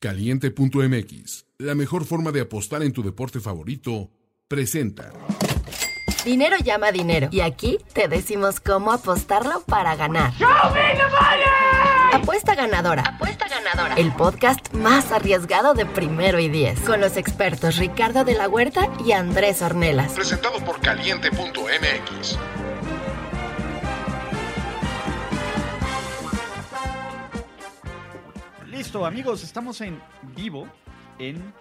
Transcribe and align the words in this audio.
Caliente.mx, 0.00 1.44
la 1.58 1.74
mejor 1.74 2.06
forma 2.06 2.32
de 2.32 2.40
apostar 2.40 2.82
en 2.82 2.94
tu 2.94 3.02
deporte 3.02 3.38
favorito, 3.38 4.08
presenta. 4.48 5.12
Dinero 6.24 6.56
llama 6.64 6.90
dinero. 6.90 7.28
Y 7.30 7.40
aquí 7.40 7.78
te 7.92 8.08
decimos 8.08 8.60
cómo 8.60 8.92
apostarlo 8.92 9.60
para 9.66 9.96
ganar. 9.96 10.32
Apuesta 12.14 12.54
ganadora. 12.54 13.02
Apuesta 13.02 13.46
ganadora. 13.46 13.94
El 13.96 14.10
podcast 14.12 14.72
más 14.72 15.12
arriesgado 15.12 15.74
de 15.74 15.84
primero 15.84 16.38
y 16.40 16.48
diez. 16.48 16.80
Con 16.80 17.02
los 17.02 17.18
expertos 17.18 17.76
Ricardo 17.76 18.24
de 18.24 18.32
la 18.32 18.48
Huerta 18.48 18.88
y 19.04 19.12
Andrés 19.12 19.60
Ornelas. 19.60 20.12
Presentado 20.12 20.64
por 20.64 20.80
Caliente.mx. 20.80 22.38
Listo, 28.80 29.04
amigos, 29.04 29.44
estamos 29.44 29.78
en 29.82 30.00
vivo 30.34 30.66
en 31.18 31.52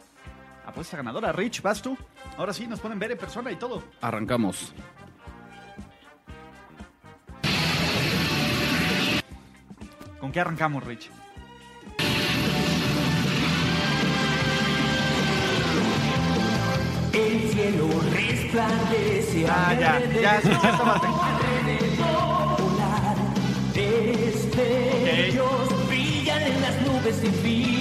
Apuesta 0.65 0.95
Ganadora. 0.95 1.33
Rich, 1.33 1.61
vas 1.61 1.81
tú. 1.81 1.97
Ahora 2.37 2.53
sí, 2.53 2.65
nos 2.65 2.79
pueden 2.79 2.97
ver 2.97 3.11
en 3.11 3.17
persona 3.17 3.51
y 3.51 3.57
todo. 3.57 3.83
Arrancamos. 3.99 4.71
¿Con 10.21 10.31
qué 10.31 10.39
arrancamos, 10.39 10.81
Rich? 10.85 11.09
El 17.13 17.49
cielo 17.51 17.87
resplandece 18.11 19.45
Ah, 19.49 19.73
ya, 19.79 19.99
ya, 20.21 20.41
sí, 20.41 20.47
sí, 20.47 20.53
estaba- 20.53 21.01
Destellos 24.69 25.78
en 26.45 26.61
las 26.61 26.81
nubes 26.85 27.15
sin 27.15 27.33
fin. 27.33 27.79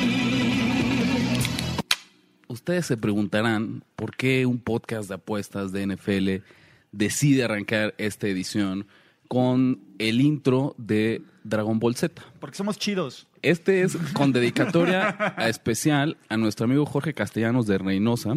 Ustedes 2.48 2.86
se 2.86 2.96
preguntarán 2.96 3.84
por 3.96 4.16
qué 4.16 4.46
un 4.46 4.58
podcast 4.58 5.08
de 5.08 5.14
apuestas 5.14 5.72
de 5.72 5.86
NFL 5.86 6.44
decide 6.92 7.44
arrancar 7.44 7.94
esta 7.98 8.26
edición 8.26 8.86
con 9.28 9.80
el 9.98 10.20
intro 10.20 10.74
de 10.78 11.22
Dragon 11.44 11.78
Ball 11.78 11.94
Z. 11.94 12.22
Porque 12.40 12.56
somos 12.56 12.78
chidos. 12.78 13.26
Este 13.42 13.82
es 13.82 13.96
con 14.14 14.32
dedicatoria 14.32 15.34
a 15.36 15.48
especial 15.48 16.16
a 16.28 16.36
nuestro 16.36 16.64
amigo 16.64 16.86
Jorge 16.86 17.14
Castellanos 17.14 17.66
de 17.66 17.78
Reynosa, 17.78 18.34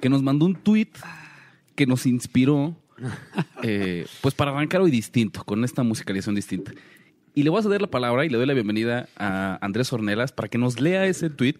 que 0.00 0.08
nos 0.08 0.22
mandó 0.22 0.46
un 0.46 0.54
tweet 0.54 0.90
que 1.74 1.86
nos 1.86 2.06
inspiró 2.06 2.76
eh, 3.62 4.06
pues 4.20 4.34
para 4.34 4.50
arrancar 4.50 4.82
hoy 4.82 4.90
distinto, 4.90 5.44
con 5.44 5.64
esta 5.64 5.82
musicalización 5.82 6.34
distinta. 6.34 6.72
Y 7.40 7.42
le 7.42 7.48
voy 7.48 7.60
a 7.60 7.62
ceder 7.62 7.80
la 7.80 7.86
palabra 7.90 8.26
y 8.26 8.28
le 8.28 8.36
doy 8.36 8.44
la 8.44 8.52
bienvenida 8.52 9.08
a 9.16 9.56
Andrés 9.64 9.90
Ornelas 9.94 10.30
para 10.30 10.48
que 10.48 10.58
nos 10.58 10.78
lea 10.78 11.06
ese 11.06 11.30
tweet 11.30 11.54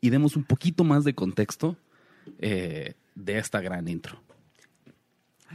y 0.00 0.10
demos 0.10 0.36
un 0.36 0.44
poquito 0.44 0.84
más 0.84 1.02
de 1.02 1.14
contexto 1.14 1.76
eh, 2.38 2.94
de 3.16 3.38
esta 3.38 3.60
gran 3.60 3.88
intro. 3.88 4.22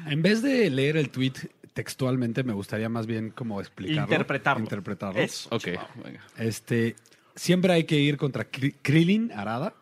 En 0.08 0.22
vez 0.22 0.42
de 0.42 0.70
leer 0.70 0.98
el 0.98 1.10
tweet 1.10 1.32
textualmente, 1.74 2.44
me 2.44 2.52
gustaría 2.52 2.90
más 2.90 3.08
bien 3.08 3.30
como 3.30 3.62
explicarlo. 3.62 4.02
Interpretarlo. 4.04 4.62
Interpretarlo. 4.64 5.22
Eso. 5.22 5.48
Ok, 5.56 5.68
venga. 6.04 6.20
Este, 6.38 6.98
siempre 7.34 7.72
hay 7.72 7.86
que 7.86 7.96
ir 7.98 8.18
contra 8.18 8.52
Kri- 8.52 8.76
Krillin 8.82 9.32
Arada. 9.32 9.74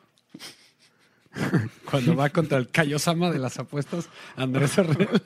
Cuando 1.89 2.15
va 2.15 2.29
contra 2.29 2.59
el 2.59 2.67
Kaiosama 2.69 3.31
de 3.31 3.39
las 3.39 3.57
apuestas, 3.57 4.07
Andrés 4.35 4.77
Herrera. 4.77 5.09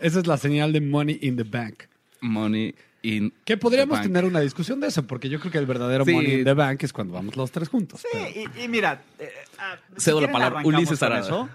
Esa 0.00 0.20
es 0.20 0.26
la 0.26 0.36
señal 0.36 0.72
de 0.72 0.80
Money 0.80 1.18
in 1.22 1.36
the 1.36 1.42
Bank. 1.44 1.84
Money 2.20 2.74
in 3.02 3.32
Que 3.44 3.56
podríamos 3.56 3.98
the 4.00 4.02
bank. 4.08 4.12
tener 4.12 4.24
una 4.24 4.40
discusión 4.40 4.80
de 4.80 4.86
eso, 4.88 5.06
porque 5.06 5.28
yo 5.28 5.38
creo 5.40 5.52
que 5.52 5.58
el 5.58 5.66
verdadero 5.66 6.04
Sí. 6.04 6.12
Money 6.12 6.32
in 6.34 6.44
the 6.44 6.54
Bank 6.54 6.82
es 6.82 6.92
cuando 6.92 7.14
vamos 7.14 7.36
los 7.36 7.50
tres 7.50 7.68
juntos. 7.68 8.00
Sí, 8.00 8.08
Pero- 8.12 8.50
y, 8.58 8.64
y 8.64 8.68
mira. 8.68 9.02
eh, 9.18 9.28
ah, 9.58 9.76
Cedo 9.98 10.20
la 10.20 10.26
quieren, 10.26 10.32
palabra. 10.32 10.58
arrancamos 10.60 10.78
Ulises 10.80 10.98
con 10.98 11.06
Arada. 11.12 11.20
eso. 11.26 11.48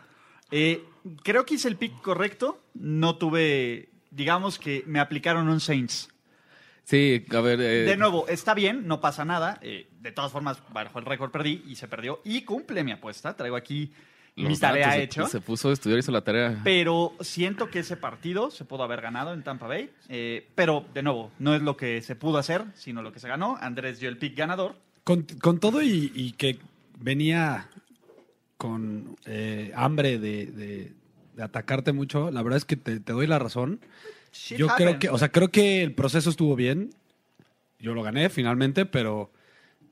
Eh, 0.52 0.84
creo 1.24 1.46
que 1.46 1.56
hice 1.56 1.68
el 1.68 1.76
pick 1.76 2.02
correcto. 2.02 2.62
No 2.76 3.16
tuve. 3.18 3.90
Digamos 4.12 4.58
que 4.60 4.84
me 4.88 5.00
aplicaron 5.00 5.48
un 5.50 5.60
Saints. 5.60 6.10
Sí, 6.84 7.24
a 7.32 7.42
ver. 7.42 7.62
eh, 7.62 7.84
De 7.86 7.98
nuevo, 7.98 8.28
está 8.28 8.56
bien, 8.56 8.88
no 8.88 9.00
pasa 9.00 9.24
nada. 9.26 9.60
eh, 9.62 9.88
de 10.02 10.12
todas 10.12 10.32
formas, 10.32 10.58
bajo 10.74 10.98
el 10.98 11.06
récord 11.06 11.30
perdí 11.30 11.64
y 11.68 11.76
se 11.76 11.88
perdió. 11.88 12.20
Y 12.24 12.42
cumple 12.44 12.84
mi 12.84 12.92
apuesta. 12.92 13.36
Traigo 13.36 13.56
aquí 13.56 13.92
mi 14.48 14.58
tarea 14.58 14.92
se- 14.94 15.04
hecha. 15.04 15.28
Se 15.28 15.42
puso 15.42 15.70
a 15.70 15.74
estudiar, 15.74 16.00
hizo 16.00 16.12
la 16.12 16.22
tarea. 16.22 16.60
Pero 16.64 17.14
siento 17.20 17.70
que 17.70 17.80
ese 17.80 17.98
partido 17.98 18.52
se 18.52 18.66
pudo 18.66 18.84
haber 18.84 19.02
ganado 19.02 19.34
en 19.34 19.44
Tampa 19.44 19.68
Bay. 19.68 19.90
eh, 20.08 20.48
pero, 20.56 20.86
de 20.94 21.04
nuevo, 21.04 21.32
no 21.40 21.56
es 21.56 21.62
lo 21.62 21.76
que 21.78 22.02
se 22.02 22.16
pudo 22.16 22.38
hacer, 22.38 22.64
sino 22.76 23.02
lo 23.02 23.12
que 23.12 23.20
se 23.20 23.28
ganó. 23.28 23.58
Andrés 23.62 24.00
dio 24.00 24.10
el 24.10 24.18
pick 24.18 24.36
ganador. 24.38 24.76
Con, 25.04 25.24
con 25.42 25.60
todo 25.60 25.82
y, 25.82 26.12
y 26.16 26.32
que 26.34 26.60
venía 27.00 27.68
con 28.58 29.16
eh, 29.26 29.72
hambre 29.76 30.20
de, 30.20 30.46
de- 30.48 30.94
de 31.36 31.44
atacarte 31.44 31.94
mucho, 31.94 32.32
la 32.32 32.42
verdad 32.44 32.58
es 32.58 32.66
que 32.66 32.76
te, 32.76 33.00
te 33.00 33.14
doy 33.14 33.26
la 33.26 33.40
razón. 33.40 33.80
Shit 34.34 34.58
Yo 34.58 34.68
creo 34.68 35.00
que, 35.00 35.10
o 35.10 35.18
sea, 35.18 35.30
creo 35.32 35.48
que 35.50 35.82
el 35.82 35.94
proceso 35.94 36.30
estuvo 36.30 36.56
bien. 36.58 36.90
Yo 37.80 37.94
lo 37.94 38.04
gané 38.04 38.30
finalmente, 38.30 38.86
pero 38.86 39.32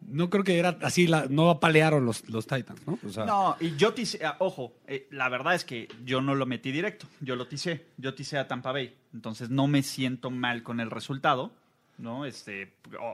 no 0.07 0.29
creo 0.29 0.43
que 0.43 0.57
era 0.57 0.77
así, 0.81 1.07
la, 1.07 1.25
no 1.29 1.49
apalearon 1.49 2.05
los, 2.05 2.27
los 2.29 2.47
Titans, 2.47 2.81
¿no? 2.87 2.99
No, 3.25 3.57
y 3.59 3.75
yo 3.75 3.93
tisé, 3.93 4.25
ah, 4.25 4.37
ojo, 4.39 4.73
eh, 4.87 5.07
la 5.11 5.29
verdad 5.29 5.55
es 5.55 5.65
que 5.65 5.87
yo 6.05 6.21
no 6.21 6.35
lo 6.35 6.45
metí 6.45 6.71
directo, 6.71 7.07
yo 7.19 7.35
lo 7.35 7.47
tisé, 7.47 7.85
yo 7.97 8.13
tisé 8.13 8.37
a 8.37 8.47
Tampa 8.47 8.71
Bay, 8.71 8.95
entonces 9.13 9.49
no 9.49 9.67
me 9.67 9.83
siento 9.83 10.29
mal 10.29 10.63
con 10.63 10.79
el 10.79 10.91
resultado, 10.91 11.51
¿no? 11.97 12.25
Este, 12.25 12.73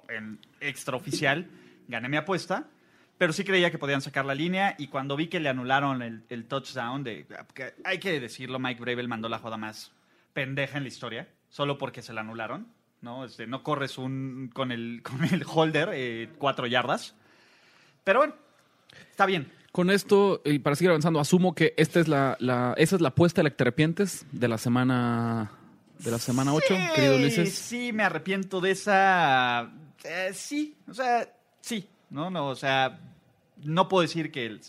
en 0.09 0.39
extraoficial 0.59 1.47
gané 1.87 2.09
mi 2.09 2.17
apuesta, 2.17 2.67
pero 3.17 3.33
sí 3.33 3.43
creía 3.43 3.71
que 3.71 3.77
podían 3.77 4.01
sacar 4.01 4.25
la 4.25 4.35
línea 4.35 4.75
y 4.77 4.87
cuando 4.87 5.15
vi 5.15 5.27
que 5.27 5.39
le 5.39 5.49
anularon 5.49 6.01
el, 6.01 6.45
touchdown, 6.45 7.03
de, 7.03 7.25
que 7.53 7.73
hay 7.83 7.99
que 7.99 8.19
decirlo, 8.19 8.59
Mike 8.59 8.81
Bravel 8.81 9.07
mandó 9.07 9.29
la 9.29 9.39
joda 9.39 9.57
más 9.57 9.91
pendeja 10.33 10.77
en 10.77 10.83
la 10.83 10.89
historia, 10.89 11.27
solo 11.49 11.77
porque 11.77 12.01
se 12.01 12.13
la 12.13 12.21
anularon, 12.21 12.67
¿no? 13.03 13.25
Este, 13.25 13.45
no 13.45 13.61
corres 13.61 13.97
un, 13.99 14.49
con, 14.53 14.71
el, 14.71 15.01
con 15.03 15.23
el 15.23 15.43
holder 15.47 15.89
eh, 15.93 16.29
cuatro 16.39 16.65
yardas, 16.65 17.13
pero 18.03 18.19
bueno, 18.19 18.33
está 19.11 19.25
bien. 19.27 19.51
Con 19.71 19.89
esto, 19.89 20.41
y 20.45 20.59
para 20.59 20.75
seguir 20.75 20.89
avanzando, 20.91 21.19
asumo 21.19 21.55
que 21.55 21.73
esta 21.77 21.99
es 21.99 22.07
la, 22.07 22.37
la- 22.39 22.73
esa 22.77 22.95
es 22.95 23.01
la 23.01 23.09
apuesta 23.09 23.39
de 23.41 23.45
la 23.45 23.49
que 23.49 23.55
te 23.55 23.63
arrepientes 23.63 24.25
de 24.31 24.47
la 24.47 24.57
semana 24.57 25.51
de 25.99 26.11
la 26.11 26.19
semana 26.19 26.53
8, 26.53 26.65
Sí, 26.75 26.75
querido 26.95 27.15
Ulises. 27.15 27.53
Sí, 27.55 27.91
me 27.93 28.03
arrepiento 28.03 28.59
de 28.61 28.71
esa. 28.71 29.71
eh, 30.03 30.31
sí, 30.33 30.75
o 30.89 30.93
sea, 30.93 31.27
sí, 31.61 31.87
¿no? 32.09 32.29
no 32.29 32.49
O 32.49 32.55
sea, 32.55 32.99
no 33.63 33.87
puedo 33.87 34.01
decir 34.01 34.31
que 34.31 34.45
el- 34.45 34.61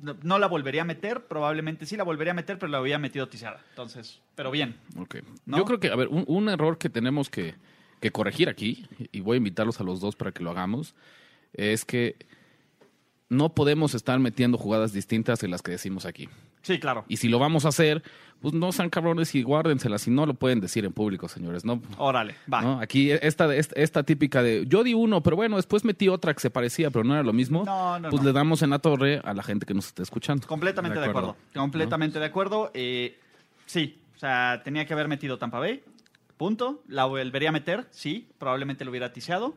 no, 0.00 0.16
no 0.22 0.38
la 0.40 0.48
volvería 0.48 0.82
a 0.82 0.84
meter, 0.84 1.24
probablemente 1.26 1.86
sí 1.86 1.96
la 1.96 2.02
volvería 2.04 2.32
a 2.32 2.34
meter, 2.34 2.58
pero 2.58 2.70
la 2.72 2.78
había 2.78 2.98
metido 2.98 3.28
tizada. 3.28 3.60
Entonces, 3.70 4.20
pero 4.34 4.50
bien. 4.50 4.76
Ok. 4.98 5.16
¿No? 5.46 5.56
Yo 5.58 5.64
creo 5.64 5.78
que, 5.80 5.88
a 5.90 5.96
ver, 5.96 6.08
un, 6.08 6.24
un 6.26 6.48
error 6.48 6.76
que 6.76 6.90
tenemos 6.90 7.30
que, 7.30 7.54
que 8.02 8.10
corregir 8.10 8.48
aquí, 8.48 8.84
y 9.12 9.20
voy 9.20 9.36
a 9.36 9.38
invitarlos 9.38 9.80
a 9.80 9.84
los 9.84 10.00
dos 10.00 10.16
para 10.16 10.32
que 10.32 10.42
lo 10.42 10.50
hagamos, 10.50 10.94
es 11.54 11.84
que 11.84 12.16
no 13.28 13.54
podemos 13.54 13.94
estar 13.94 14.18
metiendo 14.18 14.58
jugadas 14.58 14.92
distintas 14.92 15.40
de 15.40 15.48
las 15.48 15.62
que 15.62 15.70
decimos 15.70 16.04
aquí. 16.04 16.28
Sí, 16.62 16.78
claro. 16.78 17.04
Y 17.08 17.16
si 17.16 17.28
lo 17.28 17.38
vamos 17.38 17.64
a 17.64 17.68
hacer, 17.68 18.02
pues 18.40 18.54
no 18.54 18.72
sean 18.72 18.90
cabrones 18.90 19.34
y 19.34 19.42
guárdenselas. 19.42 20.02
Si 20.02 20.10
no 20.10 20.26
lo 20.26 20.34
pueden 20.34 20.60
decir 20.60 20.84
en 20.84 20.92
público, 20.92 21.28
señores. 21.28 21.64
No, 21.64 21.80
Órale, 21.96 22.34
va. 22.52 22.60
¿no? 22.60 22.80
Aquí 22.80 23.10
esta, 23.10 23.54
esta, 23.54 23.80
esta 23.80 24.02
típica 24.02 24.42
de 24.42 24.64
yo 24.66 24.82
di 24.82 24.94
uno, 24.94 25.22
pero 25.22 25.36
bueno, 25.36 25.56
después 25.56 25.84
metí 25.84 26.08
otra 26.08 26.34
que 26.34 26.40
se 26.40 26.50
parecía, 26.50 26.90
pero 26.90 27.04
no 27.04 27.14
era 27.14 27.22
lo 27.22 27.32
mismo. 27.32 27.64
No, 27.64 28.00
no, 28.00 28.10
pues 28.10 28.22
le 28.22 28.32
damos 28.32 28.62
en 28.62 28.70
la 28.70 28.80
torre 28.80 29.20
a 29.24 29.32
la 29.32 29.44
gente 29.44 29.64
que 29.64 29.74
nos 29.74 29.86
está 29.86 30.02
escuchando. 30.02 30.46
Completamente 30.46 30.98
de 30.98 31.06
acuerdo. 31.06 31.36
Completamente 31.54 32.18
de 32.18 32.26
acuerdo. 32.26 32.70
Eh, 32.74 33.18
sí, 33.66 34.00
o 34.16 34.18
sea, 34.18 34.60
tenía 34.62 34.86
que 34.86 34.92
haber 34.92 35.08
metido 35.08 35.38
Tampa 35.38 35.58
Bay. 35.58 35.82
Punto. 36.42 36.82
La 36.88 37.04
volvería 37.04 37.50
a 37.50 37.52
meter, 37.52 37.86
sí. 37.92 38.28
Probablemente 38.36 38.84
lo 38.84 38.90
hubiera 38.90 39.12
tiseado. 39.12 39.54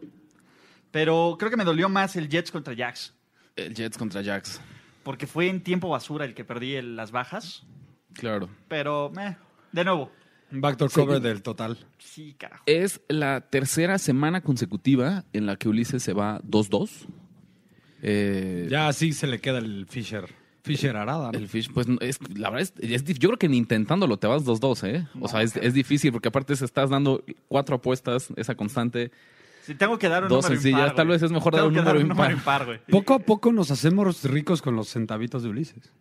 Pero 0.92 1.36
creo 1.40 1.50
que 1.50 1.58
me 1.58 1.64
dolió 1.64 1.90
más 1.90 2.16
el 2.16 2.30
Jets 2.30 2.52
contra 2.52 2.76
Jacks. 2.76 3.12
El 3.56 3.74
Jets 3.74 3.98
contra 3.98 4.22
Jacks. 4.22 4.62
Porque 5.02 5.26
fue 5.26 5.48
en 5.50 5.62
tiempo 5.64 5.90
basura 5.90 6.26
el 6.26 6.36
que 6.36 6.46
perdí 6.46 6.76
el- 6.76 6.96
las 6.96 7.10
bajas. 7.10 7.64
Claro. 8.14 8.50
Pero, 8.68 9.12
eh, 9.20 9.36
de 9.72 9.84
nuevo. 9.84 10.12
un 10.52 10.62
backdoor 10.62 10.92
cover 10.92 11.20
del 11.22 11.42
total. 11.42 11.76
Sí, 11.98 12.36
carajo. 12.38 12.62
Es 12.68 13.02
la 13.10 13.42
tercera 13.42 13.98
semana 13.98 14.42
consecutiva 14.42 15.26
en 15.34 15.48
la 15.48 15.56
que 15.56 15.68
Ulises 15.68 16.04
se 16.04 16.14
va 16.14 16.40
2-2. 16.44 17.08
Eh, 18.04 18.68
Ya 18.70 18.88
así 18.88 19.12
se 19.12 19.26
le 19.26 19.42
queda 19.42 19.58
el 19.58 19.88
Fisher. 19.90 20.30
Fisher 20.66 20.98
Arada, 20.98 21.32
¿no? 21.32 21.38
El 21.38 21.48
Fish, 21.48 21.72
pues 21.72 21.88
es, 22.02 22.20
la 22.36 22.50
verdad 22.50 22.70
es, 22.80 22.92
es 22.92 23.04
yo 23.20 23.30
creo 23.30 23.38
que 23.38 23.48
ni 23.48 23.58
intentándolo 23.58 24.18
te 24.18 24.28
vas 24.28 24.44
2-2, 24.44 24.88
¿eh? 24.88 25.08
O 25.22 25.28
sea, 25.28 25.44
es, 25.44 25.56
es 25.56 25.74
difícil 25.74 26.12
porque 26.12 26.30
aparte 26.30 26.56
se 26.56 26.66
estás 26.66 26.90
dando 26.90 27.24
cuatro 27.48 27.76
apuestas, 27.76 28.30
esa 28.36 28.56
constante. 28.56 29.12
Si 29.62 29.76
tengo 29.76 29.98
que 29.98 30.10
dar 30.10 30.24
un 30.24 30.30
Dos 30.30 30.44
número 30.44 30.62
sencillas, 30.62 30.80
impar, 30.82 30.96
tal 30.96 31.08
vez 31.08 31.22
es 31.22 31.32
mejor 31.32 31.56
dar 31.56 31.68
un 31.68 31.74
número 31.74 32.00
un 32.00 32.08
número 32.08 32.32
impar. 32.32 32.32
impar, 32.32 32.66
güey. 32.66 32.80
Poco 32.90 33.14
a 33.14 33.20
poco 33.20 33.52
nos 33.52 33.70
hacemos 33.72 34.24
ricos 34.24 34.62
con 34.62 34.76
los 34.76 34.90
centavitos 34.90 35.44
de 35.44 35.50
Ulises. 35.50 35.92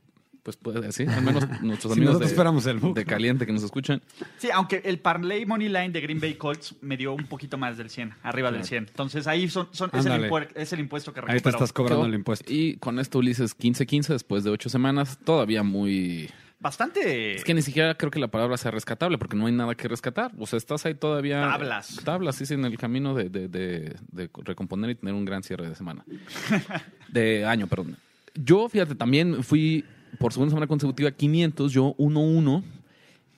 Pues 0.45 0.57
puede 0.57 0.93
sí, 0.93 1.05
al 1.09 1.23
menos 1.23 1.49
nuestros 1.63 1.95
Si 1.95 1.99
amigos 1.99 2.13
nosotros 2.13 2.31
de, 2.31 2.35
fuéramos 2.37 2.67
el 2.67 2.79
book. 2.79 2.95
de 2.95 3.05
Caliente 3.05 3.47
que 3.47 3.53
nos 3.53 3.65
escuchan. 3.65 4.01
Sí, 4.39 4.51
aunque 4.53 4.83
el 4.85 4.99
parlay 5.01 5.45
money 5.47 5.69
line 5.69 5.89
de 5.89 6.01
Green 6.03 6.21
Bay 6.21 6.35
Colts 6.35 6.77
me 6.83 6.97
dio 6.97 7.15
un 7.15 7.25
poquito 7.27 7.57
más 7.59 7.77
del 7.79 7.91
100, 7.91 8.15
arriba 8.23 8.53
del 8.53 8.63
100. 8.65 8.85
Entonces 8.89 9.27
ahí 9.27 9.49
son, 9.49 9.69
son- 9.73 9.91
es, 9.93 10.05
el 10.07 10.31
es 10.55 10.73
el 10.73 10.81
impuesto 10.81 11.13
que 11.13 11.21
Ahí 11.27 11.41
te 11.41 11.49
estás 11.49 11.73
cobrando 11.73 12.05
el 12.07 12.15
impuesto. 12.15 12.45
Y 12.53 12.77
con 12.77 12.99
esto 12.99 13.19
Ulises 13.19 13.59
15-15 13.59 14.09
después 14.09 14.45
de 14.45 14.51
ocho 14.51 14.69
semanas, 14.69 15.19
todavía 15.25 15.63
muy... 15.63 16.31
Bastante... 16.61 17.35
Es 17.35 17.45
que 17.45 17.53
ni 17.53 17.61
siquiera 17.63 17.95
creo 17.95 18.11
que 18.11 18.19
la 18.19 18.29
palabra 18.29 18.57
sea 18.57 18.71
rescatable, 18.71 19.19
porque 19.19 19.37
no 19.37 19.47
hay 19.47 19.53
nada 19.53 19.75
que 19.75 19.87
rescatar. 19.89 20.31
O 20.39 20.47
sea, 20.47 20.57
estás 20.57 20.87
ahí 20.87 20.95
todavía... 20.95 21.41
Tablas. 21.43 22.01
Tablas, 22.05 22.37
sí, 22.37 22.47
sí, 22.47 22.55
en 22.55 22.65
el 22.65 22.79
camino 22.79 23.15
de, 23.15 23.29
de- 23.29 23.49
de- 23.49 23.97
de 24.13 24.31
recomponer 24.45 24.91
y 24.91 24.95
tener 24.95 25.15
un 25.15 25.25
gran 25.25 25.43
cierre 25.43 25.69
de 25.69 25.75
semana. 25.75 26.05
de 27.09 27.45
año, 27.45 27.67
perdón. 27.67 27.97
Yo, 28.35 28.69
fíjate, 28.69 28.95
también 28.95 29.45
fui 29.45 29.85
por 30.19 30.33
segunda 30.33 30.51
semana 30.51 30.67
consecutiva 30.67 31.11
500, 31.11 31.73
yo 31.73 31.95
1-1. 31.99 32.63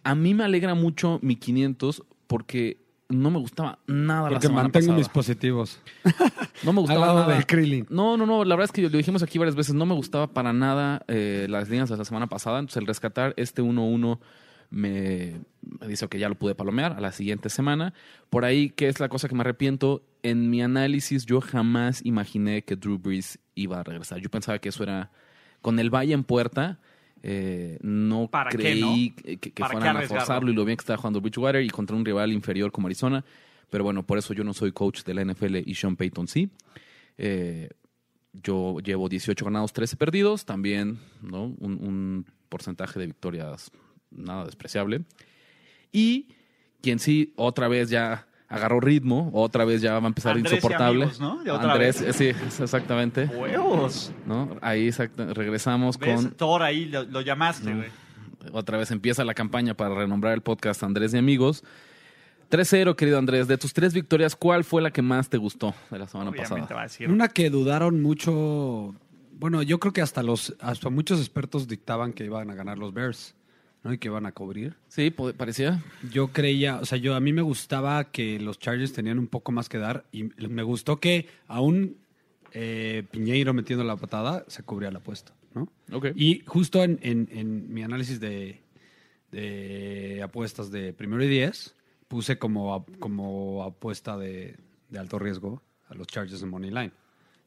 A 0.04 0.14
mí 0.14 0.34
me 0.34 0.44
alegra 0.44 0.74
mucho 0.74 1.18
mi 1.22 1.36
500 1.36 2.02
porque 2.26 2.84
no 3.08 3.30
me 3.30 3.38
gustaba 3.38 3.78
nada 3.86 4.22
la 4.24 4.28
Porque 4.30 4.46
semana 4.48 4.64
mantengo 4.64 4.86
pasada. 4.86 4.98
mis 4.98 5.08
positivos. 5.08 5.80
No 6.62 6.72
me 6.72 6.78
Al 6.80 6.86
gustaba 6.86 7.06
lado 7.06 7.20
nada. 7.20 7.34
del 7.34 7.46
Krillin. 7.46 7.86
No, 7.90 8.16
no, 8.16 8.24
no. 8.24 8.42
La 8.44 8.56
verdad 8.56 8.64
es 8.64 8.72
que 8.72 8.80
lo 8.82 8.88
dijimos 8.88 9.22
aquí 9.22 9.38
varias 9.38 9.54
veces. 9.54 9.74
No 9.74 9.84
me 9.84 9.94
gustaba 9.94 10.26
para 10.28 10.52
nada 10.54 11.04
eh, 11.06 11.46
las 11.50 11.68
líneas 11.68 11.90
de 11.90 11.96
la 11.98 12.04
semana 12.06 12.28
pasada. 12.28 12.58
Entonces, 12.60 12.80
el 12.80 12.86
rescatar 12.86 13.34
este 13.36 13.62
1-1 13.62 14.18
me, 14.70 15.40
me 15.60 15.86
dice 15.86 16.08
que 16.08 16.18
ya 16.18 16.28
lo 16.30 16.34
pude 16.34 16.54
palomear 16.54 16.94
a 16.94 17.00
la 17.00 17.12
siguiente 17.12 17.50
semana. 17.50 17.92
Por 18.30 18.44
ahí, 18.46 18.70
¿qué 18.70 18.88
es 18.88 19.00
la 19.00 19.08
cosa 19.10 19.28
que 19.28 19.34
me 19.34 19.42
arrepiento? 19.42 20.02
En 20.22 20.48
mi 20.50 20.62
análisis, 20.62 21.26
yo 21.26 21.40
jamás 21.42 22.00
imaginé 22.04 22.62
que 22.64 22.74
Drew 22.74 22.98
Brees 22.98 23.38
iba 23.54 23.78
a 23.78 23.82
regresar. 23.84 24.18
Yo 24.18 24.30
pensaba 24.30 24.58
que 24.58 24.70
eso 24.70 24.82
era 24.82 25.10
con 25.62 25.78
el 25.78 25.90
Valle 25.90 26.14
en 26.14 26.24
puerta. 26.24 26.78
eh, 27.22 27.78
no 27.82 28.28
¿Para 28.28 28.50
qué, 28.50 28.56
creí 28.58 28.80
no? 28.80 29.22
que, 29.22 29.38
que 29.38 29.50
¿Para 29.50 29.70
qué 29.74 29.76
fueran 29.78 29.96
a 29.96 30.02
forzarlo 30.02 30.50
y 30.50 30.54
lo 30.54 30.64
bien 30.64 30.76
que 30.76 30.82
estaba 30.82 30.96
jugando 30.96 31.20
Bridgewater 31.20 31.62
y 31.62 31.70
contra 31.70 31.96
un 31.96 32.04
rival 32.04 32.32
inferior 32.32 32.70
como 32.70 32.86
Arizona. 32.86 33.24
Pero 33.70 33.84
bueno, 33.84 34.04
por 34.04 34.18
eso 34.18 34.32
yo 34.32 34.44
no 34.44 34.54
soy 34.54 34.72
coach 34.72 35.02
de 35.02 35.14
la 35.14 35.24
NFL 35.24 35.56
y 35.66 35.74
Sean 35.74 35.96
Payton 35.96 36.28
sí. 36.28 36.48
Eh, 37.18 37.70
yo 38.32 38.78
llevo 38.80 39.08
18 39.08 39.44
ganados, 39.44 39.72
13 39.72 39.96
perdidos. 39.96 40.44
También 40.44 40.98
¿no? 41.22 41.54
un, 41.58 41.72
un 41.82 42.26
porcentaje 42.48 43.00
de 43.00 43.06
victorias 43.06 43.70
nada 44.10 44.44
despreciable. 44.44 45.02
Y 45.90 46.28
quien 46.80 46.98
sí, 46.98 47.32
otra 47.36 47.68
vez 47.68 47.90
ya 47.90 48.28
agarró 48.48 48.80
ritmo, 48.80 49.30
otra 49.34 49.64
vez 49.64 49.80
ya 49.82 49.92
va 49.98 50.04
a 50.04 50.08
empezar 50.08 50.36
Andrés 50.36 50.52
y 50.52 50.56
insoportable. 50.56 51.04
amigos, 51.04 51.20
¿no? 51.20 51.42
De 51.42 51.50
otra 51.50 51.72
Andrés, 51.72 52.00
vez. 52.00 52.16
sí, 52.16 52.28
exactamente. 52.62 53.24
¡Huevos! 53.26 54.12
¿no? 54.26 54.56
Ahí 54.60 54.90
regresamos 54.90 55.98
¿Ves? 55.98 56.14
con 56.22 56.30
Thor 56.32 56.62
ahí 56.62 56.86
lo, 56.86 57.02
lo 57.04 57.20
llamaste, 57.20 57.70
No. 57.70 57.76
güey. 57.78 57.90
otra 58.52 58.78
vez 58.78 58.90
empieza 58.90 59.24
la 59.24 59.34
campaña 59.34 59.74
para 59.74 59.94
renombrar 59.94 60.32
el 60.34 60.40
podcast 60.42 60.82
Andrés 60.82 61.12
y 61.14 61.18
Amigos. 61.18 61.64
3-0, 62.50 62.94
querido 62.94 63.18
Andrés. 63.18 63.48
De 63.48 63.58
tus 63.58 63.72
tres 63.72 63.92
victorias, 63.92 64.36
¿cuál 64.36 64.62
fue 64.64 64.80
la 64.80 64.92
que 64.92 65.02
más 65.02 65.28
te 65.28 65.36
gustó 65.36 65.74
de 65.90 65.98
la 65.98 66.06
semana 66.06 66.30
Obviamente 66.30 66.60
pasada? 66.60 66.74
va 66.76 66.80
a 66.82 66.84
decir. 66.84 67.10
Una 67.10 67.28
que 67.28 67.50
dudaron 67.50 68.00
mucho. 68.02 68.94
Bueno, 69.38 69.62
yo 69.62 69.80
creo 69.80 69.92
que 69.92 70.00
hasta 70.00 70.22
los 70.22 70.54
hasta 70.60 70.88
muchos 70.88 71.18
expertos 71.18 71.66
dictaban 71.68 72.12
que 72.12 72.24
iban 72.24 72.50
a 72.50 72.54
ganar 72.54 72.78
los 72.78 72.94
Bears, 72.94 73.34
¿no? 73.86 73.92
Y 73.94 73.98
que 73.98 74.08
iban 74.08 74.26
a 74.26 74.32
cubrir. 74.32 74.74
Sí, 74.88 75.10
parecía. 75.10 75.82
Yo 76.12 76.28
creía, 76.28 76.80
o 76.80 76.84
sea, 76.84 76.98
yo 76.98 77.14
a 77.14 77.20
mí 77.20 77.32
me 77.32 77.42
gustaba 77.42 78.10
que 78.10 78.38
los 78.40 78.58
Chargers 78.58 78.92
tenían 78.92 79.18
un 79.18 79.28
poco 79.28 79.52
más 79.52 79.68
que 79.68 79.78
dar 79.78 80.04
y 80.12 80.24
me 80.24 80.62
gustó 80.64 80.98
que 80.98 81.28
aún 81.46 81.96
eh, 82.52 83.04
Piñeiro 83.10 83.54
metiendo 83.54 83.84
la 83.84 83.96
patada 83.96 84.44
se 84.48 84.62
cubría 84.62 84.90
la 84.90 84.98
apuesta, 84.98 85.32
¿no? 85.54 85.68
Y 86.16 86.42
justo 86.46 86.82
en, 86.82 86.98
en- 87.02 87.28
en 87.32 87.72
mi 87.72 87.82
análisis 87.82 88.18
de, 88.20 88.60
de 89.32 90.20
apuestas 90.22 90.70
de 90.70 90.92
primero 90.92 91.22
y 91.22 91.28
diez, 91.28 91.74
puse 92.08 92.38
como, 92.38 92.86
como 92.98 93.62
apuesta 93.64 94.16
de, 94.16 94.56
de 94.88 94.98
alto 94.98 95.18
riesgo 95.18 95.62
a 95.88 95.94
los 95.94 96.06
Chargers 96.06 96.42
en 96.42 96.48
Money 96.48 96.70
Line. 96.70 96.92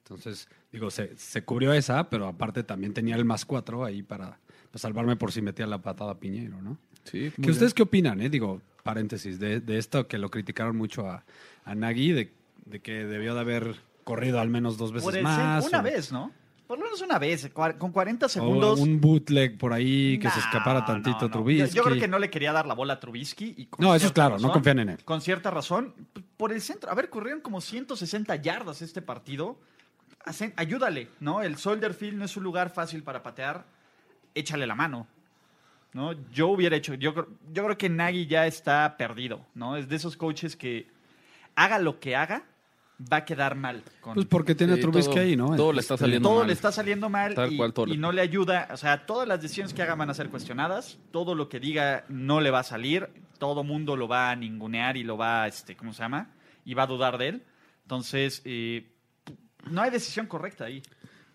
Entonces, 0.03 0.47
digo, 0.71 0.89
se, 0.89 1.15
se 1.17 1.43
cubrió 1.43 1.71
esa, 1.73 2.09
pero 2.09 2.27
aparte 2.27 2.63
también 2.63 2.93
tenía 2.93 3.15
el 3.15 3.25
más 3.25 3.45
cuatro 3.45 3.85
ahí 3.85 4.01
para, 4.01 4.39
para 4.71 4.79
salvarme 4.79 5.15
por 5.15 5.31
si 5.31 5.41
metía 5.41 5.67
la 5.67 5.79
patada 5.79 6.11
a 6.11 6.19
Piñeiro, 6.19 6.61
¿no? 6.61 6.77
Sí, 7.03 7.31
¿Que 7.41 7.51
ustedes 7.51 7.73
qué 7.73 7.83
opinan, 7.83 8.21
eh? 8.21 8.29
Digo, 8.29 8.61
paréntesis, 8.83 9.39
de, 9.39 9.59
de 9.61 9.77
esto 9.77 10.07
que 10.07 10.17
lo 10.17 10.29
criticaron 10.29 10.75
mucho 10.75 11.07
a, 11.09 11.23
a 11.65 11.75
Nagy, 11.75 12.11
de, 12.11 12.33
de 12.65 12.79
que 12.81 13.05
debió 13.05 13.33
de 13.33 13.39
haber 13.41 13.75
corrido 14.03 14.39
al 14.39 14.49
menos 14.49 14.77
dos 14.77 14.91
veces 14.91 15.05
Por 15.05 15.17
el 15.17 15.23
más. 15.23 15.65
una 15.67 15.79
o- 15.79 15.83
vez, 15.83 16.11
¿no? 16.11 16.31
Por 16.67 16.77
lo 16.77 16.85
menos 16.85 17.01
una 17.01 17.17
vez, 17.17 17.49
con 17.79 17.91
40 17.91 18.27
O 18.27 18.29
segundos. 18.29 18.79
un 18.79 19.01
bootleg 19.01 19.57
por 19.57 19.73
ahí 19.73 20.19
que 20.19 20.29
se 20.29 20.37
escapara 20.39 20.85
tantito 20.85 21.17
no, 21.21 21.25
no. 21.27 21.31
Trubisky. 21.31 21.69
Yo, 21.69 21.75
yo 21.77 21.83
creo 21.83 21.99
que 21.99 22.07
no 22.07 22.19
le 22.19 22.29
quería 22.29 22.51
dar 22.51 22.67
la 22.67 22.75
bola 22.75 22.93
a 22.93 22.99
Trubisky. 22.99 23.55
Y 23.57 23.65
con 23.65 23.83
No, 23.83 23.95
eso 23.95 24.05
es 24.05 24.11
claro, 24.11 24.37
no 24.37 24.51
confían 24.51 24.77
en 24.77 24.89
él. 24.89 25.03
Con 25.03 25.19
cierta 25.19 25.49
razón, 25.49 25.95
por 26.37 26.53
el 26.53 26.61
centro. 26.61 26.91
A 26.91 26.93
ver, 26.93 27.09
corrieron 27.09 27.41
como 27.41 27.59
160 27.59 28.35
yardas 28.35 28.83
este 28.83 29.01
partido. 29.01 29.57
Hacen- 30.25 30.53
ayúdale, 30.57 31.07
¿no? 31.19 31.41
El 31.41 31.57
Soldier 31.57 31.95
Field 31.95 32.19
no 32.19 32.25
es 32.25 32.37
un 32.37 32.43
lugar 32.43 32.69
fácil 32.69 33.01
para 33.01 33.23
patear. 33.23 33.65
Échale 34.39 34.65
la 34.67 34.75
mano. 34.75 35.07
¿no? 35.91 36.13
Yo 36.31 36.49
hubiera 36.49 36.75
hecho, 36.75 36.93
yo, 36.93 37.13
creo- 37.15 37.27
yo 37.51 37.63
creo 37.65 37.77
que 37.77 37.89
Nagy 37.89 38.27
ya 38.27 38.45
está 38.45 38.95
perdido, 38.95 39.43
¿no? 39.55 39.75
Es 39.75 39.89
de 39.89 39.95
esos 39.95 40.15
coaches 40.15 40.55
que 40.55 40.87
haga 41.55 41.79
lo 41.79 41.99
que 41.99 42.15
haga, 42.15 42.43
va 43.11 43.17
a 43.17 43.25
quedar 43.25 43.55
mal. 43.55 43.81
con- 43.99 44.13
Pues 44.13 44.27
porque 44.27 44.53
tiene 44.53 44.73
Sí, 44.75 44.79
a 44.79 44.81
Trubisky 44.83 45.11
todo- 45.13 45.23
ahí, 45.23 45.35
¿no? 45.35 45.55
todo 45.55 45.73
le 45.73 45.79
está 45.81 45.95
Este, 45.95 46.03
saliendo 46.05 46.29
todo 46.29 46.37
mal. 46.39 46.47
le 46.47 46.53
está 46.53 46.71
saliendo 46.71 47.09
mal 47.09 47.33
Tal 47.33 47.53
y, 47.53 47.57
cual, 47.57 47.73
todo 47.73 47.87
le- 47.87 47.95
y 47.95 47.97
no 47.97 48.11
le 48.11 48.21
ayuda. 48.21 48.67
O 48.71 48.77
sea, 48.77 49.05
todas 49.07 49.27
las 49.27 49.41
decisiones 49.41 49.73
que 49.73 49.81
haga 49.81 49.95
van 49.95 50.09
a 50.11 50.13
ser 50.13 50.29
cuestionadas. 50.29 50.99
Todo 51.11 51.33
lo 51.33 51.49
que 51.49 51.59
diga 51.59 52.05
no 52.07 52.39
le 52.39 52.51
va 52.51 52.59
a 52.59 52.63
salir. 52.63 53.09
Todo 53.39 53.63
mundo 53.63 53.95
lo 53.95 54.07
va 54.07 54.29
a 54.29 54.35
ningunear 54.35 54.95
y 54.95 55.03
lo 55.03 55.17
va, 55.17 55.47
este, 55.47 55.75
¿cómo 55.75 55.91
se 55.93 56.03
llama? 56.03 56.29
Y 56.65 56.75
va 56.75 56.83
a 56.83 56.87
dudar 56.87 57.17
de 57.17 57.29
él. 57.29 57.43
Entonces, 57.83 58.43
eh, 58.45 58.85
no 59.71 59.81
hay 59.81 59.89
decisión 59.89 60.27
correcta 60.27 60.65
ahí. 60.65 60.83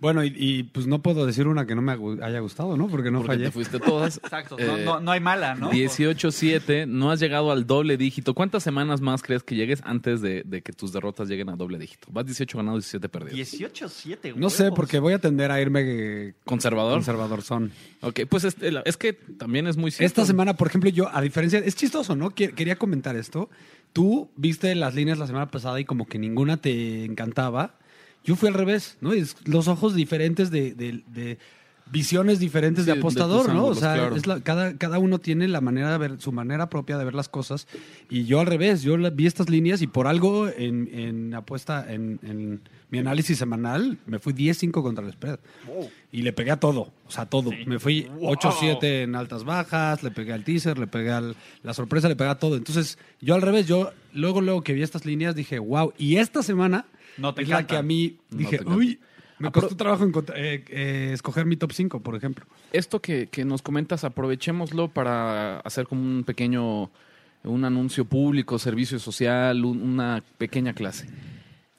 Bueno, 0.04 0.22
y, 0.22 0.32
y, 0.36 0.62
pues 0.64 0.86
no 0.86 1.00
puedo 1.00 1.24
decir 1.24 1.46
una 1.48 1.66
que 1.66 1.74
no 1.74 1.80
me 1.82 1.92
haya 2.22 2.40
gustado, 2.40 2.76
¿no? 2.76 2.88
Porque 2.88 3.10
no 3.10 3.20
porque 3.20 3.32
fallé. 3.32 3.44
te 3.46 3.50
fuiste 3.50 3.80
todas. 3.80 4.18
Exacto. 4.22 4.58
Eh, 4.58 4.66
no, 4.66 4.76
no- 4.76 5.00
no 5.00 5.10
hay 5.12 5.20
mala, 5.20 5.54
¿no? 5.54 5.70
18-7, 5.70 6.86
no 6.86 7.10
has 7.10 7.20
llegado 7.20 7.50
al 7.50 7.66
doble 7.66 7.96
dígito. 7.96 8.34
¿Cuántas 8.34 8.62
semanas 8.62 9.00
más 9.00 9.22
crees 9.22 9.42
que 9.42 9.54
llegues 9.56 9.80
antes 9.84 10.20
de, 10.20 10.42
de 10.44 10.62
que 10.62 10.72
tus 10.72 10.92
derrotas 10.92 11.28
lleguen 11.28 11.48
a 11.48 11.56
doble 11.56 11.78
dígito? 11.78 12.08
Vas 12.10 12.26
18 12.26 12.58
ganados, 12.58 12.84
17 12.84 13.08
perdidos. 13.08 13.52
18-7, 13.54 14.34
No 14.36 14.50
sé, 14.50 14.70
porque 14.72 14.98
voy 14.98 15.14
a 15.14 15.18
tender 15.18 15.50
a 15.50 15.60
irme 15.60 16.34
¿Conservador? 16.44 16.94
conservador 16.94 17.42
son. 17.42 17.72
Ok, 18.02 18.20
pues 18.28 18.44
este, 18.44 18.70
la- 18.72 18.82
es 18.84 18.96
que 18.96 19.12
también 19.14 19.66
es 19.66 19.76
muy 19.76 19.90
cierto. 19.90 20.06
Esta 20.06 20.26
semana, 20.26 20.54
por 20.54 20.68
ejemplo, 20.68 20.90
yo, 20.90 21.08
a 21.14 21.20
diferencia, 21.20 21.58
es 21.60 21.74
chistoso, 21.76 22.14
¿no? 22.14 22.30
Que- 22.30 22.52
Quería 22.52 22.76
comentar 22.76 23.16
esto. 23.16 23.48
Tú 23.92 24.30
viste 24.36 24.74
las 24.74 24.94
líneas 24.94 25.18
la 25.18 25.26
semana 25.26 25.50
pasada 25.50 25.80
y 25.80 25.84
como 25.84 26.06
que 26.06 26.18
ninguna 26.18 26.56
te 26.58 27.04
encantaba. 27.04 27.74
Yo 28.24 28.36
fui 28.36 28.48
al 28.48 28.54
revés, 28.54 28.96
¿no? 29.00 29.12
Es 29.12 29.36
los 29.44 29.68
ojos 29.68 29.94
diferentes 29.94 30.50
de, 30.50 30.72
de- 30.74 31.02
de 31.08 31.38
visiones 31.92 32.38
diferentes 32.38 32.84
Sí, 32.84 32.90
de 32.90 32.94
de 32.94 32.98
apostador, 33.00 33.52
¿no? 33.52 33.66
o 33.66 33.74
sea, 33.74 33.92
claro. 33.94 34.16
es 34.16 34.26
la- 34.26 34.40
cada, 34.40 34.74
cada 34.78 34.98
uno 34.98 35.18
tiene 35.18 35.46
la 35.48 35.60
manera 35.60 35.92
de 35.92 35.98
ver, 35.98 36.18
su 36.18 36.32
manera 36.32 36.70
propia 36.70 36.96
de 36.96 37.04
ver 37.04 37.14
las 37.14 37.28
cosas. 37.28 37.68
Y 38.08 38.24
yo 38.24 38.40
al 38.40 38.46
revés, 38.46 38.82
yo 38.82 38.96
la- 38.96 39.10
vi 39.10 39.26
estas 39.26 39.50
líneas 39.50 39.82
y 39.82 39.86
por 39.86 40.06
algo 40.06 40.48
en, 40.48 40.88
en 40.92 41.34
apuesta, 41.34 41.84
en, 41.92 42.18
en 42.22 42.62
mi 42.90 42.98
análisis 43.00 43.36
semanal, 43.36 43.98
me 44.06 44.18
fui 44.18 44.32
10-5 44.32 44.82
contra 44.82 45.04
el 45.04 45.12
spread. 45.12 45.38
Wow. 45.66 45.90
Y 46.10 46.22
le 46.22 46.32
pegué 46.32 46.52
a 46.52 46.56
todo, 46.58 46.90
o 47.06 47.10
sea, 47.10 47.26
todo. 47.26 47.50
Sí. 47.50 47.56
Me 47.66 47.78
fui 47.78 48.08
Wow. 48.18 48.34
8-7 48.36 49.02
en 49.02 49.14
altas 49.14 49.44
bajas, 49.44 50.02
le 50.02 50.10
pegué 50.10 50.32
al 50.32 50.42
teaser, 50.44 50.78
le 50.78 50.86
pegué 50.86 51.10
al, 51.10 51.36
la 51.62 51.74
sorpresa, 51.74 52.08
le 52.08 52.16
pegué 52.16 52.30
a 52.30 52.38
todo. 52.38 52.56
Entonces, 52.56 52.96
yo 53.20 53.34
al 53.34 53.42
revés, 53.42 53.66
yo 53.66 53.92
luego, 54.14 54.40
luego 54.40 54.62
que 54.62 54.72
vi 54.72 54.82
estas 54.82 55.04
líneas 55.04 55.34
dije, 55.34 55.58
wow. 55.58 55.92
Y 55.98 56.16
esta 56.16 56.42
semana 56.42 56.86
No 57.18 57.34
te 57.34 57.42
es 57.42 57.48
la 57.48 57.56
encanta. 57.56 57.74
que 57.74 57.78
a 57.78 57.82
mí 57.82 58.16
No 58.30 58.38
dije, 58.38 58.50
te 58.58 58.62
encanta. 58.62 58.78
uy, 58.78 59.00
me 59.38 59.48
Apro- 59.48 59.60
costó 59.62 59.76
trabajo 59.76 60.04
eh, 60.34 60.64
eh, 60.68 61.10
escoger 61.12 61.44
mi 61.46 61.56
top 61.56 61.72
5, 61.72 62.00
por 62.00 62.14
ejemplo. 62.16 62.46
Esto 62.72 63.00
que, 63.00 63.26
que 63.28 63.44
nos 63.44 63.62
comentas, 63.62 64.04
aprovechémoslo 64.04 64.88
para 64.88 65.60
hacer 65.60 65.86
como 65.86 66.02
un 66.02 66.24
pequeño, 66.24 66.90
un 67.44 67.64
anuncio 67.64 68.04
público, 68.04 68.58
servicio 68.58 68.98
social, 68.98 69.64
un- 69.64 69.82
una 69.82 70.22
pequeña 70.38 70.72
clase. 70.72 71.08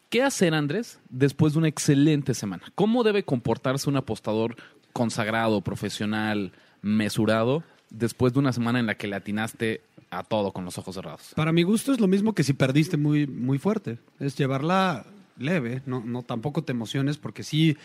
¿Qué 0.10 0.22
hacer, 0.22 0.54
Andrés, 0.54 1.00
después 1.10 1.54
de 1.54 1.60
una 1.60 1.68
excelente 1.68 2.34
semana? 2.34 2.63
¿Cómo 2.75 3.04
debe 3.04 3.24
comportarse 3.24 3.89
un 3.89 3.98
apostador 3.98 4.56
consagrado, 4.94 5.62
profesional, 5.62 6.54
mesurado, 6.82 7.63
después 7.89 8.32
de 8.34 8.39
una 8.39 8.54
semana 8.54 8.80
en 8.80 8.86
la 8.86 8.96
que 8.96 9.08
le 9.08 9.15
atinaste 9.15 9.82
a 10.12 10.24
todo 10.24 10.54
con 10.54 10.63
los 10.63 10.77
ojos 10.77 10.96
cerrados? 10.96 11.32
Para 11.36 11.51
mi 11.51 11.63
gusto 11.63 11.92
es 11.92 12.00
lo 12.00 12.08
mismo 12.08 12.34
que 12.34 12.44
si 12.44 12.54
perdiste 12.54 12.96
muy, 12.96 13.27
muy 13.27 13.58
fuerte. 13.58 13.98
Es 14.20 14.38
llevarla 14.38 15.06
leve, 15.38 15.82
no, 15.86 16.01
no 16.06 16.24
tampoco 16.24 16.63
te 16.63 16.72
emociones 16.72 17.18
porque 17.18 17.44
sí... 17.44 17.77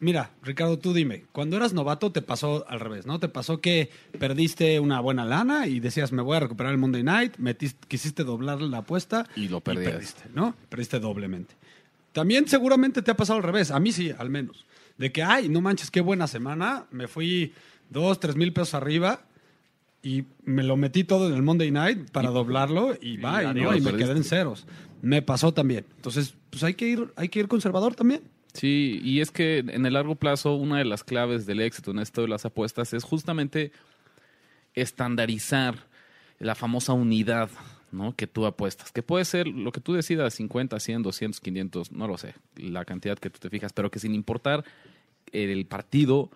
mira, 0.00 0.30
Ricardo, 0.42 0.78
tú 0.78 0.92
dime, 0.94 1.24
cuando 1.32 1.56
eras 1.56 1.72
novato 1.72 2.12
te 2.12 2.22
pasó 2.22 2.64
al 2.68 2.78
revés, 2.80 3.04
¿no? 3.06 3.18
Te 3.18 3.28
pasó 3.28 3.60
que 3.60 3.90
perdiste 4.18 4.78
una 4.78 5.00
buena 5.00 5.24
lana 5.24 5.66
y 5.66 5.80
decías, 5.80 6.12
me 6.12 6.22
voy 6.22 6.36
a 6.36 6.40
recuperar 6.40 6.72
el 6.72 6.78
Monday 6.78 7.02
Night, 7.02 7.36
metiste, 7.38 7.84
quisiste 7.88 8.22
doblar 8.22 8.60
la 8.60 8.78
apuesta 8.78 9.26
Y 9.34 9.48
lo 9.48 9.60
perdías. 9.60 9.92
perdiste, 9.92 10.22
¿no? 10.34 10.54
Perdiste 10.68 11.00
doblemente. 11.00 11.54
También 12.12 12.46
seguramente 12.48 13.02
te 13.02 13.10
ha 13.10 13.16
pasado 13.16 13.38
al 13.38 13.42
revés, 13.42 13.70
a 13.70 13.80
mí 13.80 13.92
sí, 13.92 14.12
al 14.16 14.30
menos. 14.30 14.64
de 14.98 15.12
que, 15.12 15.22
ay, 15.22 15.48
no 15.48 15.60
manches, 15.60 15.90
qué 15.90 16.00
buena 16.00 16.26
semana, 16.26 16.86
me 16.90 17.06
fui 17.08 17.52
dos, 17.90 18.18
tres 18.20 18.36
mil 18.36 18.52
pesos 18.52 18.74
arriba 18.74 19.22
y 20.08 20.24
me 20.42 20.62
lo 20.62 20.78
metí 20.78 21.04
todo 21.04 21.28
en 21.28 21.34
el 21.34 21.42
Monday 21.42 21.70
Night 21.70 22.10
para 22.12 22.30
doblarlo 22.30 22.94
y, 22.94 23.18
¿no? 23.18 23.76
y 23.76 23.80
me 23.82 23.94
quedé 23.94 24.12
en 24.12 24.24
ceros. 24.24 24.66
Me 25.02 25.20
pasó 25.20 25.52
también. 25.52 25.84
Entonces, 25.96 26.34
pues 26.48 26.64
hay 26.64 26.72
que 26.72 26.88
ir, 26.88 27.12
hay 27.14 27.28
que 27.28 27.40
ir 27.40 27.48
conservador 27.48 27.94
también. 27.94 28.22
Sí, 28.54 29.00
y 29.04 29.20
es 29.20 29.30
que 29.30 29.58
en 29.58 29.84
el 29.84 29.92
largo 29.92 30.14
plazo 30.14 30.54
una 30.54 30.78
de 30.78 30.86
las 30.86 31.04
claves 31.04 31.44
del 31.44 31.60
éxito 31.60 31.90
en 31.90 31.98
esto 31.98 32.22
de 32.22 32.28
las 32.28 32.46
apuestas 32.46 32.94
es 32.94 33.04
justamente 33.04 33.70
estandarizar 34.72 35.86
la 36.38 36.54
famosa 36.54 36.94
unidad 36.94 37.50
¿no? 37.92 38.16
que 38.16 38.26
tú 38.26 38.46
apuestas, 38.46 38.90
que 38.92 39.02
puede 39.02 39.26
ser 39.26 39.46
lo 39.46 39.72
que 39.72 39.82
tú 39.82 39.92
decidas, 39.92 40.32
50, 40.32 40.80
100, 40.80 41.02
200, 41.02 41.40
500, 41.40 41.92
no 41.92 42.08
lo 42.08 42.16
sé, 42.16 42.34
la 42.56 42.86
cantidad 42.86 43.18
que 43.18 43.28
tú 43.28 43.38
te 43.40 43.50
fijas, 43.50 43.74
pero 43.74 43.90
que 43.90 43.98
sin 43.98 44.14
importar 44.14 44.64
el 45.32 45.66
partido, 45.66 46.30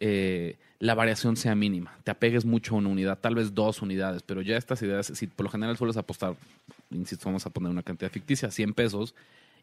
eh, 0.00 0.56
la 0.80 0.94
variación 0.94 1.36
sea 1.36 1.54
mínima, 1.54 1.96
te 2.04 2.10
apegues 2.10 2.44
mucho 2.44 2.74
a 2.74 2.78
una 2.78 2.88
unidad, 2.88 3.18
tal 3.18 3.34
vez 3.34 3.54
dos 3.54 3.82
unidades, 3.82 4.22
pero 4.22 4.42
ya 4.42 4.56
estas 4.56 4.80
ideas, 4.82 5.06
si 5.14 5.26
por 5.26 5.44
lo 5.44 5.50
general 5.50 5.76
sueles 5.76 5.96
apostar, 5.96 6.36
insisto, 6.90 7.26
vamos 7.26 7.44
a 7.46 7.50
poner 7.50 7.70
una 7.70 7.82
cantidad 7.82 8.10
ficticia, 8.10 8.50
100 8.50 8.74
pesos, 8.74 9.14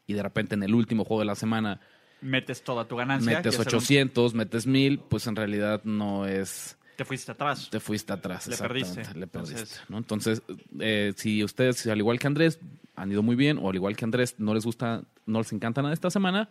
y 0.08 0.14
de 0.14 0.22
repente 0.24 0.56
en 0.56 0.64
el 0.64 0.76
último 0.76 1.06
juego 1.06 1.22
de 1.22 1.26
la 1.28 1.36
semana 1.36 1.80
Metes 2.22 2.64
toda 2.64 2.86
tu 2.88 2.96
ganancia. 2.96 3.38
metes 3.38 3.54
y 3.58 3.62
hacer 3.62 3.74
un- 3.74 3.78
800, 3.80 4.34
metes 4.34 4.68
1000, 4.68 5.00
pues 5.00 5.28
en 5.28 5.36
realidad 5.36 5.82
no 5.84 6.26
es. 6.26 6.78
Te 6.98 7.04
fuiste 7.06 7.32
atrás. 7.32 7.70
Te 7.70 7.80
fuiste 7.80 8.14
atrás. 8.14 8.48
Le 8.48 8.56
perdiste. 8.58 9.02
Le 9.16 9.28
perdiste. 9.28 9.62
Entonces- 9.62 9.82
¿no? 9.90 9.98
Entonces, 9.98 10.42
eh, 10.80 11.14
si 11.18 11.44
ustedes, 11.44 11.86
al 11.88 11.98
igual 11.98 12.20
que 12.20 12.28
Andrés, 12.28 12.60
han 12.96 13.12
ido 13.12 13.22
muy 13.22 13.36
bien, 13.36 13.58
o 13.58 13.70
al 13.70 13.76
igual 13.76 13.96
que 13.98 14.06
Andrés, 14.06 14.36
no 14.38 14.54
les 14.54 14.64
gusta, 14.66 15.04
no 15.26 15.40
les 15.40 15.52
encanta 15.52 15.82
nada 15.82 15.94
esta 15.94 16.10
semana, 16.10 16.50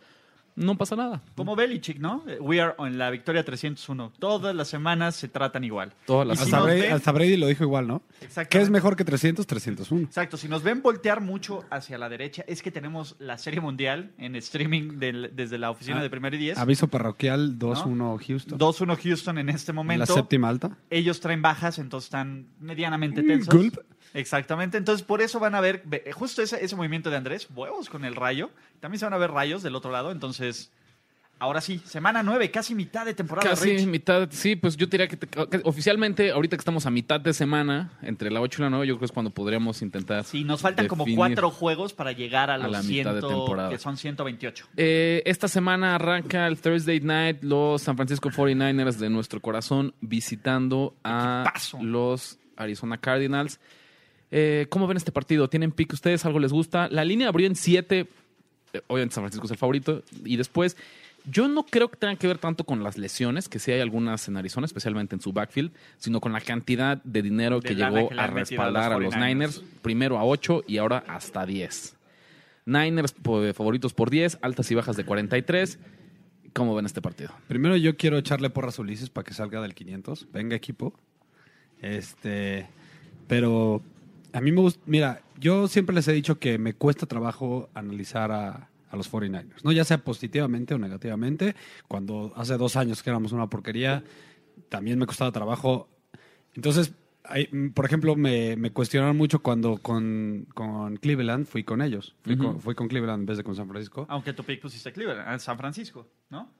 no 0.56 0.76
pasa 0.78 0.94
nada. 0.96 1.22
Como 1.36 1.56
Belichick, 1.56 1.98
¿no? 1.98 2.22
Eh, 2.28 2.38
We 2.40 2.60
are 2.60 2.74
on 2.78 2.96
la 2.98 3.10
victoria 3.10 3.44
301. 3.44 4.12
Todas 4.18 4.54
las 4.54 4.68
semanas 4.68 5.16
se 5.16 5.28
tratan 5.28 5.64
igual. 5.64 5.92
Todas 6.06 6.26
las 6.26 6.40
Hasta, 6.42 6.60
Brady, 6.60 6.82
hasta 6.86 7.12
Brady 7.12 7.36
lo 7.36 7.46
dijo 7.48 7.64
igual, 7.64 7.86
¿no? 7.88 8.02
Exactamente. 8.20 8.48
¿Qué 8.50 8.62
es 8.62 8.70
mejor 8.70 8.96
que 8.96 9.04
300? 9.04 9.46
301. 9.46 10.02
Exacto, 10.06 10.36
si 10.36 10.48
nos 10.48 10.62
ven 10.62 10.80
voltear 10.82 11.20
mucho 11.20 11.64
hacia 11.70 11.98
la 11.98 12.08
derecha, 12.08 12.44
es 12.46 12.62
que 12.62 12.70
tenemos 12.70 13.16
la 13.18 13.36
Serie 13.38 13.60
Mundial 13.60 14.12
en 14.18 14.36
streaming 14.36 14.98
del- 14.98 15.30
desde 15.34 15.58
la 15.58 15.70
oficina 15.70 15.98
Ah, 15.98 16.02
de 16.02 16.10
Primero 16.10 16.36
y 16.36 16.38
Diez. 16.38 16.58
Aviso 16.58 16.88
parroquial 16.88 17.58
2-1 17.58 18.18
Houston. 18.18 18.58
2-1 18.58 18.96
Houston 18.96 19.38
en 19.38 19.48
este 19.48 19.72
En 19.72 19.76
momento. 19.76 20.00
la 20.00 20.06
séptima 20.06 20.48
alta. 20.48 20.76
Ellos 20.90 21.20
traen 21.20 21.42
bajas, 21.42 21.78
entonces 21.78 22.06
están 22.06 22.46
medianamente 22.60 23.22
Mm, 23.22 23.26
tensos. 23.26 23.54
gulp. 23.54 23.78
Exactamente, 24.14 24.78
entonces 24.78 25.04
por 25.04 25.20
eso 25.20 25.38
van 25.40 25.54
a 25.54 25.60
ver 25.60 25.82
ve- 25.84 26.04
justo 26.12 26.40
ese, 26.40 26.64
ese 26.64 26.76
movimiento 26.76 27.10
de 27.10 27.16
Andrés, 27.16 27.48
huevos 27.54 27.88
con 27.90 28.04
el 28.04 28.14
rayo. 28.14 28.50
También 28.80 28.98
se 29.00 29.04
van 29.06 29.12
a 29.12 29.18
ver 29.18 29.30
rayos 29.32 29.62
del 29.62 29.74
otro 29.74 29.90
lado, 29.90 30.12
entonces 30.12 30.70
ahora 31.40 31.60
sí, 31.60 31.82
semana 31.84 32.22
9, 32.22 32.48
casi 32.52 32.76
mitad 32.76 33.04
de 33.04 33.12
temporada. 33.12 33.50
Casi 33.50 33.76
Rich. 33.76 33.86
mitad, 33.86 34.28
sí, 34.30 34.54
pues 34.54 34.76
yo 34.76 34.86
diría 34.86 35.08
que, 35.08 35.16
te- 35.16 35.26
que 35.26 35.60
oficialmente, 35.64 36.30
ahorita 36.30 36.56
que 36.56 36.60
estamos 36.60 36.86
a 36.86 36.90
mitad 36.92 37.20
de 37.20 37.34
semana, 37.34 37.90
entre 38.02 38.30
la 38.30 38.40
8 38.40 38.62
y 38.62 38.62
la 38.62 38.70
9, 38.70 38.86
yo 38.86 38.94
creo 38.94 38.98
que 39.00 39.04
es 39.06 39.12
cuando 39.12 39.30
podríamos 39.30 39.82
intentar. 39.82 40.22
Sí, 40.24 40.44
nos 40.44 40.60
faltan 40.62 40.86
como 40.86 41.04
cuatro 41.16 41.50
juegos 41.50 41.92
para 41.92 42.12
llegar 42.12 42.50
a 42.50 42.56
los 42.56 42.70
la 42.70 42.82
mitad 42.84 43.14
de 43.14 43.20
100, 43.20 43.30
temporada. 43.32 43.68
que 43.68 43.78
son 43.78 43.96
128. 43.96 44.68
Eh, 44.76 45.22
esta 45.26 45.48
semana 45.48 45.96
arranca 45.96 46.46
el 46.46 46.58
Thursday 46.60 47.00
Night 47.00 47.42
los 47.42 47.82
San 47.82 47.96
Francisco 47.96 48.30
49ers 48.30 48.94
de 48.98 49.10
nuestro 49.10 49.40
corazón 49.40 49.92
visitando 50.00 50.94
a 51.02 51.52
los 51.82 52.38
Arizona 52.56 52.96
Cardinals. 52.98 53.58
Eh, 54.30 54.66
¿Cómo 54.68 54.86
ven 54.86 54.96
este 54.96 55.12
partido? 55.12 55.48
¿Tienen 55.48 55.70
pick 55.72 55.92
ustedes? 55.92 56.24
¿Algo 56.24 56.38
les 56.40 56.52
gusta? 56.52 56.88
La 56.90 57.04
línea 57.04 57.28
abrió 57.28 57.46
en 57.46 57.54
7. 57.56 58.06
obviamente 58.88 59.14
San 59.14 59.22
Francisco 59.22 59.46
es 59.46 59.50
el 59.52 59.58
favorito. 59.58 60.02
Y 60.24 60.36
después, 60.36 60.76
yo 61.30 61.46
no 61.48 61.64
creo 61.64 61.88
que 61.88 61.96
tenga 61.96 62.16
que 62.16 62.26
ver 62.26 62.38
tanto 62.38 62.64
con 62.64 62.82
las 62.82 62.98
lesiones, 62.98 63.48
que 63.48 63.58
sí 63.58 63.70
hay 63.72 63.80
algunas 63.80 64.26
en 64.28 64.36
Arizona, 64.36 64.66
especialmente 64.66 65.14
en 65.14 65.20
su 65.20 65.32
backfield, 65.32 65.70
sino 65.98 66.20
con 66.20 66.32
la 66.32 66.40
cantidad 66.40 67.00
de 67.04 67.22
dinero 67.22 67.60
De 67.60 67.68
que 67.68 67.74
llegó 67.76 68.08
que 68.08 68.18
a 68.18 68.24
a 68.24 68.26
respaldar 68.26 68.92
a 68.92 68.98
los 68.98 69.04
los 69.04 69.14
49ers. 69.14 69.26
Niners. 69.28 69.62
Primero 69.82 70.18
a 70.18 70.24
8 70.24 70.64
y 70.66 70.78
ahora 70.78 71.04
hasta 71.06 71.46
10. 71.46 71.94
Niners 72.66 73.12
po- 73.12 73.52
favoritos 73.52 73.92
por 73.94 74.10
10, 74.10 74.38
altas 74.42 74.70
y 74.70 74.74
bajas 74.74 74.96
de 74.96 75.04
43. 75.04 75.78
¿Cómo 76.54 76.74
ven 76.74 76.86
este 76.86 77.02
partido? 77.02 77.30
Primero 77.48 77.76
yo 77.76 77.96
quiero 77.96 78.16
echarle 78.16 78.48
porras 78.50 78.78
a 78.78 78.82
Ulises 78.82 79.10
para 79.10 79.24
que 79.24 79.34
salga 79.34 79.60
del 79.60 79.74
500. 79.74 80.28
Venga, 80.32 80.56
equipo. 80.56 80.94
Este, 81.82 82.68
pero 83.26 83.82
a 84.34 84.40
mí 84.40 84.52
me 84.52 84.60
gusta, 84.60 84.82
mira, 84.86 85.22
yo 85.38 85.68
siempre 85.68 85.94
les 85.94 86.06
he 86.08 86.12
dicho 86.12 86.38
que 86.38 86.58
me 86.58 86.74
cuesta 86.74 87.06
trabajo 87.06 87.70
analizar 87.74 88.30
a, 88.32 88.68
a 88.90 88.96
los 88.96 89.10
49ers, 89.10 89.62
¿no? 89.64 89.72
Ya 89.72 89.84
sea 89.84 89.98
positivamente 89.98 90.74
o 90.74 90.78
negativamente. 90.78 91.54
Cuando 91.88 92.32
hace 92.36 92.56
dos 92.56 92.76
años 92.76 93.02
que 93.02 93.10
éramos 93.10 93.32
una 93.32 93.48
porquería, 93.48 94.04
también 94.68 94.98
me 94.98 95.06
costaba 95.06 95.32
trabajo. 95.32 95.88
Entonces, 96.54 96.92
hay- 97.24 97.48
mm, 97.50 97.68
por 97.70 97.84
ejemplo, 97.86 98.16
me, 98.16 98.56
me 98.56 98.70
cuestionaron 98.70 99.16
mucho 99.16 99.40
cuando 99.40 99.78
con, 99.78 100.46
con 100.54 100.96
Cleveland 100.98 101.46
fui 101.46 101.64
con 101.64 101.80
ellos. 101.82 102.14
Fui, 102.22 102.36
con, 102.36 102.60
fui 102.60 102.74
con 102.74 102.88
Cleveland 102.88 103.20
en 103.22 103.26
vez 103.26 103.38
de 103.38 103.44
con 103.44 103.56
San 103.56 103.68
Francisco. 103.68 104.04
Aunque 104.08 104.32
tu 104.32 104.44
pick 104.44 104.60
pusiste 104.60 104.92
Cleveland, 104.92 105.38
San 105.40 105.56
Francisco, 105.56 106.06
¿no? 106.30 106.50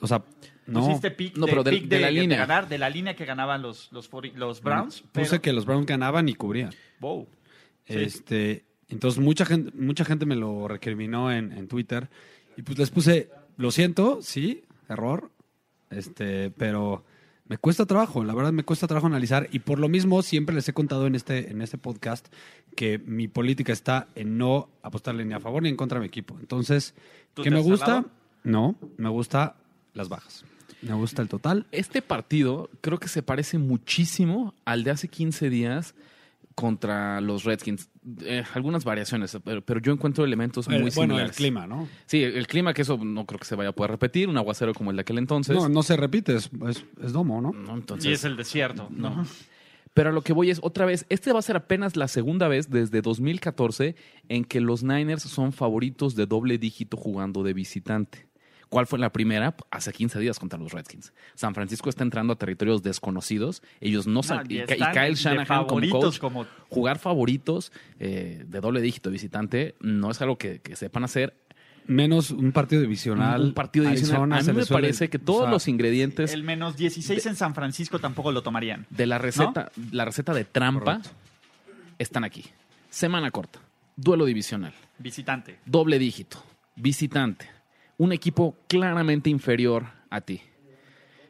O 0.00 0.06
sea, 0.06 0.22
no. 0.68 0.86
Pusiste 0.86 1.10
pick, 1.10 1.36
No, 1.36 1.46
de, 1.46 1.50
pero 1.52 1.64
de- 1.64 1.70
pick 1.72 1.84
de 1.88 1.98
la 2.00 2.10
línea. 2.10 2.38
ganar, 2.38 2.68
de 2.68 2.78
la 2.78 2.88
línea 2.90 3.16
que 3.16 3.24
ganaban 3.24 3.60
los, 3.62 3.90
los, 3.92 4.08
40 4.08 4.38
los 4.38 4.62
Browns. 4.62 5.00
Puse 5.12 5.30
pero- 5.30 5.42
que 5.42 5.52
los 5.52 5.64
Browns 5.66 5.86
ganaban 5.86 6.28
y 6.28 6.34
cubrían. 6.34 6.72
Wow. 7.00 7.26
Sí. 7.86 7.94
Este, 7.94 8.64
entonces 8.88 9.20
mucha 9.20 9.44
gente, 9.46 9.72
mucha 9.74 10.04
gente 10.04 10.26
me 10.26 10.36
lo 10.36 10.68
recriminó 10.68 11.32
en, 11.32 11.52
en 11.52 11.68
Twitter 11.68 12.08
y 12.56 12.62
pues 12.62 12.78
les 12.78 12.90
puse, 12.90 13.30
lo 13.56 13.70
siento, 13.70 14.18
sí, 14.22 14.62
error, 14.88 15.30
este, 15.90 16.50
pero 16.50 17.04
me 17.46 17.56
cuesta 17.56 17.86
trabajo, 17.86 18.24
la 18.24 18.34
verdad 18.34 18.52
me 18.52 18.62
cuesta 18.64 18.86
trabajo 18.86 19.06
analizar 19.06 19.48
y 19.52 19.60
por 19.60 19.78
lo 19.78 19.88
mismo 19.88 20.20
siempre 20.22 20.54
les 20.54 20.68
he 20.68 20.74
contado 20.74 21.06
en 21.06 21.14
este, 21.14 21.50
en 21.50 21.62
este 21.62 21.78
podcast 21.78 22.26
que 22.76 22.98
mi 22.98 23.26
política 23.26 23.72
está 23.72 24.08
en 24.14 24.36
no 24.36 24.68
apostarle 24.82 25.24
ni 25.24 25.32
a 25.34 25.40
favor 25.40 25.62
ni 25.62 25.70
en 25.70 25.76
contra 25.76 25.96
de 25.98 26.02
mi 26.02 26.08
equipo. 26.08 26.36
Entonces, 26.40 26.94
¿Tú 27.34 27.42
¿qué 27.42 27.50
me 27.50 27.60
gusta? 27.60 28.04
No, 28.44 28.76
me 28.98 29.08
gusta 29.08 29.56
las 29.94 30.08
bajas. 30.10 30.44
Me 30.82 30.94
gusta 30.94 31.22
el 31.22 31.28
total. 31.28 31.66
Este 31.72 32.02
partido 32.02 32.70
creo 32.80 32.98
que 32.98 33.08
se 33.08 33.22
parece 33.22 33.58
muchísimo 33.58 34.54
al 34.64 34.84
de 34.84 34.90
hace 34.92 35.08
15 35.08 35.50
días 35.50 35.94
contra 36.54 37.20
los 37.20 37.44
Redskins. 37.44 37.88
Eh, 38.22 38.42
algunas 38.54 38.84
variaciones, 38.84 39.36
pero, 39.44 39.60
pero 39.62 39.80
yo 39.80 39.92
encuentro 39.92 40.24
elementos 40.24 40.66
muy 40.66 40.76
El- 40.76 40.82
bueno, 40.82 40.92
similares. 41.14 41.30
el 41.30 41.36
clima, 41.36 41.66
¿no? 41.66 41.88
Sí, 42.06 42.22
el 42.22 42.46
clima, 42.46 42.74
que 42.74 42.82
eso 42.82 42.96
no 42.96 43.26
creo 43.26 43.38
que 43.38 43.44
se 43.44 43.54
vaya 43.54 43.70
a 43.70 43.72
poder 43.72 43.92
repetir, 43.92 44.28
un 44.28 44.36
aguacero 44.36 44.74
como 44.74 44.90
el 44.90 44.96
de 44.96 45.02
aquel 45.02 45.18
entonces. 45.18 45.54
No, 45.56 45.68
no 45.68 45.82
se 45.82 45.96
repite, 45.96 46.34
es, 46.36 46.50
es, 46.68 46.84
es 47.02 47.12
domo, 47.12 47.40
¿no? 47.40 47.52
¿no? 47.52 47.74
Entonces, 47.74 48.10
y 48.10 48.12
es 48.12 48.24
el 48.24 48.36
desierto, 48.36 48.88
¿no? 48.90 49.10
no. 49.10 49.26
Pero 49.94 50.10
a 50.10 50.12
lo 50.12 50.22
que 50.22 50.32
voy 50.32 50.50
es, 50.50 50.60
otra 50.62 50.84
vez, 50.84 51.06
este 51.08 51.32
va 51.32 51.40
a 51.40 51.42
ser 51.42 51.56
apenas 51.56 51.96
la 51.96 52.06
segunda 52.08 52.46
vez 52.46 52.70
desde 52.70 53.02
2014 53.02 53.96
en 54.28 54.44
que 54.44 54.60
los 54.60 54.84
Niners 54.84 55.22
son 55.22 55.52
favoritos 55.52 56.14
de 56.14 56.26
doble 56.26 56.56
dígito 56.58 56.96
jugando 56.96 57.42
de 57.42 57.52
visitante. 57.52 58.27
¿Cuál 58.68 58.86
fue 58.86 58.98
la 58.98 59.10
primera? 59.10 59.54
Hace 59.70 59.92
15 59.92 60.18
días 60.20 60.38
contra 60.38 60.58
los 60.58 60.72
Redskins. 60.72 61.12
San 61.34 61.54
Francisco 61.54 61.88
está 61.88 62.04
entrando 62.04 62.34
a 62.34 62.36
territorios 62.36 62.82
desconocidos. 62.82 63.62
Ellos 63.80 64.06
no 64.06 64.14
No, 64.14 64.22
saben. 64.22 64.46
y 64.50 64.58
y, 64.58 64.64
Kyle 64.66 65.14
Shanahan 65.14 65.46
como 65.46 65.68
favoritos 65.68 66.04
coach, 66.04 66.18
como- 66.18 66.46
jugar 66.68 66.98
favoritos 66.98 67.72
eh, 67.98 68.44
de 68.46 68.60
doble 68.60 68.80
dígito 68.80 69.10
visitante 69.10 69.74
no 69.80 70.10
es 70.10 70.20
algo 70.20 70.36
que, 70.36 70.60
que 70.60 70.76
sepan 70.76 71.04
hacer. 71.04 71.34
Menos 71.86 72.30
un 72.30 72.52
partido 72.52 72.82
divisional. 72.82 73.40
Un 73.40 73.54
partido 73.54 73.86
divisional. 73.86 74.30
Arizona 74.32 74.36
A 74.38 74.54
mí 74.54 74.60
me 74.60 74.66
parece 74.66 75.08
que 75.08 75.16
o 75.16 75.20
todos 75.20 75.42
sea, 75.44 75.50
los 75.50 75.68
ingredientes 75.68 76.34
El 76.34 76.42
menos 76.44 76.76
16 76.76 77.24
en 77.24 77.36
San 77.36 77.54
Francisco 77.54 77.98
tampoco 77.98 78.30
lo 78.32 78.42
tomarían. 78.42 78.84
de 78.90 79.06
la 79.06 79.16
receta, 79.16 79.72
la 79.92 80.04
receta 80.04 80.34
de 80.34 80.44
trampa 80.44 81.00
están 81.98 82.24
aquí. 82.24 82.44
Semana 82.90 83.30
corta, 83.30 83.60
duelo 83.96 84.26
divisional, 84.26 84.74
Visitante. 84.98 85.58
doble 85.64 85.98
dígito, 85.98 86.42
visitante, 86.76 87.48
un 87.98 88.12
equipo 88.12 88.56
claramente 88.68 89.28
inferior 89.28 89.86
a 90.10 90.20
ti, 90.22 90.40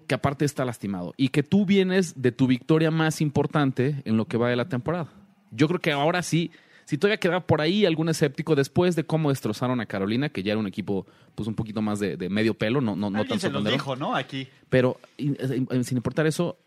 que 0.07 0.15
aparte 0.15 0.45
está 0.45 0.65
lastimado 0.65 1.13
y 1.17 1.31
que 1.31 1.43
tú 1.43 1.67
vienes 1.67 2.21
de 2.23 2.31
tu 2.33 2.47
victoria 2.47 2.91
más 2.91 3.21
importante 3.21 4.03
en 4.05 4.17
lo 4.17 4.27
que 4.27 4.37
va 4.37 4.49
de 4.49 4.57
la 4.57 4.69
temporada. 4.69 5.09
Yo 5.51 5.67
creo 5.67 5.81
que 5.81 5.91
ahora 5.93 6.23
sí, 6.23 6.51
si 6.85 6.97
todavía 6.97 7.19
queda 7.19 7.41
por 7.47 7.61
ahí 7.61 7.85
algún 7.87 8.09
escéptico 8.09 8.55
después 8.55 8.97
de 8.97 9.05
cómo 9.05 9.31
destrozaron 9.31 9.81
a 9.81 9.87
Carolina, 9.87 10.29
que 10.29 10.43
ya 10.43 10.53
era 10.53 10.61
un 10.61 10.67
equipo 10.67 11.07
pues 11.35 11.47
un 11.49 11.55
poquito 11.55 11.83
más 11.83 11.99
de, 12.01 12.17
de 12.17 12.29
medio 12.29 12.55
pelo, 12.55 12.81
no, 12.81 12.97
no, 12.97 13.11
no 13.11 13.19
tan 13.25 13.27
se 13.27 13.35
los 13.35 13.41
sorprendente. 13.43 13.73
dijo, 13.73 13.97
¿no? 13.97 14.15
Aquí. 14.15 14.49
Pero 14.69 15.01
in- 15.17 15.37
in- 15.71 15.85
sin 15.85 15.97
importar 15.99 16.27
eso, 16.27 16.59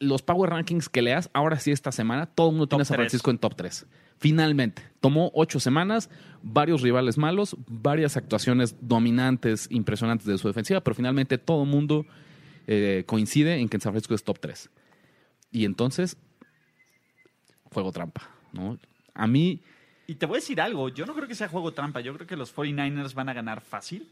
los 0.00 0.22
Power 0.22 0.50
Rankings 0.50 0.88
que 0.88 1.02
leas, 1.02 1.30
ahora 1.32 1.58
sí 1.60 1.70
esta 1.70 1.92
semana, 1.92 2.26
todo 2.26 2.48
el 2.48 2.52
mundo 2.54 2.66
tiene 2.68 2.82
a 2.82 2.84
San. 2.84 2.96
Francisco 2.96 3.30
en 3.30 3.38
top 3.38 3.54
3. 3.56 3.86
Finalmente, 4.22 4.84
tomó 5.00 5.32
ocho 5.34 5.58
semanas, 5.58 6.08
varios 6.44 6.80
rivales 6.80 7.18
malos, 7.18 7.56
varias 7.66 8.16
actuaciones 8.16 8.76
dominantes, 8.80 9.66
impresionantes 9.68 10.28
de 10.28 10.38
su 10.38 10.46
defensiva, 10.46 10.80
pero 10.80 10.94
finalmente 10.94 11.38
todo 11.38 11.64
el 11.64 11.68
mundo 11.68 12.06
eh, 12.68 13.02
coincide 13.04 13.56
en 13.56 13.68
que 13.68 13.80
San 13.80 13.92
Francisco 13.92 14.14
es 14.14 14.22
top 14.22 14.38
3. 14.38 14.70
Y 15.50 15.64
entonces, 15.64 16.16
juego 17.64 17.90
trampa, 17.90 18.30
¿no? 18.52 18.78
A 19.12 19.26
mí, 19.26 19.58
Y 20.06 20.14
te 20.14 20.26
voy 20.26 20.36
a 20.36 20.38
decir 20.38 20.60
algo, 20.60 20.88
yo 20.88 21.04
no 21.04 21.14
creo 21.14 21.26
que 21.26 21.34
sea 21.34 21.48
juego 21.48 21.72
trampa, 21.72 21.98
yo 21.98 22.14
creo 22.14 22.28
que 22.28 22.36
los 22.36 22.54
49ers 22.54 23.14
van 23.14 23.28
a 23.28 23.32
ganar 23.32 23.60
fácil, 23.60 24.08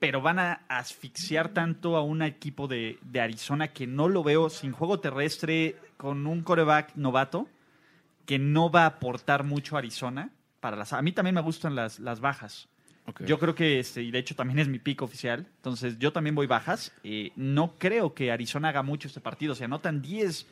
pero 0.00 0.22
van 0.22 0.40
a 0.40 0.64
asfixiar 0.66 1.50
tanto 1.50 1.96
a 1.96 2.02
un 2.02 2.20
equipo 2.22 2.66
de, 2.66 2.98
de 3.00 3.20
Arizona 3.20 3.68
que 3.68 3.86
no 3.86 4.08
lo 4.08 4.24
veo 4.24 4.50
sin 4.50 4.72
juego 4.72 4.98
terrestre, 4.98 5.76
con 5.98 6.26
un 6.26 6.42
coreback 6.42 6.96
novato, 6.96 7.46
que 8.26 8.38
no 8.38 8.70
va 8.70 8.82
a 8.84 8.86
aportar 8.86 9.44
mucho 9.44 9.76
a 9.76 9.78
Arizona. 9.80 10.30
Para 10.60 10.76
las, 10.76 10.92
a 10.92 11.02
mí 11.02 11.12
también 11.12 11.34
me 11.34 11.40
gustan 11.42 11.74
las, 11.74 11.98
las 12.00 12.20
bajas. 12.20 12.68
Yo 13.26 13.38
creo 13.38 13.54
que, 13.54 13.78
este, 13.80 14.02
y 14.02 14.10
de 14.10 14.18
hecho 14.18 14.34
también 14.34 14.58
es 14.58 14.66
mi 14.68 14.78
pico 14.78 15.04
oficial, 15.04 15.46
entonces 15.56 15.98
yo 15.98 16.10
también 16.12 16.34
voy 16.34 16.46
bajas. 16.46 16.90
Eh, 17.04 17.32
no 17.36 17.74
creo 17.78 18.14
que 18.14 18.32
Arizona 18.32 18.70
haga 18.70 18.82
mucho 18.82 19.08
este 19.08 19.20
partido. 19.20 19.54
Si 19.54 19.62
anotan 19.62 20.00
10, 20.00 20.46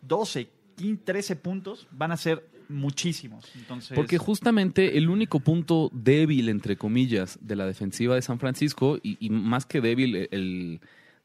12, 0.00 0.48
15, 0.76 1.02
13 1.04 1.36
puntos, 1.36 1.86
van 1.90 2.10
a 2.12 2.16
ser 2.16 2.42
muchísimos. 2.70 3.44
Entonces, 3.54 3.94
Porque 3.94 4.16
justamente 4.16 4.96
el 4.96 5.10
único 5.10 5.40
punto 5.40 5.90
débil, 5.92 6.48
entre 6.48 6.76
comillas, 6.76 7.38
de 7.42 7.56
la 7.56 7.66
defensiva 7.66 8.14
de 8.14 8.22
San 8.22 8.38
Francisco, 8.38 8.98
y, 9.02 9.18
y 9.20 9.28
más 9.28 9.66
que 9.66 9.82
débil, 9.82 10.28
el- 10.30 10.80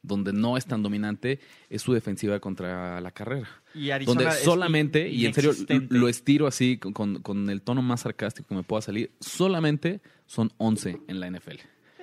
donde 0.07 0.33
no 0.33 0.57
es 0.57 0.65
tan 0.65 0.81
dominante, 0.83 1.39
es 1.69 1.81
su 1.81 1.93
defensiva 1.93 2.39
contra 2.39 2.99
la 3.01 3.11
carrera. 3.11 3.47
y 3.73 3.91
Arizona 3.91 4.21
Donde 4.23 4.37
solamente, 4.39 5.09
y 5.09 5.25
en 5.25 5.33
serio 5.33 5.51
lo 5.89 6.07
estiro 6.07 6.47
así 6.47 6.77
con, 6.77 7.21
con- 7.21 7.49
el 7.49 7.61
tono 7.61 7.81
más 7.81 8.01
sarcástico 8.01 8.47
que 8.49 8.55
me 8.55 8.63
pueda 8.63 8.81
salir, 8.81 9.11
solamente 9.19 10.01
son 10.25 10.51
11 10.57 10.99
en 11.07 11.19
la 11.19 11.27
NFL. 11.29 11.57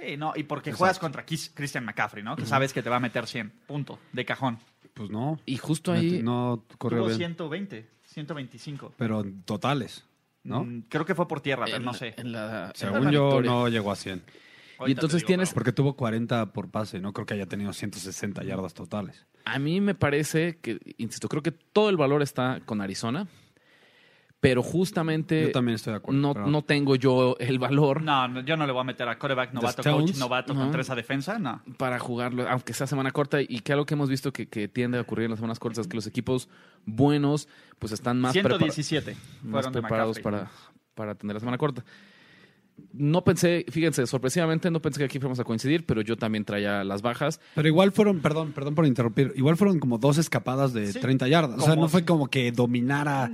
Sí, 0.05 0.17
no, 0.17 0.33
y 0.35 0.43
porque 0.43 0.73
juegas 0.73 0.99
contra 0.99 1.25
Christian 1.25 1.85
McCaffrey, 1.85 2.25
¿no? 2.25 2.35
Que 2.37 2.45
sabes 2.47 2.73
que 2.73 2.83
te 2.83 2.91
va 2.91 2.97
a 2.97 3.01
meter 3.01 3.27
100, 3.27 3.53
punto, 3.67 3.99
de 4.13 4.25
cajón. 4.25 4.59
Pues 4.95 5.09
no. 5.11 5.41
Y 5.47 5.57
justo 5.57 5.93
ahí, 5.93 6.21
No 6.23 6.65
corrió 6.77 6.99
Tuvo 6.99 7.07
bien. 7.09 7.19
120, 7.19 7.87
125. 8.05 8.95
Pero 8.99 9.21
en 9.23 9.43
totales, 9.43 10.05
¿no? 10.43 10.65
Mm, 10.65 10.83
Creo 10.89 11.05
que 11.07 11.15
fue 11.15 11.27
por 11.29 11.41
tierra, 11.41 11.65
pero 11.65 11.79
en, 11.79 11.85
no 11.85 11.95
sé. 11.95 12.15
en 12.19 12.33
la, 12.33 12.67
en 12.67 12.73
Según 12.75 13.05
la 13.07 13.11
yo, 13.11 13.41
no 13.41 13.69
llegó 13.69 13.91
a 13.93 13.97
100. 13.97 14.23
Y 14.89 14.93
entonces 14.93 15.25
tienes, 15.25 15.53
Porque 15.55 15.73
tuvo 15.73 15.95
40 15.95 16.53
por 16.53 16.71
pase. 16.71 17.01
No 17.01 17.13
creo 17.13 17.27
que 17.27 17.35
haya 17.35 17.47
tenido 17.47 17.73
160 17.73 18.43
yardas 18.45 18.75
totales. 18.75 19.27
a 19.45 19.59
mí 19.59 19.81
me 19.81 19.95
parece 19.95 20.59
que, 20.61 20.79
insisto, 20.99 21.29
creo 21.29 21.43
que 21.43 21.51
todo 21.53 21.89
el 21.91 21.97
valor 21.97 22.23
está 22.23 22.61
con 22.65 22.81
Arizona, 22.81 23.27
pero 24.41 24.61
justamente 24.63 25.41
Yo 25.47 25.53
también 25.53 25.77
estoy 25.77 25.93
de 25.93 25.99
acuerdo. 25.99 26.21
no, 26.21 26.35
pero- 26.35 26.47
no 26.49 26.63
tengo 26.63 26.97
yo 26.97 27.37
el 27.39 27.61
valor 27.61 28.03
No, 28.03 28.27
no, 28.27 28.41
yo 28.41 28.57
no 28.57 28.67
le 28.67 28.73
voy 28.73 28.81
a 28.81 28.85
meter 28.85 29.09
a 29.09 29.17
coreback 29.17 29.53
novato, 29.53 29.83
coach 29.85 30.17
novato 30.17 30.53
contra 30.55 30.81
esa 30.81 30.97
defensa, 30.97 31.39
no. 31.39 31.63
para 31.77 31.99
jugarlo, 32.01 32.49
aunque 32.49 32.73
sea 32.75 32.89
semana 32.89 33.13
corta, 33.13 33.41
y 33.41 33.61
que 33.61 33.73
algo 33.73 33.87
que 33.87 33.95
hemos 33.95 34.09
visto 34.11 34.33
que, 34.33 34.49
que 34.49 34.67
tiende 34.67 34.99
a 34.99 35.03
ocurrir 35.03 35.27
en 35.27 35.31
las 35.31 35.39
semanas 35.39 35.61
cortas 35.61 35.83
es 35.83 35.89
que 35.89 35.95
los 35.97 36.07
equipos 36.09 36.49
buenos 36.87 37.47
pues 37.79 37.93
están 37.93 38.21
más, 38.21 38.35
prepara- 38.35 38.59
117 38.59 39.13
más 39.43 39.51
fueron 39.53 39.73
de 39.75 39.81
preparados 39.81 40.19
para, 40.19 40.51
para 40.97 41.15
tener 41.15 41.35
la 41.35 41.41
semana 41.41 41.59
corta. 41.59 41.85
No 42.93 43.25
pensé, 43.25 43.65
fíjense, 43.71 44.07
sorpresivamente 44.07 44.71
no 44.71 44.83
pensé 44.83 44.99
que 44.99 45.05
aquí 45.07 45.19
fuéramos 45.19 45.41
a 45.41 45.45
coincidir, 45.45 45.87
pero 45.87 46.03
yo 46.03 46.17
también 46.17 46.45
traía 46.45 46.85
las 46.85 47.01
bajas. 47.01 47.41
Pero 47.55 47.69
igual 47.69 47.93
fueron, 47.93 48.21
perdón, 48.21 48.53
perdón 48.53 48.75
por 48.75 48.87
interrumpir, 48.87 49.33
igual 49.37 49.57
fueron 49.57 49.79
como 49.79 49.99
dos 49.99 50.19
escapadas 50.19 50.73
de 50.73 50.93
Sí, 50.93 51.01
30 51.01 51.29
yardas. 51.29 51.59
O 51.59 51.65
sea, 51.65 51.77
no 51.77 51.89
fue 51.89 52.05
como 52.05 52.29
que 52.29 52.53
dominara. 52.53 53.31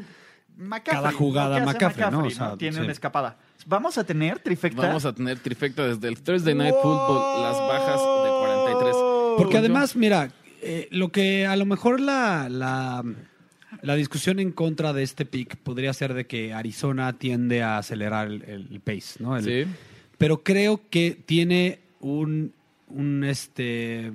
McCaffrey, 0.57 1.03
Cada 1.03 1.13
jugada 1.13 1.65
McCaffrey, 1.65 2.11
¿no? 2.11 2.25
O 2.25 2.31
sea, 2.31 2.57
Tiene 2.57 2.77
sí. 2.77 2.83
una 2.83 2.93
escapada. 2.93 3.39
Vamos 3.67 3.99
a 3.99 4.05
tener 4.05 4.39
trifecta. 4.41 4.83
Vamos 4.83 5.05
a 5.05 5.13
tener 5.15 5.39
trifecta 5.39 5.87
desde 5.87 6.09
el 6.09 6.21
Thursday 6.21 6.55
Night 6.55 6.75
Football, 6.83 7.43
las 7.43 7.59
bajas 7.59 8.01
de 8.01 8.31
43. 8.71 8.97
Porque 9.37 9.59
además, 9.59 9.95
mira, 9.95 10.31
eh, 10.63 10.89
lo 10.91 11.11
que 11.11 11.47
a 11.47 11.55
lo 11.57 11.65
mejor 11.65 12.01
la, 12.01 12.49
la, 12.49 13.05
la 13.83 13.95
discusión 13.95 14.39
en 14.41 14.53
contra 14.53 14.93
de 14.93 15.03
este 15.03 15.25
pick 15.25 15.57
podría 15.57 15.93
ser 15.93 16.15
de 16.15 16.27
que 16.27 16.53
Arizona 16.53 17.13
tiende 17.19 17.63
a 17.63 17.79
acelerar 17.79 18.29
el, 18.29 18.43
el 18.71 18.81
pace, 18.81 19.23
¿no? 19.23 19.37
El- 19.37 19.45
Sí. 19.45 19.71
Pero 20.19 20.43
creo 20.43 20.81
que 20.91 21.17
tiene 21.27 21.79
un, 22.01 22.53
un 22.89 23.23
este, 23.25 24.11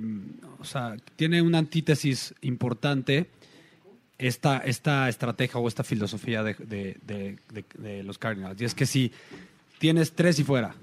o 0.58 0.64
sea, 0.64 0.96
tiene 1.16 1.40
una 1.40 1.58
antítesis 1.58 2.34
importante 2.42 3.26
esta, 4.18 4.58
esta 4.58 5.08
estrategia 5.08 5.58
o 5.58 5.66
esta 5.66 5.82
filosofía 5.82 6.42
de, 6.42 6.54
de- 6.58 6.96
de- 7.06 7.38
de- 7.52 7.64
de 7.78 8.02
los 8.02 8.18
Cardinals. 8.18 8.60
Y 8.60 8.64
es 8.66 8.74
que 8.74 8.86
si 8.86 9.12
tienes 9.78 10.12
tres 10.12 10.38
y 10.38 10.44
fuera, 10.44 10.74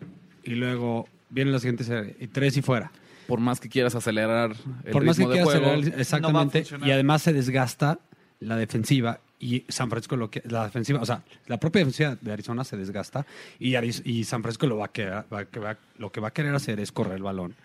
y 0.44 0.52
luego 0.56 1.08
viene 1.30 1.52
la 1.52 1.60
siguiente 1.60 1.84
serie, 1.84 2.16
y 2.20 2.28
tres 2.28 2.58
y 2.58 2.62
fuera, 2.62 2.92
Por 3.28 3.40
más 3.40 3.60
que 3.60 3.70
quieras 3.70 3.94
acelerar 3.96 4.54
el 4.84 4.92
por 4.92 5.04
más 5.06 5.18
que 5.18 5.24
ritmo 5.24 5.30
de 5.34 5.42
quieras 5.44 5.54
juego, 5.62 5.72
acelerar, 5.74 6.02
exactamente, 6.02 6.64
y 6.84 6.92
además 6.92 7.22
se 7.22 7.32
desgasta 7.32 8.00
la 8.42 8.56
defensiva 8.58 9.20
y 9.40 9.64
San 9.70 9.90
Francisco 9.90 10.16
lo 10.18 10.30
que 10.30 10.42
la 10.46 10.66
defensiva, 10.66 11.00
o 11.02 11.06
sea, 11.06 11.24
la 11.48 11.60
propia 11.60 11.80
defensiva 11.80 12.16
de 12.22 12.32
Arizona 12.32 12.64
se 12.64 12.78
desgasta 12.78 13.26
y, 13.60 13.72
Ariz- 13.72 14.02
y 14.06 14.24
San 14.24 14.42
Francisco 14.44 14.68
lo 14.68 14.78
va 14.78 14.86
a 14.86 14.92
querer, 14.92 15.24
va 15.34 15.46
va- 15.60 15.78
lo 15.98 16.12
que 16.12 16.20
va 16.22 16.28
a 16.28 16.32
querer 16.34 16.54
hacer 16.54 16.80
es 16.80 16.92
correr 16.92 17.14
el 17.16 17.24
balón, 17.24 17.56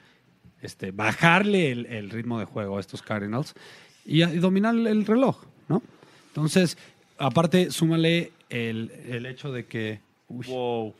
este, 0.62 0.90
bajarle 0.92 1.70
el, 1.72 1.86
el 1.86 2.08
ritmo 2.10 2.38
de 2.38 2.46
juego 2.46 2.78
a 2.78 2.80
estos 2.80 3.02
Cardinals 3.02 3.54
y, 4.06 4.20
dominar 4.38 4.74
el, 4.74 4.86
el 4.86 5.04
reloj, 5.04 5.44
¿no? 5.68 5.82
Entonces, 6.28 6.78
aparte, 7.18 7.70
súmale 7.70 8.32
el, 8.48 8.90
el 9.08 9.26
hecho 9.26 9.52
de 9.52 9.66
que 9.66 10.00
uy, 10.28 10.46
Wow. 10.46 10.94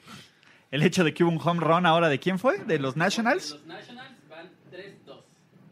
El 0.70 0.82
hecho 0.82 1.04
de 1.04 1.14
que 1.14 1.22
hubo 1.24 1.30
un 1.30 1.40
home 1.42 1.60
run 1.60 1.86
ahora, 1.86 2.08
¿de 2.08 2.18
quién 2.18 2.38
fue? 2.38 2.58
¿De 2.64 2.78
los 2.80 2.96
Nationals? 2.96 3.50
Los 3.52 3.66
Nationals 3.66 3.96
van 3.98 4.15
3-2. 4.15 4.15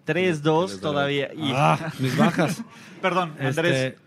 3-2 0.06 0.80
todavía. 0.80 1.30
Y, 1.34 1.50
ah, 1.54 1.92
mis 1.98 2.16
bajas. 2.16 2.62
Perdón, 3.02 3.34
Andrés. 3.38 3.72
Este, 3.74 4.04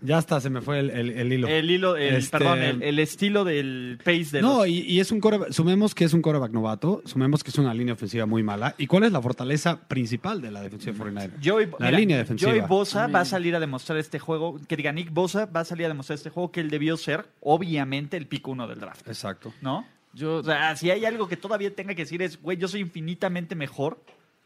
ya 0.00 0.18
está, 0.18 0.40
se 0.40 0.48
me 0.48 0.60
fue 0.60 0.78
el, 0.78 0.90
el- 0.90 1.10
el 1.10 1.32
hilo. 1.32 1.48
el 1.48 1.70
hilo, 1.72 1.96
el, 1.96 2.14
Este, 2.14 2.38
perdón, 2.38 2.60
el, 2.60 2.82
el 2.84 2.98
estilo 3.00 3.42
del 3.42 3.98
pace 4.04 4.28
de 4.30 4.42
No, 4.42 4.58
los... 4.58 4.68
y, 4.68 4.82
y 4.82 5.00
es 5.00 5.10
un 5.10 5.18
coreback, 5.18 5.50
sumemos 5.50 5.92
que 5.92 6.04
es 6.04 6.12
un 6.14 6.22
coreback 6.22 6.52
novato, 6.52 7.02
sumemos 7.04 7.42
que 7.42 7.50
es 7.50 7.58
una 7.58 7.74
línea 7.74 7.94
ofensiva 7.94 8.24
muy 8.24 8.44
mala. 8.44 8.76
¿Y 8.78 8.86
cuál 8.86 9.02
es 9.02 9.10
la 9.10 9.20
fortaleza 9.20 9.88
principal 9.88 10.40
de 10.40 10.52
la 10.52 10.60
defensiva 10.62 10.92
de 10.92 11.10
49ers? 11.12 11.30
Joey, 11.44 11.66
la 11.80 11.86
mira, 11.86 11.98
línea 11.98 12.16
defensiva. 12.18 12.52
Joey 12.52 12.62
Bosa 12.68 13.08
va 13.08 13.20
a 13.20 13.24
salir 13.24 13.56
a 13.56 13.60
demostrar 13.60 13.98
este 13.98 14.20
juego, 14.20 14.60
que 14.68 14.76
diga 14.76 14.92
Nick 14.92 15.12
Bosa 15.12 15.46
va 15.46 15.60
a 15.60 15.64
salir 15.64 15.86
a 15.86 15.88
demostrar 15.88 16.14
este 16.14 16.30
juego 16.30 16.52
que 16.52 16.60
él 16.60 16.70
debió 16.70 16.96
ser, 16.96 17.26
obviamente, 17.40 18.16
el 18.16 18.28
pick 18.28 18.46
uno 18.46 18.68
del 18.68 18.78
draft, 18.78 19.08
Exacto. 19.08 19.52
¿no? 19.62 19.84
Yo, 20.14 20.36
O 20.36 20.42
sea, 20.44 20.76
si 20.76 20.92
hay 20.92 21.06
algo 21.06 21.26
que 21.26 21.36
todavía 21.36 21.74
tenga 21.74 21.96
que 21.96 22.02
decir 22.02 22.22
es, 22.22 22.40
güey, 22.40 22.56
yo 22.56 22.68
soy 22.68 22.82
infinitamente 22.82 23.56
mejor 23.56 24.00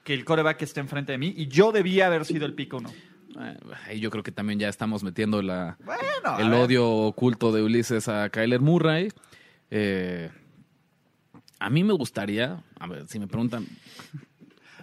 que 0.05 0.15
el 0.15 0.25
coreback 0.25 0.59
que 0.59 0.65
está 0.65 0.81
enfrente 0.81 1.12
de 1.12 1.19
mí 1.19 1.33
y 1.37 1.47
yo 1.49 1.73
debía 1.73 2.07
haber 2.07 2.25
sido 2.25 2.47
el 2.47 2.55
pick 2.55 2.75
uno. 2.75 2.91
eh, 3.41 3.57
ahí 3.87 4.01
yo 4.01 4.11
creo 4.11 4.23
que 4.23 4.33
también 4.33 4.59
ya 4.59 4.69
estamos 4.69 5.03
metiendo 5.03 5.41
la, 5.43 5.77
Bueno, 5.85 6.38
el 6.38 6.53
odio 6.55 6.88
oculto 6.88 7.53
de 7.53 7.62
Ulises 7.62 8.09
a 8.09 8.29
Kyler 8.31 8.61
Murray. 8.61 9.09
Eh, 9.71 10.31
a 11.59 11.71
mí 11.71 11.85
me 11.85 11.93
gustaría, 11.93 12.62
a 12.79 12.87
ver, 12.88 13.07
si 13.07 13.19
me 13.19 13.27
preguntan, 13.29 13.67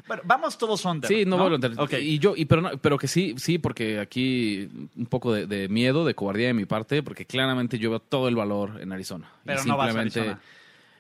Bueno, 0.08 0.24
vamos 0.26 0.58
todos 0.58 0.84
under. 0.86 1.08
Sí, 1.08 1.26
no, 1.26 1.32
¿no? 1.38 1.44
vuelvo 1.44 1.56
a 1.56 1.68
entrar. 1.68 1.74
Ok. 1.86 1.94
Y 2.02 2.18
yo, 2.20 2.34
y 2.36 2.46
pero, 2.46 2.62
no- 2.62 2.78
pero 2.78 2.98
que 2.98 3.08
sí, 3.08 3.36
sí, 3.38 3.60
porque 3.60 4.00
aquí 4.00 4.68
un 4.96 5.06
poco 5.06 5.34
de, 5.34 5.46
de 5.46 5.68
miedo, 5.68 6.06
de 6.06 6.16
cobardía 6.16 6.48
de 6.48 6.54
mi 6.54 6.66
parte, 6.66 7.04
porque 7.04 7.26
claramente 7.26 7.78
yo 7.78 7.90
veo 7.92 8.00
todo 8.00 8.28
el 8.30 8.36
valor 8.36 8.80
en 8.82 8.92
Arizona. 8.92 9.30
Pero 9.46 9.62
y 9.64 9.68
no 9.68 9.78
vas 9.78 9.96
a 9.96 10.00
Arizona. 10.00 10.40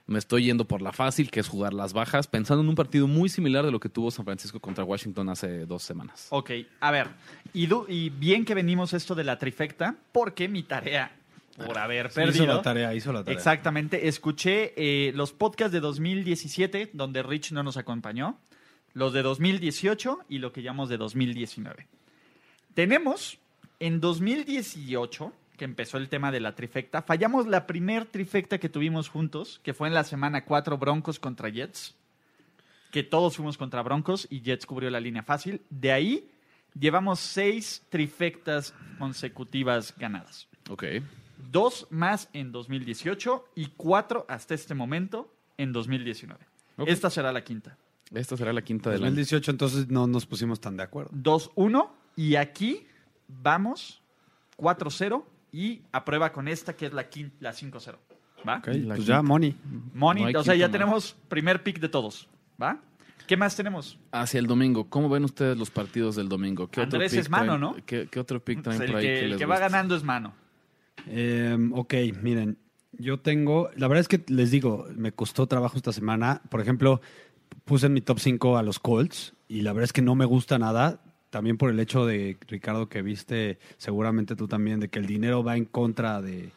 Me 0.09 0.19
estoy 0.19 0.45
yendo 0.45 0.65
por 0.65 0.81
la 0.81 0.91
fácil, 0.91 1.29
que 1.31 1.39
es 1.39 1.47
jugar 1.47 1.73
las 1.73 1.93
bajas, 1.93 2.27
pensando 2.27 2.61
en 2.63 2.69
un 2.69 2.75
partido 2.75 3.07
muy 3.07 3.29
similar 3.29 3.65
de 3.65 3.71
lo 3.71 3.79
que 3.79 3.89
tuvo 3.89 4.11
San 4.11 4.25
Francisco 4.25 4.59
contra 4.59 4.83
Washington 4.83 5.29
hace 5.29 5.65
dos 5.65 5.83
semanas. 5.83 6.27
Ok, 6.31 6.51
a 6.79 6.91
ver. 6.91 7.07
Y, 7.53 7.67
du- 7.67 7.85
y 7.87 8.09
bien 8.09 8.43
que 8.45 8.53
venimos 8.55 8.93
esto 8.93 9.15
de 9.15 9.23
la 9.23 9.37
trifecta, 9.37 9.95
porque 10.11 10.47
mi 10.47 10.63
tarea, 10.63 11.11
por 11.57 11.77
haber 11.77 12.09
Sí, 12.09 12.15
perdido. 12.15 12.45
hizo 12.45 12.53
la 12.53 12.61
tarea, 12.61 12.93
hizo 12.95 13.13
la 13.13 13.23
tarea. 13.23 13.37
Exactamente. 13.37 14.07
Escuché 14.07 14.73
eh, 14.77 15.11
los 15.13 15.31
podcasts 15.33 15.71
de 15.73 15.79
2017, 15.79 16.89
donde 16.93 17.21
Rich 17.23 17.51
no 17.51 17.63
nos 17.63 17.77
acompañó, 17.77 18.37
los 18.93 19.13
de 19.13 19.21
2018 19.21 20.19
y 20.29 20.39
lo 20.39 20.51
que 20.51 20.61
llamamos 20.63 20.89
de 20.89 20.97
2019. 20.97 21.87
Tenemos 22.73 23.37
en 23.79 23.99
2018, 24.01 25.33
que 25.59 25.65
empezó 25.65 25.97
el 25.97 26.09
tema 26.09 26.31
de 26.31 26.39
la 26.39 26.55
trifecta, 26.55 27.03
fallamos 27.03 27.45
la 27.45 27.67
primer 27.67 28.05
trifecta 28.05 28.57
que 28.57 28.69
tuvimos 28.69 29.09
juntos, 29.09 29.59
que 29.61 29.75
fue 29.75 29.87
en 29.89 29.93
la 29.93 30.03
semana 30.03 30.45
4 30.45 30.77
Broncos 30.79 31.19
contra 31.19 31.49
Jets, 31.49 31.95
que 32.91 33.03
todos 33.03 33.35
fuimos 33.35 33.57
contra 33.57 33.83
Broncos 33.83 34.25
y 34.31 34.41
Jets 34.41 34.65
cubrió 34.65 34.89
la 34.89 34.99
línea 34.99 35.21
fácil. 35.21 35.61
De 35.69 35.91
ahí 35.91 36.31
llevamos 36.79 37.19
seis 37.19 37.83
trifectas 37.89 38.73
consecutivas 38.97 39.93
ganadas 39.97 40.47
Ok. 40.69 40.83
dos 41.51 41.85
más 41.89 42.29
en 42.33 42.51
2018 42.51 43.45
y 43.55 43.67
cuatro 43.77 44.25
hasta 44.29 44.53
este 44.55 44.73
momento 44.73 45.31
en 45.57 45.73
2019. 45.73 46.39
Ok. 46.77 46.87
Esta 46.87 47.09
será 47.09 47.31
la 47.33 47.43
quinta. 47.43 47.77
Esta 48.13 48.37
será 48.37 48.53
la 48.53 48.61
quinta 48.63 48.89
de 48.89 48.97
la... 48.97 49.07
2018 49.07 49.51
entonces 49.51 49.89
no 49.89 50.07
nos 50.07 50.25
pusimos 50.25 50.59
tan 50.61 50.77
de 50.77 50.83
acuerdo. 50.83 51.11
2-1 51.11 51.89
y 52.15 52.35
aquí 52.37 52.87
vamos 53.27 54.01
4-0 54.57 55.23
y 55.51 55.81
aprueba 55.91 56.31
con 56.31 56.47
esta 56.47 56.75
que 56.75 56.87
es 56.87 56.93
la, 56.93 57.09
quin- 57.09 57.31
la 57.39 57.51
5-0. 57.53 57.95
¿Va? 58.47 58.57
Ok, 58.59 58.67
La 58.67 58.95
pues 58.95 59.05
ya, 59.07 59.21
Money. 59.21 59.55
Money, 59.93 60.23
No 60.23 60.27
hay 60.29 60.35
o 60.35 60.43
sea, 60.43 60.55
ya 60.55 60.67
más. 60.67 60.71
tenemos 60.71 61.15
primer 61.27 61.61
pick 61.63 61.79
de 61.79 61.89
todos. 61.89 62.27
¿Va? 62.61 62.79
¿Qué 63.27 63.35
más 63.37 63.55
tenemos? 63.55 63.99
Hacia 64.11 64.39
el 64.39 64.47
domingo, 64.47 64.89
¿cómo 64.89 65.07
ven 65.09 65.23
ustedes 65.23 65.57
los 65.57 65.69
partidos 65.69 66.15
del 66.15 66.29
domingo? 66.29 66.67
¿Qué 66.67 66.81
Andrés 66.81 67.11
pick 67.11 67.19
es 67.21 67.29
mano, 67.29 67.53
traen- 67.57 67.59
¿no? 67.59 67.75
¿qué, 67.85 68.07
qué 68.09 68.19
otro 68.19 68.43
pick 68.43 68.61
traen 68.63 68.81
el 68.81 68.87
por 68.87 68.95
ahí 68.99 69.05
que, 69.05 69.13
que 69.13 69.23
el 69.25 69.29
les 69.31 69.37
que 69.39 69.45
va 69.45 69.55
guste? 69.55 69.69
ganando 69.71 69.95
es 69.95 70.03
mano. 70.03 70.33
Eh, 71.07 71.57
ok, 71.73 71.93
miren, 72.21 72.57
yo 72.93 73.19
tengo, 73.19 73.69
la 73.75 73.87
verdad 73.87 74.01
es 74.01 74.07
que 74.07 74.23
les 74.31 74.51
digo, 74.51 74.87
me 74.95 75.11
costó 75.11 75.47
trabajo 75.47 75.77
esta 75.77 75.91
semana. 75.93 76.41
Por 76.49 76.59
ejemplo, 76.61 77.01
puse 77.65 77.85
en 77.87 77.93
mi 77.93 78.01
top 78.01 78.19
5 78.19 78.57
a 78.57 78.63
los 78.63 78.79
Colts 78.79 79.33
y 79.47 79.61
la 79.61 79.73
verdad 79.73 79.85
es 79.85 79.93
que 79.93 80.01
no 80.01 80.15
me 80.15 80.25
gusta 80.25 80.57
nada. 80.59 80.99
También 81.29 81.57
por 81.57 81.69
el 81.69 81.79
hecho 81.79 82.05
de, 82.05 82.37
Ricardo, 82.47 82.89
que 82.89 83.01
viste, 83.01 83.59
seguramente 83.77 84.35
tú 84.35 84.47
también, 84.47 84.79
de 84.79 84.87
que 84.89 84.99
el 84.99 85.05
dinero 85.05 85.43
va 85.43 85.57
en 85.57 85.65
contra 85.65 86.21
de, 86.21 86.51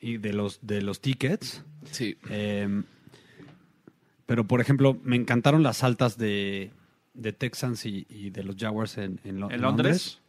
y 0.00 0.18
de, 0.18 0.32
los, 0.32 0.60
de 0.62 0.82
los 0.82 1.00
tickets. 1.00 1.64
Sí. 1.90 2.16
Eh, 2.30 2.82
pero, 4.26 4.46
por 4.46 4.60
ejemplo, 4.60 4.98
me 5.02 5.16
encantaron 5.16 5.62
las 5.62 5.82
altas 5.84 6.18
de, 6.18 6.70
de 7.14 7.32
Texans 7.32 7.84
y, 7.86 8.06
y 8.08 8.30
de 8.30 8.44
los 8.44 8.56
Jaguars 8.56 8.98
en, 8.98 9.20
en 9.24 9.40
Lo- 9.40 9.48
¿En 9.48 9.56
en 9.56 9.62
Londres? 9.62 10.20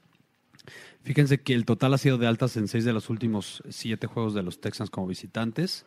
Fíjense 1.03 1.39
que 1.41 1.53
el 1.53 1.65
total 1.65 1.93
ha 1.93 1.97
sido 1.97 2.17
de 2.17 2.27
altas 2.27 2.57
en 2.57 2.67
seis 2.67 2.83
de 2.83 2.93
los 2.93 3.09
últimos 3.09 3.63
siete 3.69 4.07
juegos 4.07 4.33
de 4.33 4.43
los 4.43 4.59
Texans 4.59 4.89
como 4.89 5.07
visitantes. 5.07 5.85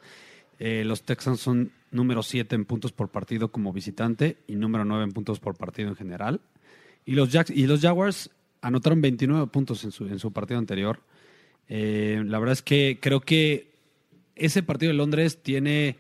Eh, 0.58 0.84
los 0.84 1.02
Texans 1.02 1.40
son 1.40 1.72
número 1.90 2.22
siete 2.22 2.54
en 2.54 2.64
puntos 2.64 2.92
por 2.92 3.08
partido 3.08 3.50
como 3.50 3.72
visitante 3.72 4.38
y 4.46 4.54
número 4.54 4.84
nueve 4.84 5.04
en 5.04 5.12
puntos 5.12 5.38
por 5.40 5.56
partido 5.56 5.88
en 5.88 5.96
general. 5.96 6.40
Y 7.04 7.12
los, 7.14 7.30
y 7.50 7.66
los 7.66 7.80
Jaguars 7.80 8.30
anotaron 8.62 9.00
29 9.00 9.46
puntos 9.48 9.84
en 9.84 9.92
su, 9.92 10.06
en 10.06 10.18
su 10.18 10.32
partido 10.32 10.58
anterior. 10.58 11.00
Eh, 11.68 12.22
la 12.26 12.38
verdad 12.38 12.52
es 12.54 12.62
que 12.62 12.98
creo 13.00 13.20
que 13.20 13.70
ese 14.36 14.62
partido 14.62 14.90
de 14.92 14.98
Londres 14.98 15.42
tiene, 15.42 15.96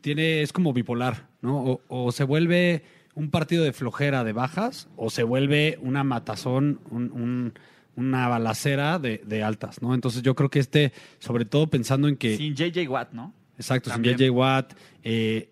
tiene 0.00 0.42
es 0.42 0.52
como 0.52 0.72
bipolar, 0.72 1.26
¿no? 1.42 1.58
O, 1.64 1.80
o 1.88 2.12
se 2.12 2.24
vuelve 2.24 2.82
un 3.14 3.30
partido 3.30 3.64
de 3.64 3.72
flojera 3.72 4.24
de 4.24 4.32
bajas 4.32 4.88
o 4.96 5.10
se 5.10 5.22
vuelve 5.24 5.78
una 5.82 6.04
matazón, 6.04 6.80
un- 6.90 7.10
un- 7.12 7.52
una 7.96 8.28
balacera 8.28 9.00
de, 9.00 9.20
de 9.26 9.42
altas, 9.42 9.82
¿no? 9.82 9.92
Entonces 9.92 10.22
yo 10.22 10.36
creo 10.36 10.48
que 10.50 10.60
este, 10.60 10.92
sobre 11.18 11.44
todo 11.44 11.66
pensando 11.66 12.06
en 12.06 12.16
que... 12.16 12.36
Sin 12.36 12.54
JJ 12.54 12.88
Watt, 12.88 13.12
¿no? 13.12 13.34
Exacto, 13.56 13.90
sin 13.90 13.94
También. 14.04 14.16
JJ 14.16 14.30
Watt, 14.30 14.72
eh, 15.02 15.48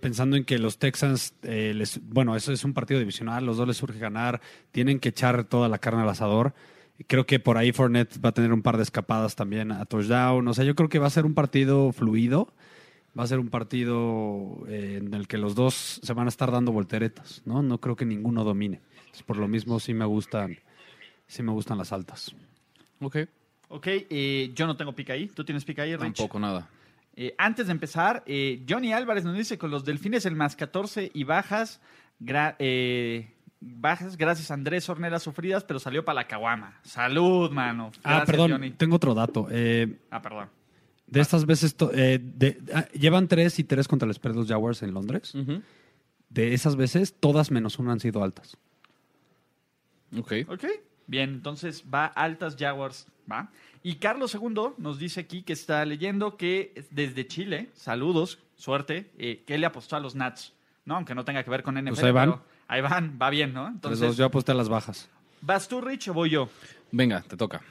pensando 0.00 0.36
en 0.36 0.44
que 0.44 0.58
los 0.58 0.78
Texans, 0.78 1.34
eh, 1.42 1.72
les, 1.74 2.00
bueno, 2.08 2.34
eso 2.36 2.52
es 2.52 2.64
un 2.64 2.74
partido 2.74 2.98
divisional, 2.98 3.46
los 3.46 3.56
dos 3.56 3.68
les 3.68 3.76
surge 3.76 3.98
ganar, 3.98 4.40
tienen 4.72 4.98
que 4.98 5.10
echar 5.10 5.44
toda 5.44 5.68
la 5.68 5.78
carne 5.78 6.02
al 6.02 6.08
asador. 6.08 6.54
Creo 7.06 7.26
que 7.26 7.38
por 7.40 7.56
ahí 7.56 7.72
Fournette 7.72 8.22
va 8.22 8.30
a 8.30 8.32
tener 8.32 8.52
un 8.52 8.62
par 8.62 8.76
de 8.76 8.82
escapadas 8.82 9.34
también 9.36 9.72
a 9.72 9.84
touchdown. 9.86 10.46
O 10.46 10.54
sea, 10.54 10.64
yo 10.64 10.74
creo 10.74 10.88
que 10.88 10.98
va 10.98 11.06
a 11.06 11.10
ser 11.10 11.24
un 11.24 11.34
partido 11.34 11.92
fluido. 11.92 12.52
Va 13.18 13.24
a 13.24 13.26
ser 13.26 13.40
un 13.40 13.48
partido 13.48 14.64
eh, 14.68 14.98
en 15.00 15.14
el 15.14 15.26
que 15.26 15.36
los 15.36 15.54
dos 15.54 16.00
se 16.02 16.12
van 16.12 16.26
a 16.26 16.28
estar 16.28 16.52
dando 16.52 16.72
volteretas, 16.72 17.42
¿no? 17.44 17.62
No 17.62 17.78
creo 17.78 17.96
que 17.96 18.04
ninguno 18.04 18.44
domine. 18.44 18.80
Entonces, 18.98 19.22
por 19.24 19.36
lo 19.36 19.48
mismo 19.48 19.80
sí 19.80 19.94
me 19.94 20.04
gustan, 20.04 20.58
sí 21.26 21.42
me 21.42 21.50
gustan 21.50 21.78
las 21.78 21.92
altas. 21.92 22.34
Ok. 23.00 23.16
Ok, 23.68 23.86
eh, 23.88 24.52
yo 24.54 24.66
no 24.66 24.76
tengo 24.76 24.92
pica 24.92 25.14
ahí. 25.14 25.28
¿Tú 25.28 25.44
tienes 25.44 25.64
pica 25.64 25.82
ahí, 25.82 25.96
Rich? 25.96 26.16
Tampoco 26.16 26.38
nada. 26.38 26.68
Eh, 27.22 27.34
antes 27.36 27.66
de 27.66 27.72
empezar, 27.72 28.22
eh, 28.26 28.64
Johnny 28.66 28.94
Álvarez 28.94 29.24
nos 29.24 29.36
dice 29.36 29.58
con 29.58 29.70
los 29.70 29.84
delfines 29.84 30.24
el 30.24 30.36
más 30.36 30.56
14 30.56 31.10
y 31.12 31.24
bajas, 31.24 31.78
gra- 32.18 32.56
eh, 32.58 33.34
bajas 33.60 34.16
gracias 34.16 34.50
a 34.50 34.54
Andrés 34.54 34.88
Horneras 34.88 35.22
sufridas, 35.22 35.62
pero 35.64 35.78
salió 35.78 36.02
para 36.02 36.14
la 36.14 36.26
caguama. 36.26 36.80
Salud, 36.82 37.50
mano. 37.50 37.90
Ah, 37.98 38.00
Gracias, 38.24 38.26
perdón, 38.26 38.50
Johnny. 38.52 38.70
tengo 38.70 38.96
otro 38.96 39.12
dato. 39.12 39.48
Eh, 39.50 39.98
Ah, 40.10 40.22
perdón. 40.22 40.48
De 41.08 41.20
estas 41.20 41.44
veces, 41.44 41.74
to- 41.76 41.90
eh, 41.92 42.18
de- 42.22 42.58
ah, 42.72 42.86
llevan 42.94 43.28
tres 43.28 43.58
y 43.58 43.64
tres 43.64 43.86
contra 43.86 44.06
los 44.08 44.18
Jaguars 44.48 44.82
en 44.82 44.94
Londres. 44.94 45.34
De 46.30 46.54
esas 46.54 46.74
veces, 46.76 47.12
todas 47.20 47.50
menos 47.50 47.78
una 47.78 47.92
han 47.92 48.00
sido 48.00 48.24
altas. 48.24 48.56
Ok. 50.16 50.32
Ok, 50.48 50.64
bien, 51.06 51.30
entonces 51.30 51.84
va 51.92 52.06
altas 52.06 52.56
Jaguars, 52.58 53.06
va. 53.30 53.50
Y 53.82 53.96
Carlos 53.96 54.34
II 54.34 54.74
nos 54.78 54.98
dice 54.98 55.20
aquí 55.20 55.42
que 55.42 55.52
está 55.52 55.84
leyendo 55.84 56.36
que 56.36 56.86
desde 56.90 57.26
Chile, 57.26 57.70
saludos, 57.74 58.38
suerte, 58.56 59.10
eh, 59.18 59.42
que 59.46 59.54
él 59.54 59.60
le 59.60 59.66
apostó 59.66 59.96
a 59.96 60.00
los 60.00 60.14
Nats, 60.14 60.52
¿no? 60.84 60.96
Aunque 60.96 61.14
no 61.14 61.24
tenga 61.24 61.42
que 61.42 61.50
ver 61.50 61.62
con 61.62 61.76
NFL. 61.76 61.88
Pues 61.88 62.02
ahí 62.04 62.12
van. 62.12 62.30
pero 62.30 62.44
ahí 62.68 62.80
van, 62.80 63.18
va 63.20 63.30
bien, 63.30 63.54
¿no? 63.54 63.66
Entonces, 63.66 64.00
Entonces, 64.00 64.16
yo 64.18 64.24
aposté 64.26 64.52
a 64.52 64.54
las 64.54 64.68
bajas. 64.68 65.08
¿vas 65.40 65.68
tú, 65.68 65.80
Rich, 65.80 66.08
o 66.08 66.14
voy 66.14 66.30
yo? 66.30 66.48
Venga, 66.92 67.22
te 67.22 67.36
toca. 67.36 67.62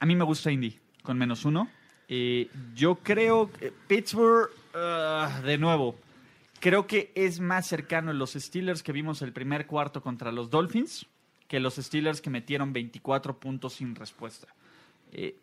A 0.00 0.06
mí 0.06 0.16
me 0.16 0.24
gusta 0.24 0.50
Indy, 0.50 0.78
con 1.02 1.16
menos 1.16 1.44
uno. 1.44 1.68
Eh, 2.08 2.48
yo 2.74 2.96
creo 2.96 3.50
que 3.52 3.72
Pittsburgh, 3.86 4.50
ah, 4.74 5.40
de 5.44 5.56
nuevo, 5.56 5.96
creo 6.58 6.86
que 6.86 7.12
es 7.14 7.38
más 7.38 7.66
cercano 7.66 8.10
a 8.10 8.14
los 8.14 8.32
Steelers 8.32 8.82
que 8.82 8.92
vimos 8.92 9.22
el 9.22 9.32
primer 9.32 9.66
cuarto 9.66 10.02
contra 10.02 10.32
los 10.32 10.50
Dolphins 10.50 11.06
que 11.52 11.60
los 11.60 11.74
Steelers 11.74 12.22
que 12.22 12.30
metieron 12.30 12.72
24 12.72 13.38
puntos 13.38 13.74
sin 13.74 13.94
respuesta. 13.94 14.48
Eh, 15.12 15.36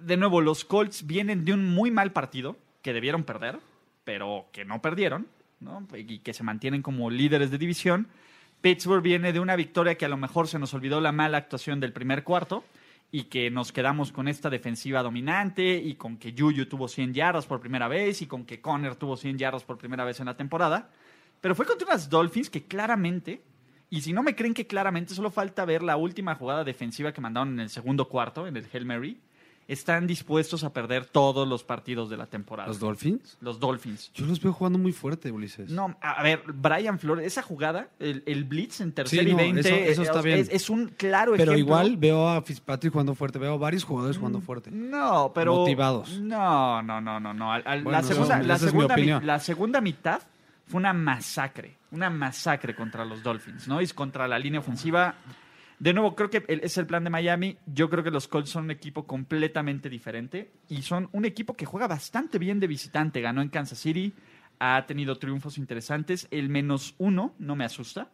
de 0.00 0.16
nuevo, 0.16 0.40
los 0.40 0.64
Colts 0.64 1.06
vienen 1.06 1.44
de 1.44 1.52
un 1.52 1.64
muy 1.64 1.90
mal 1.90 2.12
partido 2.12 2.56
que 2.82 2.92
debieron 2.92 3.24
perder, 3.24 3.58
pero 4.04 4.46
que 4.52 4.64
no 4.64 4.82
perdieron, 4.82 5.26
¿no? 5.60 5.86
y 5.96 6.18
que 6.18 6.34
se 6.34 6.42
mantienen 6.42 6.82
como 6.82 7.10
líderes 7.10 7.50
de 7.50 7.58
división. 7.58 8.08
Pittsburgh 8.60 9.02
viene 9.02 9.32
de 9.32 9.40
una 9.40 9.56
victoria 9.56 9.96
que 9.96 10.04
a 10.04 10.08
lo 10.08 10.16
mejor 10.16 10.48
se 10.48 10.58
nos 10.58 10.74
olvidó 10.74 11.00
la 11.00 11.12
mala 11.12 11.38
actuación 11.38 11.80
del 11.80 11.92
primer 11.92 12.24
cuarto 12.24 12.64
y 13.12 13.24
que 13.24 13.50
nos 13.50 13.72
quedamos 13.72 14.12
con 14.12 14.28
esta 14.28 14.50
defensiva 14.50 15.02
dominante 15.02 15.76
y 15.76 15.94
con 15.94 16.16
que 16.16 16.34
Juju 16.36 16.66
tuvo 16.66 16.88
100 16.88 17.14
yardas 17.14 17.46
por 17.46 17.60
primera 17.60 17.88
vez 17.88 18.22
y 18.22 18.26
con 18.26 18.44
que 18.44 18.60
Conner 18.60 18.96
tuvo 18.96 19.16
100 19.16 19.38
yardas 19.38 19.64
por 19.64 19.78
primera 19.78 20.04
vez 20.04 20.20
en 20.20 20.26
la 20.26 20.36
temporada. 20.36 20.90
Pero 21.40 21.54
fue 21.54 21.66
contra 21.66 21.86
unas 21.86 22.10
Dolphins 22.10 22.50
que 22.50 22.64
claramente, 22.64 23.40
y 23.90 24.00
si 24.00 24.12
no 24.12 24.22
me 24.22 24.34
creen 24.34 24.54
que 24.54 24.66
claramente, 24.66 25.14
solo 25.14 25.30
falta 25.30 25.64
ver 25.64 25.82
la 25.82 25.96
última 25.96 26.34
jugada 26.34 26.64
defensiva 26.64 27.12
que 27.12 27.20
mandaron 27.20 27.52
en 27.54 27.60
el 27.60 27.70
segundo 27.70 28.08
cuarto, 28.08 28.46
en 28.46 28.56
el 28.56 28.66
Hail 28.72 28.84
Mary, 28.84 29.18
están 29.68 30.06
dispuestos 30.06 30.62
a 30.62 30.72
perder 30.72 31.06
todos 31.06 31.46
los 31.48 31.64
partidos 31.64 32.08
de 32.08 32.16
la 32.16 32.26
temporada. 32.26 32.68
¿Los 32.68 32.78
Dolphins? 32.78 33.36
Los 33.40 33.58
Dolphins. 33.58 34.12
Yo 34.14 34.24
los 34.24 34.40
veo 34.40 34.52
jugando 34.52 34.78
muy 34.78 34.92
fuerte, 34.92 35.32
Ulises. 35.32 35.70
No, 35.70 35.96
a 36.00 36.22
ver, 36.22 36.40
Brian 36.54 37.00
Flores, 37.00 37.26
esa 37.26 37.42
jugada, 37.42 37.88
el, 37.98 38.22
el 38.26 38.44
blitz 38.44 38.80
en 38.80 38.92
tercer 38.92 39.24
Sí, 39.24 39.28
y 39.28 39.32
no, 39.32 39.38
20, 39.38 39.60
eso- 39.60 39.74
eso 39.74 40.02
está 40.02 40.18
es, 40.20 40.24
bien. 40.24 40.38
es- 40.38 40.50
es 40.52 40.70
un 40.70 40.86
claro 40.96 41.32
Pero 41.32 41.50
ejemplo. 41.52 41.58
igual 41.58 41.96
veo 41.96 42.28
a 42.28 42.42
Fitzpatrick 42.42 42.92
jugando 42.92 43.16
fuerte. 43.16 43.40
Veo 43.40 43.54
a 43.54 43.56
varios 43.56 43.82
jugadores 43.82 44.16
jugando 44.18 44.40
fuerte. 44.40 44.70
No, 44.70 45.32
pero. 45.34 45.56
Motivados. 45.56 46.20
No, 46.20 46.80
no, 46.82 47.00
no, 47.00 47.18
no. 47.18 47.34
no. 47.34 47.58
La 47.58 49.40
segunda 49.40 49.80
mitad 49.80 50.22
fue 50.66 50.78
una 50.78 50.92
masacre. 50.92 51.76
Una 51.90 52.10
masacre 52.10 52.74
contra 52.74 53.04
los 53.04 53.22
Dolphins, 53.22 53.68
¿no? 53.68 53.80
Y 53.80 53.86
contra 53.88 54.26
la 54.26 54.38
línea 54.38 54.60
ofensiva. 54.60 55.14
De 55.78 55.92
nuevo, 55.92 56.14
creo 56.16 56.30
que 56.30 56.44
es 56.48 56.76
el 56.78 56.86
plan 56.86 57.04
de 57.04 57.10
Miami. 57.10 57.58
Yo 57.66 57.88
creo 57.88 58.02
que 58.02 58.10
los 58.10 58.28
Colts 58.28 58.50
son 58.50 58.64
un 58.64 58.70
equipo 58.70 59.06
completamente 59.06 59.88
diferente. 59.88 60.50
Y 60.68 60.82
son 60.82 61.08
un 61.12 61.24
equipo 61.24 61.54
que 61.54 61.66
juega 61.66 61.86
bastante 61.86 62.38
bien 62.38 62.58
de 62.60 62.66
visitante. 62.66 63.20
Ganó 63.20 63.42
en 63.42 63.48
Kansas 63.48 63.78
City. 63.78 64.12
Ha 64.58 64.84
tenido 64.86 65.18
triunfos 65.18 65.58
interesantes. 65.58 66.26
El 66.30 66.48
menos 66.48 66.94
uno 66.98 67.34
no 67.38 67.56
me 67.56 67.64
asusta. 67.64 68.10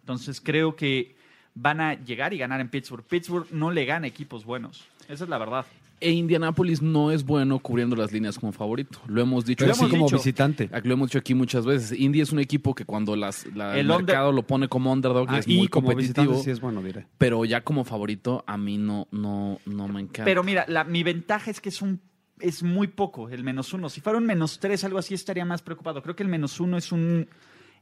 Entonces 0.00 0.40
creo 0.40 0.74
que 0.74 1.16
van 1.54 1.80
a 1.80 1.94
llegar 1.94 2.32
y 2.32 2.38
ganar 2.38 2.60
en 2.60 2.70
Pittsburgh. 2.70 3.04
Pittsburgh 3.04 3.46
no 3.52 3.70
le 3.70 3.84
gana 3.84 4.06
equipos 4.06 4.44
buenos. 4.44 4.88
Esa 5.08 5.24
es 5.24 5.30
la 5.30 5.38
verdad. 5.38 5.66
E 6.00 6.12
Indianapolis 6.12 6.80
no 6.82 7.10
es 7.10 7.24
bueno 7.24 7.58
cubriendo 7.58 7.96
las 7.96 8.12
líneas 8.12 8.38
como 8.38 8.52
favorito. 8.52 9.00
Lo 9.06 9.20
hemos 9.20 9.44
dicho 9.44 9.64
Pero 9.64 9.68
lo 9.70 9.74
sí 9.74 9.80
hemos 9.80 9.90
como 9.90 10.04
dicho. 10.06 10.16
visitante. 10.16 10.70
Lo 10.84 10.92
hemos 10.92 11.08
dicho 11.08 11.18
aquí 11.18 11.34
muchas 11.34 11.66
veces. 11.66 11.98
Indy 11.98 12.20
es 12.20 12.32
un 12.32 12.38
equipo 12.38 12.74
que 12.74 12.84
cuando 12.84 13.16
las, 13.16 13.46
la- 13.54 13.74
el, 13.74 13.80
El 13.80 13.90
under- 13.90 14.06
mercado 14.06 14.32
lo 14.32 14.42
pone 14.46 14.68
como 14.68 14.92
underdog 14.92 15.26
Ah, 15.30 15.38
es 15.38 15.48
y 15.48 15.56
muy 15.56 15.68
como 15.68 15.88
competitivo. 15.88 16.22
visitante 16.26 16.44
sí 16.44 16.50
es 16.50 16.60
bueno, 16.60 16.82
diré. 16.82 17.06
Pero 17.18 17.44
ya 17.44 17.62
como 17.64 17.84
favorito 17.84 18.44
a 18.46 18.56
mí 18.56 18.78
no, 18.78 19.08
no, 19.10 19.58
no 19.66 19.88
me 19.88 20.00
encanta. 20.00 20.24
Pero 20.24 20.42
mira, 20.44 20.64
la, 20.68 20.84
mi 20.84 21.02
ventaja 21.02 21.50
es 21.50 21.60
que 21.60 21.68
es 21.70 21.82
un 21.82 22.00
es 22.40 22.62
muy 22.62 22.86
poco 22.86 23.28
el 23.28 23.42
menos 23.42 23.72
uno. 23.72 23.88
Si 23.88 24.00
fuera 24.00 24.16
un 24.16 24.24
menos 24.24 24.60
tres, 24.60 24.84
algo 24.84 24.98
así, 24.98 25.12
estaría 25.14 25.44
más 25.44 25.60
preocupado. 25.62 26.00
Creo 26.04 26.14
que 26.14 26.22
el 26.22 26.28
menos 26.28 26.60
uno 26.60 26.76
es 26.76 26.92
un 26.92 27.26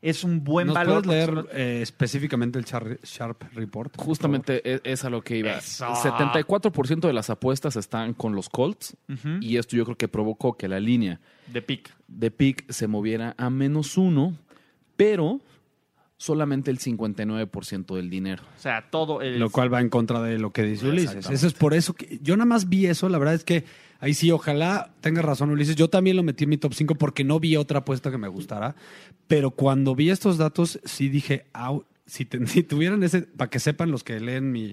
es 0.03 0.25
un 0.25 0.45
buen 0.45 0.67
¿Nos 0.69 0.75
valor. 0.75 1.03
puedes 1.05 1.29
leer 1.29 1.47
eh, 1.53 1.81
específicamente 1.83 2.59
el 2.59 2.65
Char- 2.65 2.99
Sharp 3.03 3.43
Report? 3.55 3.95
por 3.97 4.05
Justamente 4.05 4.75
es, 4.75 4.81
es 4.85 5.05
a 5.05 5.11
lo 5.11 5.23
que 5.23 5.39
iba. 5.39 5.53
Eso. 5.59 5.87
74% 5.87 7.01
de 7.07 7.13
las 7.13 7.31
apuestas 7.31 7.77
están 7.77 8.15
con 8.15 8.35
los 8.35 8.49
Colts 8.49 8.97
y 9.41 9.57
esto 9.57 9.77
yo 9.77 9.85
creo 9.85 9.97
que 9.97 10.09
provocó 10.09 10.57
que 10.57 10.69
la 10.69 10.81
línea 10.81 11.21
de 11.47 11.63
pick. 11.63 11.91
de 12.09 12.31
pick 12.31 12.71
se 12.71 12.87
moviera 12.87 13.35
a 13.39 13.51
menos 13.51 13.97
uno, 13.97 14.35
pero 14.97 15.41
solamente 16.19 16.71
el 16.71 16.79
59% 16.79 17.95
del 17.95 18.09
dinero. 18.11 18.43
O 18.57 18.61
sea, 18.61 18.89
todo 18.91 19.21
el 19.23 19.39
Lo 19.39 19.51
cual 19.51 19.73
va 19.73 19.81
en 19.81 19.89
contra 19.89 20.23
de 20.23 20.39
lo 20.39 20.51
que 20.53 20.63
dice 20.63 20.89
Ulises. 20.89 21.29
Eso 21.31 21.47
es 21.47 21.53
por 21.55 21.75
eso 21.75 21.95
que 21.95 22.19
yo 22.23 22.37
nada 22.37 22.47
más 22.47 22.69
vi 22.69 22.87
eso. 22.87 23.09
La 23.09 23.19
verdad 23.19 23.35
es 23.35 23.45
que 23.45 23.65
ahí 24.01 24.15
sí, 24.15 24.31
ojalá 24.31 24.93
tengas 25.01 25.25
razón, 25.25 25.51
Ulises. 25.51 25.77
Yo 25.77 25.89
también 25.89 26.17
lo 26.17 26.23
metí 26.23 26.45
en 26.45 26.51
mi 26.51 26.57
top 26.57 26.73
5 26.75 26.95
porque 26.95 27.25
no 27.25 27.39
vi 27.41 27.57
otra 27.57 27.81
apuesta 27.81 28.11
que 28.11 28.19
me 28.19 28.29
gustara. 28.29 28.75
Pero 29.29 29.51
cuando 29.51 29.95
vi 29.95 30.11
estos 30.11 30.39
datos, 30.39 30.81
sí 30.85 31.09
dije, 31.09 31.47
au, 31.53 31.85
si, 32.07 32.25
te- 32.25 32.47
si 32.47 32.63
tuvieran 32.63 33.03
ese, 33.03 33.23
para 33.23 33.51
que 33.51 33.59
sepan 33.59 33.91
los 33.91 34.03
que 34.05 34.19
leen 34.21 34.51
mi, 34.53 34.73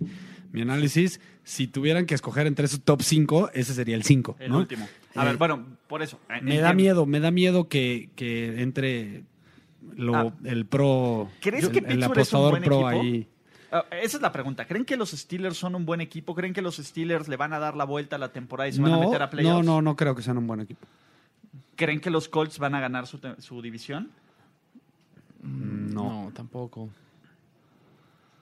mi 0.54 0.62
análisis, 0.62 1.20
si 1.44 1.68
tuvieran 1.68 2.06
que 2.06 2.16
escoger 2.16 2.48
entre 2.48 2.66
esos 2.66 2.82
top 2.82 3.02
5, 3.02 3.50
ese 3.54 3.74
sería 3.74 3.96
el 3.98 4.04
5. 4.04 4.38
el 4.40 4.54
último. 4.54 4.88
A 5.16 5.24
Eh, 5.24 5.26
ver, 5.26 5.38
bueno, 5.38 5.66
por 5.88 6.02
eso. 6.02 6.20
eh, 6.30 6.40
Me 6.42 6.60
da 6.60 6.74
miedo, 6.74 7.06
me 7.06 7.20
da 7.20 7.32
miedo 7.32 7.68
que, 7.68 8.10
que 8.16 8.62
entre 8.62 9.24
lo, 9.96 10.16
Ah. 10.16 10.34
el 10.46 10.66
pro, 10.66 11.30
¿Crees 11.42 11.66
el, 11.66 11.72
que 11.72 11.80
el 11.80 11.86
Pittsburgh 11.86 12.02
es 12.02 12.34
un 12.34 12.40
apostador 12.40 12.52
buen 12.52 12.64
pro 12.64 12.90
equipo? 12.92 13.02
ahí. 13.04 13.28
Ah, 13.72 13.86
esa 14.02 14.18
es 14.18 14.22
la 14.22 14.32
pregunta. 14.32 14.66
¿Creen 14.66 14.86
que 14.86 14.96
los 14.98 15.12
Steelers 15.12 15.58
son 15.58 15.74
un 15.76 15.86
buen 15.86 16.00
equipo? 16.02 16.36
¿Creen 16.36 16.54
que 16.54 16.62
los 16.62 16.78
Steelers 16.78 17.28
le 17.28 17.38
van 17.38 17.54
a 17.54 17.60
dar 17.60 17.76
la 17.76 17.86
vuelta 17.86 18.18
a 18.18 18.20
la 18.20 18.32
temporada 18.32 18.68
y 18.70 18.74
se 18.74 18.82
van 18.82 18.94
a 18.94 18.98
meter 19.00 19.22
a 19.22 19.30
playoffs? 19.30 19.66
no, 19.66 19.76
no, 19.76 19.82
no 19.82 19.96
creo 19.96 20.16
que 20.16 20.22
sean 20.22 20.38
un 20.38 20.46
buen 20.48 20.60
equipo. 20.62 20.86
¿Creen 21.76 22.00
que 22.00 22.12
los 22.12 22.30
Colts 22.30 22.60
van 22.60 22.76
a 22.76 22.80
ganar 22.80 23.08
su, 23.08 23.20
su 23.40 23.62
división? 23.64 24.12
No, 25.42 26.26
No, 26.26 26.32
tampoco. 26.34 26.90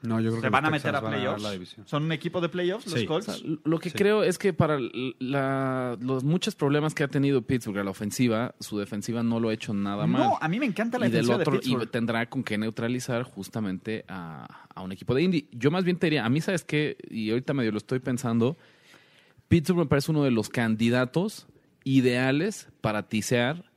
No, 0.04 0.20
yo 0.20 0.30
creo 0.32 0.42
¿Se 0.42 0.48
que 0.48 0.50
van 0.50 0.66
a 0.66 0.70
meter 0.72 0.96
a 0.96 1.02
playoffs? 1.02 1.76
¿Son 1.86 2.04
un 2.04 2.12
equipo 2.12 2.42
de 2.42 2.50
playoffs 2.50 2.88
los. 2.88 3.04
Colts? 3.06 3.28
O 3.30 3.34
sea, 3.34 3.48
lo 3.64 3.80
que 3.80 3.90
Sí. 3.92 3.98
creo 3.98 4.24
es 4.24 4.38
que 4.38 4.54
para 4.54 4.78
la- 5.20 5.98
los 6.02 6.24
muchos 6.24 6.56
problemas 6.56 6.94
que 6.94 7.04
ha 7.04 7.08
tenido 7.08 7.42
Pittsburgh 7.42 7.80
a 7.80 7.84
la 7.84 7.92
ofensiva, 7.92 8.56
su 8.60 8.78
defensiva 8.80 9.24
no 9.24 9.40
lo 9.40 9.50
ha 9.50 9.54
hecho 9.54 9.74
nada 9.74 10.08
mal. 10.08 10.22
no, 10.22 10.38
a 10.42 10.48
mí 10.48 10.60
me 10.60 10.66
encanta 10.66 10.98
la 11.00 11.08
y 11.08 11.12
del 11.12 11.22
defensiva 11.28 11.42
otro 11.42 11.52
de 11.54 11.58
y 11.58 11.62
Pittsburgh. 11.62 11.92
tendrá 11.92 12.30
con 12.30 12.44
qué 12.44 12.58
neutralizar 12.58 13.24
justamente 13.24 14.04
a, 14.08 14.66
a 14.74 14.82
un 14.82 14.92
equipo 14.92 15.14
de 15.16 15.24
Indy. 15.24 15.48
Yo 15.52 15.72
más 15.72 15.84
bien 15.84 15.98
te 15.98 16.08
diría, 16.08 16.26
a 16.26 16.30
mí 16.30 16.42
sabes 16.42 16.64
qué, 16.64 16.98
y 17.10 17.30
ahorita 17.30 17.54
medio 17.54 17.72
lo 17.72 17.78
estoy 17.78 18.00
pensando, 18.00 18.58
Pittsburgh 19.48 19.80
me 19.80 19.86
parece 19.86 20.12
uno 20.12 20.24
de 20.24 20.32
los 20.32 20.50
candidatos 20.50 21.48
ideales 21.84 22.70
para 22.82 23.08
tisear 23.08 23.70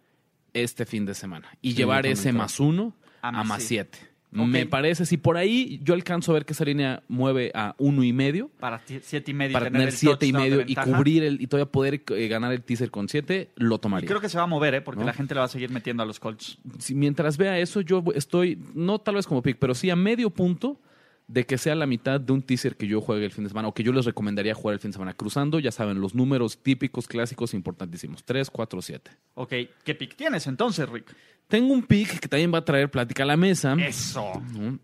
este 0.52 0.86
fin 0.86 1.04
de 1.04 1.14
semana 1.14 1.48
y 1.60 1.70
Sí, 1.72 1.76
llevar 1.78 2.06
ese 2.06 2.32
más 2.32 2.60
uno 2.60 2.94
A 3.22 3.28
a 3.28 3.32
más 3.32 3.46
más 3.46 3.62
siete. 3.62 3.98
siete. 3.98 4.13
Me 4.34 4.66
parece, 4.66 5.06
si 5.06 5.16
por 5.16 5.36
ahí 5.36 5.80
yo 5.82 5.94
alcanzo 5.94 6.32
a 6.32 6.34
ver 6.34 6.44
que 6.44 6.52
esa 6.54 6.64
línea 6.64 7.02
mueve 7.08 7.52
a 7.54 7.74
uno 7.78 8.02
y 8.02 8.12
medio, 8.12 8.50
Para 8.58 8.80
siete 9.02 9.30
y 9.30 9.34
medio. 9.34 9.52
para 9.52 9.70
tener 9.70 9.92
siete 9.92 10.26
y 10.26 10.32
medio 10.32 10.62
y 10.66 10.74
cubrir 10.74 11.22
el, 11.22 11.40
y 11.40 11.46
todavía 11.46 11.70
poder 11.70 12.02
eh, 12.10 12.28
ganar 12.28 12.52
el 12.52 12.62
teaser 12.62 12.90
con 12.90 13.08
siete, 13.08 13.50
lo 13.56 13.76
Y 13.76 13.78
tomaría. 13.78 14.08
creo 14.08 14.20
que 14.20 14.28
se 14.28 14.36
va 14.38 14.44
a 14.44 14.48
mover, 14.48 14.74
¿eh? 14.74 14.80
Porque 14.80 15.00
¿No? 15.00 15.06
la 15.06 15.12
gente 15.12 15.34
le 15.34 15.38
va 15.38 15.46
a 15.46 15.48
seguir 15.48 15.70
metiendo 15.70 16.02
a 16.02 16.06
los 16.06 16.18
Colts. 16.18 16.58
Si- 16.78 16.94
mientras 16.94 17.36
vea 17.36 17.58
eso, 17.58 17.80
yo 17.80 18.02
estoy, 18.14 18.58
no 18.74 18.98
tal 18.98 19.14
vez 19.14 19.26
como 19.26 19.40
pick, 19.42 19.58
pero 19.58 19.74
sí 19.74 19.88
a 19.90 19.96
medio 19.96 20.30
punto 20.30 20.80
de 21.26 21.46
que 21.46 21.56
sea 21.56 21.74
la 21.74 21.86
mitad 21.86 22.20
de 22.20 22.32
un 22.32 22.42
teaser 22.42 22.76
que 22.76 22.86
yo 22.86 23.00
juegue 23.00 23.24
el 23.24 23.32
fin 23.32 23.44
de 23.44 23.50
semana 23.50 23.68
o 23.68 23.74
que 23.74 23.82
yo 23.82 23.92
les 23.92 24.04
recomendaría 24.04 24.54
jugar 24.54 24.74
el 24.74 24.80
fin 24.80 24.90
de 24.90 24.94
semana. 24.94 25.14
Cruzando, 25.14 25.58
ya 25.58 25.72
saben, 25.72 26.00
los 26.00 26.14
números 26.14 26.62
típicos, 26.62 27.08
clásicos, 27.08 27.54
importantísimos. 27.54 28.24
3, 28.24 28.50
4, 28.50 28.82
7. 28.82 29.10
Ok, 29.34 29.52
¿qué 29.84 29.94
pick 29.94 30.16
tienes 30.16 30.46
entonces, 30.46 30.88
Rick? 30.88 31.14
Tengo 31.48 31.72
un 31.72 31.82
pick 31.82 32.20
que 32.20 32.28
también 32.28 32.52
va 32.52 32.58
a 32.58 32.64
traer 32.64 32.90
plática 32.90 33.22
a 33.22 33.26
la 33.26 33.36
mesa. 33.36 33.74
Eso. 33.78 34.32
¿no? 34.52 34.78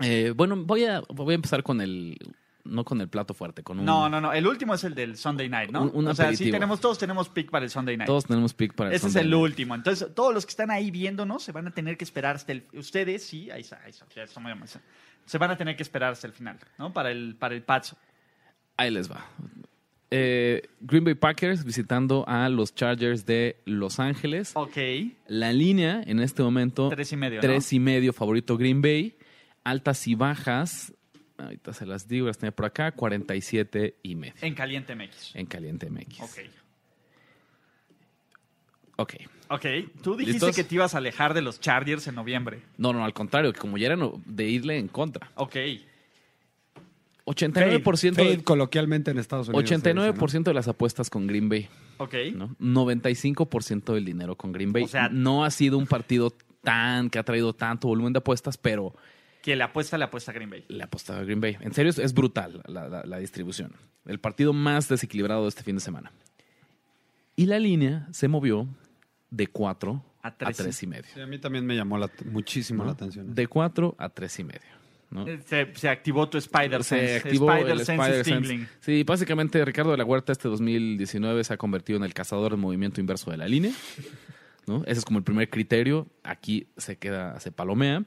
Eh, 0.00 0.32
bueno, 0.34 0.56
voy 0.56 0.84
a, 0.84 1.00
voy 1.08 1.32
a 1.32 1.36
empezar 1.36 1.62
con 1.62 1.80
el, 1.80 2.18
no 2.64 2.84
con 2.84 3.00
el 3.00 3.08
plato 3.08 3.32
fuerte, 3.34 3.62
con 3.62 3.78
un... 3.80 3.84
No, 3.86 4.08
no, 4.08 4.20
no. 4.20 4.32
El 4.32 4.46
último 4.46 4.74
es 4.74 4.84
el 4.84 4.94
del 4.94 5.16
Sunday 5.16 5.48
Night, 5.48 5.70
¿no? 5.70 5.82
Un- 5.84 5.90
un 5.94 6.08
o 6.08 6.14
sea, 6.14 6.34
sí 6.34 6.50
tenemos, 6.50 6.80
todos 6.80 6.98
tenemos 6.98 7.28
pick 7.30 7.50
para 7.50 7.64
el 7.64 7.70
Sunday 7.70 7.96
Night. 7.96 8.06
Todos 8.06 8.24
tenemos 8.26 8.52
pick 8.54 8.74
para 8.74 8.90
el 8.90 8.96
Ese 8.96 9.06
es 9.06 9.12
Sunday 9.12 9.24
el 9.24 9.30
night. 9.30 9.42
último. 9.42 9.74
Entonces, 9.74 10.08
todos 10.14 10.34
los 10.34 10.44
que 10.44 10.50
están 10.50 10.70
ahí 10.70 10.90
viéndonos 10.90 11.42
se 11.42 11.52
van 11.52 11.66
a 11.66 11.70
tener 11.70 11.96
que 11.96 12.04
esperar 12.04 12.36
hasta 12.36 12.52
el... 12.52 12.64
Ustedes, 12.74 13.24
sí, 13.24 13.50
ahí 13.50 13.60
está, 13.62 13.80
ahí 13.84 13.90
está. 13.90 14.06
ya 14.14 14.22
está 14.24 14.40
muy. 14.40 14.52
Se 15.26 15.38
van 15.38 15.50
a 15.50 15.56
tener 15.56 15.76
que 15.76 15.82
esperar 15.82 16.12
hasta 16.12 16.26
el 16.26 16.32
final, 16.32 16.58
¿no? 16.78 16.92
Para 16.92 17.10
el, 17.10 17.36
para 17.36 17.54
el 17.54 17.62
Pats. 17.62 17.94
Ahí 18.76 18.90
les 18.90 19.10
va. 19.10 19.26
Eh, 20.10 20.62
Green 20.80 21.04
Bay 21.04 21.14
Packers 21.14 21.64
visitando 21.64 22.24
a 22.28 22.48
los 22.48 22.74
Chargers 22.74 23.26
de 23.26 23.60
Los 23.64 23.98
Ángeles. 23.98 24.52
Ok. 24.54 24.76
La 25.26 25.52
línea 25.52 26.02
en 26.06 26.20
este 26.20 26.42
momento. 26.42 26.88
Tres 26.88 27.12
y 27.12 27.16
medio, 27.16 27.36
¿no? 27.36 27.42
Tres 27.42 27.72
y 27.72 27.80
medio 27.80 28.12
favorito 28.12 28.56
Green 28.56 28.80
Bay. 28.80 29.16
Altas 29.64 30.06
y 30.06 30.14
bajas. 30.14 30.92
Ahorita 31.38 31.72
se 31.72 31.86
las 31.86 32.06
digo, 32.08 32.28
las 32.28 32.38
tenía 32.38 32.52
por 32.52 32.66
acá. 32.66 32.92
47 32.92 33.96
y 34.02 34.14
medio. 34.14 34.34
En 34.40 34.54
Caliente 34.54 34.94
MX. 34.94 35.34
En 35.34 35.46
Caliente 35.46 35.90
MX. 35.90 36.20
Ok. 36.20 36.38
Ok. 38.96 39.14
Ok. 39.48 39.66
Tú 40.02 40.16
dijiste 40.16 40.46
¿Listos? 40.46 40.56
que 40.56 40.64
te 40.64 40.74
ibas 40.74 40.94
a 40.94 40.98
alejar 40.98 41.34
de 41.34 41.42
los 41.42 41.60
Chargers 41.60 42.06
en 42.08 42.14
noviembre. 42.14 42.62
No, 42.78 42.92
no, 42.92 43.04
al 43.04 43.12
contrario, 43.12 43.52
que 43.52 43.60
como 43.60 43.76
ya 43.78 43.86
eran 43.86 44.10
de 44.26 44.48
irle 44.48 44.78
en 44.78 44.88
contra. 44.88 45.30
Ok. 45.36 45.56
89%, 47.26 48.14
Fade 48.14 48.36
de, 48.36 48.44
coloquialmente 48.44 49.10
en 49.10 49.18
Estados 49.18 49.48
Unidos. 49.48 49.68
se 49.68 49.74
dice, 49.76 49.90
89% 49.94 50.42
de 50.44 50.54
las 50.54 50.68
apuestas 50.68 51.10
con 51.10 51.26
Green 51.26 51.48
Bay. 51.48 51.68
Ok. 51.98 52.14
¿no? 52.34 52.54
95% 52.60 53.94
del 53.94 54.04
dinero 54.04 54.36
con 54.36 54.52
Green 54.52 54.72
Bay. 54.72 54.84
O 54.84 54.88
sea- 54.88 55.08
no 55.08 55.44
ha 55.44 55.50
sido 55.50 55.76
un 55.76 55.86
partido 55.86 56.32
tan 56.62 57.10
que 57.10 57.18
ha 57.18 57.24
traído 57.24 57.52
tanto 57.52 57.88
volumen 57.88 58.12
de 58.12 58.18
apuestas, 58.18 58.56
pero 58.56 58.94
Que 59.42 59.56
le 59.56 59.64
apuesta, 59.64 59.98
le 59.98 60.04
apuesta 60.04 60.30
a 60.30 60.34
Green 60.34 60.50
Bay. 60.50 60.64
le 60.68 60.82
ha 60.82 60.86
apostado 60.86 61.18
a 61.20 61.24
Green 61.24 61.40
Bay. 61.40 61.56
En 61.60 61.72
serio, 61.74 61.90
es, 61.90 61.98
es 61.98 62.14
brutal 62.14 62.62
la, 62.66 62.88
la- 62.88 63.04
la 63.04 63.18
distribución. 63.18 63.72
El 64.04 64.20
partido 64.20 64.52
más 64.52 64.88
desequilibrado 64.88 65.42
de 65.42 65.48
este 65.48 65.64
fin 65.64 65.74
de 65.76 65.80
semana. 65.80 66.12
Y 67.34 67.46
la 67.46 67.58
línea 67.58 68.06
se 68.12 68.28
movió 68.28 68.68
de 69.30 69.46
4 69.48 70.04
A 70.22 70.28
a 70.28 70.36
tres. 70.36 70.56
3 70.56 70.82
y 70.82 70.86
medio. 70.86 71.04
Sí, 71.14 71.20
a 71.20 71.26
mí 71.26 71.38
también 71.38 71.64
me 71.66 71.74
llamó 71.76 71.98
la- 71.98 72.10
muchísimo 72.26 72.78
¿no? 72.82 72.86
la 72.86 72.92
atención. 72.92 73.34
De 73.34 73.46
4 73.46 73.94
a 73.98 74.08
3 74.08 74.38
y 74.40 74.44
medio. 74.44 74.60
¿no? 75.10 75.26
Eh, 75.26 75.40
Se, 75.46 75.72
se 75.74 75.88
activó 75.88 76.28
tu 76.28 76.36
Spider 76.38 76.82
se 76.82 76.98
Sense. 76.98 77.16
activó 77.16 77.50
Spider 77.52 77.72
el 77.72 77.84
Sense 77.84 78.20
Spider. 78.20 78.68
Sí, 78.80 79.04
básicamente 79.04 79.64
Ricardo 79.64 79.92
de 79.92 79.96
la 79.98 80.04
Huerta 80.04 80.32
este 80.32 80.48
2019 80.48 81.44
se 81.44 81.54
ha 81.54 81.56
convertido 81.56 81.96
en 81.98 82.04
el 82.04 82.12
cazador 82.12 82.50
del 82.52 82.60
movimiento 82.60 83.00
inverso 83.00 83.30
de 83.30 83.36
la 83.36 83.46
línea. 83.46 83.72
¿no? 84.66 84.82
Ese 84.84 84.98
es 84.98 85.04
como 85.04 85.18
el 85.18 85.24
primer 85.24 85.48
criterio. 85.48 86.08
Aquí 86.24 86.66
se 86.76 86.96
queda, 86.96 87.38
se 87.38 87.52
palomea. 87.52 88.04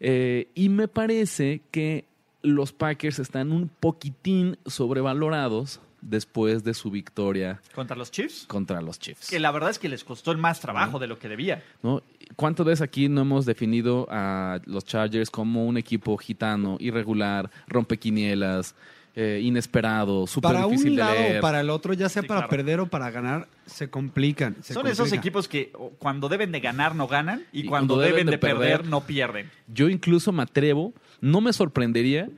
Eh, 0.00 0.48
y 0.54 0.70
me 0.70 0.88
parece 0.88 1.62
que 1.70 2.06
los 2.40 2.72
Packers 2.72 3.18
están 3.18 3.52
un 3.52 3.68
poquitín 3.68 4.56
sobrevalorados 4.66 5.80
después 6.02 6.62
de 6.64 6.74
su 6.74 6.90
victoria 6.90 7.60
Contra 7.74 7.96
los 7.96 8.10
Chiefs. 8.10 8.44
contra 8.46 8.82
los 8.82 8.98
Chiefs. 8.98 9.30
Que 9.30 9.38
la 9.40 9.50
verdad 9.52 9.70
es 9.70 9.78
que 9.78 9.88
les 9.88 10.04
costó 10.04 10.32
el 10.32 10.36
más 10.38 10.60
trabajo 10.60 10.98
de 10.98 11.06
lo 11.06 11.18
que 11.18 11.28
debía. 11.28 11.62
¿no? 11.82 12.02
¿Cuántas 12.36 12.66
veces 12.66 12.82
aquí 12.82 13.08
no 13.08 13.22
hemos 13.22 13.46
definido 13.46 14.06
a 14.10 14.60
los 14.66 14.84
Chargers 14.84 15.30
como 15.30 15.64
un 15.66 15.76
equipo 15.78 16.16
gitano, 16.18 16.76
irregular, 16.80 17.50
rompequinielas, 17.68 18.74
eh, 19.14 19.40
inesperado, 19.42 20.26
súper 20.26 20.52
para 20.54 20.64
difícil 20.66 20.90
un 20.92 20.96
de 20.96 21.02
lado 21.02 21.14
leer? 21.14 21.38
o 21.38 21.40
para 21.42 21.60
el 21.60 21.70
otro, 21.70 21.92
ya 21.92 22.08
sea 22.08 22.22
Sí, 22.22 22.28
para 22.28 22.40
claro. 22.40 22.50
perder 22.50 22.80
o 22.80 22.86
para 22.86 23.10
ganar, 23.10 23.46
se 23.66 23.90
complican. 23.90 24.56
se 24.62 24.72
Son 24.74 24.86
esos 24.86 25.12
equipos 25.12 25.48
que 25.48 25.70
cuando 25.98 26.28
deben 26.28 26.50
de 26.50 26.60
ganar 26.60 26.94
no 26.94 27.06
ganan 27.06 27.44
y, 27.52 27.60
Y 27.60 27.64
cuando, 27.66 27.94
cuando 27.94 27.98
deben, 27.98 28.12
deben 28.12 28.26
de, 28.26 28.32
de 28.32 28.38
perder, 28.38 28.70
perder, 28.78 28.88
no 28.90 29.02
pierden. 29.02 29.50
Yo 29.68 29.88
incluso 29.90 30.32
me 30.32 30.42
atrevo, 30.42 30.94
no 31.20 31.40
me 31.42 31.52
sorprendería 31.52 32.28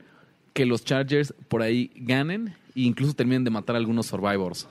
que 0.53 0.65
los 0.65 0.83
Chargers 0.83 1.33
por 1.47 1.61
ahí 1.61 1.91
ganen 1.95 2.55
e 2.75 2.81
incluso 2.81 3.13
terminen 3.13 3.43
de 3.43 3.49
matar 3.49 3.75
a 3.75 3.79
algunos 3.79 4.05
Survivors. 4.07 4.67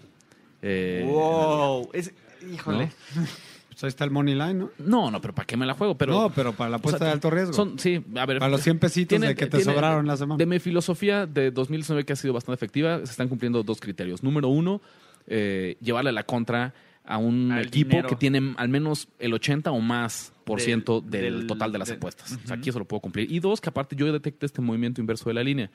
Eh, 0.62 1.04
wow. 1.06 1.88
Es- 1.92 2.12
híjole. 2.52 2.90
¿no? 3.16 3.22
Pues 3.74 3.82
ahí 3.82 3.88
está 3.88 4.04
el 4.04 4.12
money 4.12 4.34
line, 4.36 4.54
¿no? 4.54 4.70
No, 4.78 5.10
no, 5.10 5.20
pero 5.20 5.34
¿para 5.34 5.46
qué 5.46 5.56
me 5.56 5.66
la 5.66 5.74
juego? 5.74 5.98
Pero, 5.98 6.12
no, 6.12 6.30
pero 6.32 6.52
para 6.52 6.70
la 6.70 6.76
apuesta 6.76 6.94
o 6.94 6.98
sea, 7.00 7.06
de 7.08 7.12
alto 7.14 7.28
riesgo. 7.28 7.52
Son, 7.54 7.76
sí, 7.76 8.00
a 8.14 8.24
ver. 8.24 8.38
Para 8.38 8.48
los 8.52 8.60
100 8.60 8.78
pesitos 8.78 9.08
tiene- 9.08 9.26
de 9.26 9.34
que 9.34 9.46
te 9.46 9.56
tiene- 9.58 9.64
sobraron 9.64 10.06
la 10.06 10.16
semana. 10.16 10.38
De 10.38 10.46
mi 10.46 10.60
filosofía 10.60 11.26
de 11.26 11.50
2019 11.50 12.04
que 12.04 12.12
ha 12.12 12.16
sido 12.16 12.32
bastante 12.32 12.54
efectiva, 12.54 12.98
se 12.98 13.10
están 13.10 13.26
cumpliendo 13.28 13.64
dos 13.64 13.80
criterios. 13.80 14.22
Número 14.22 14.46
uno, 14.46 14.80
eh, 15.26 15.76
llevarle 15.80 16.12
la 16.12 16.22
contra 16.22 16.72
a 17.04 17.18
un 17.18 17.50
Al 17.50 17.66
equipo 17.66 17.88
dinero. 17.88 18.08
que 18.08 18.14
tiene 18.14 18.54
al 18.58 18.68
menos 18.68 19.08
el 19.18 19.34
80 19.34 19.72
o 19.72 19.80
más 19.80 20.32
por 20.44 20.58
Del- 20.58 20.66
ciento 20.66 21.00
del, 21.00 21.38
del- 21.38 21.46
total 21.48 21.72
de 21.72 21.78
las 21.80 21.88
del- 21.88 21.96
apuestas. 21.96 22.30
O 22.44 22.46
sea, 22.46 22.54
aquí 22.58 22.70
eso 22.70 22.78
lo 22.78 22.84
puedo 22.84 23.00
cumplir. 23.00 23.28
Y 23.32 23.40
dos, 23.40 23.60
que 23.60 23.70
aparte 23.70 23.96
yo 23.96 24.12
detecto 24.12 24.46
este 24.46 24.62
movimiento 24.62 25.00
inverso 25.00 25.28
de 25.28 25.34
la 25.34 25.42
línea. 25.42 25.68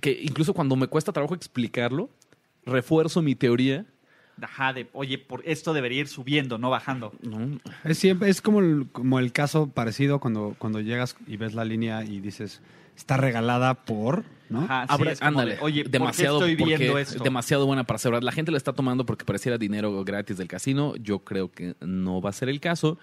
Que 0.00 0.18
incluso 0.22 0.54
cuando 0.54 0.76
me 0.76 0.86
cuesta 0.86 1.12
trabajo 1.12 1.34
explicarlo, 1.34 2.08
refuerzo 2.64 3.22
mi 3.22 3.34
teoría. 3.34 3.84
Ajá, 4.40 4.72
de, 4.72 4.88
oye, 4.94 5.18
por 5.18 5.42
esto 5.44 5.74
debería 5.74 6.00
ir 6.00 6.08
subiendo, 6.08 6.56
no 6.56 6.70
bajando. 6.70 7.12
¿no? 7.22 7.58
Es 7.84 7.98
siempre, 7.98 8.30
es 8.30 8.40
como 8.40 8.60
el, 8.60 8.86
como 8.90 9.18
el 9.18 9.32
caso 9.32 9.66
parecido 9.68 10.18
cuando, 10.18 10.54
cuando 10.58 10.80
llegas 10.80 11.14
y 11.26 11.36
ves 11.36 11.52
la 11.54 11.64
línea 11.66 12.04
y 12.04 12.20
dices, 12.20 12.62
está 12.96 13.18
regalada 13.18 13.74
por, 13.74 14.24
¿no? 14.48 14.62
Ajá, 14.62 14.86
sí, 14.86 14.94
Abre- 14.94 15.16
ándale, 15.20 15.56
de, 15.56 15.60
oye, 15.60 15.84
demasiado 15.84 16.38
¿por 16.38 16.46
qué 16.46 16.52
estoy 16.52 16.64
porque 16.64 16.76
viendo 16.78 16.98
es 16.98 17.10
esto? 17.10 17.22
demasiado 17.24 17.66
buena 17.66 17.84
para 17.84 17.98
ser 17.98 18.12
verdad. 18.12 18.24
La 18.24 18.32
gente 18.32 18.50
la 18.50 18.56
está 18.56 18.72
tomando 18.72 19.04
porque 19.04 19.26
pareciera 19.26 19.58
dinero 19.58 20.02
gratis 20.04 20.38
del 20.38 20.48
casino. 20.48 20.96
Yo 20.96 21.18
creo 21.18 21.50
que 21.52 21.74
no 21.80 22.22
va 22.22 22.30
a 22.30 22.32
ser 22.32 22.48
el 22.48 22.60
caso. 22.60 22.98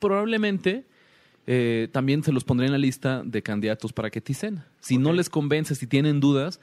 Probablemente 0.00 0.84
eh, 1.46 1.88
también 1.92 2.22
se 2.22 2.32
los 2.32 2.44
pondré 2.44 2.66
en 2.66 2.72
la 2.72 2.78
lista 2.78 3.22
de 3.24 3.42
candidatos 3.42 3.92
para 3.92 4.10
que 4.10 4.20
ticen. 4.20 4.62
Si 4.80 4.98
no 4.98 5.12
les 5.12 5.28
convence, 5.28 5.74
si 5.74 5.86
tienen 5.86 6.20
dudas, 6.20 6.60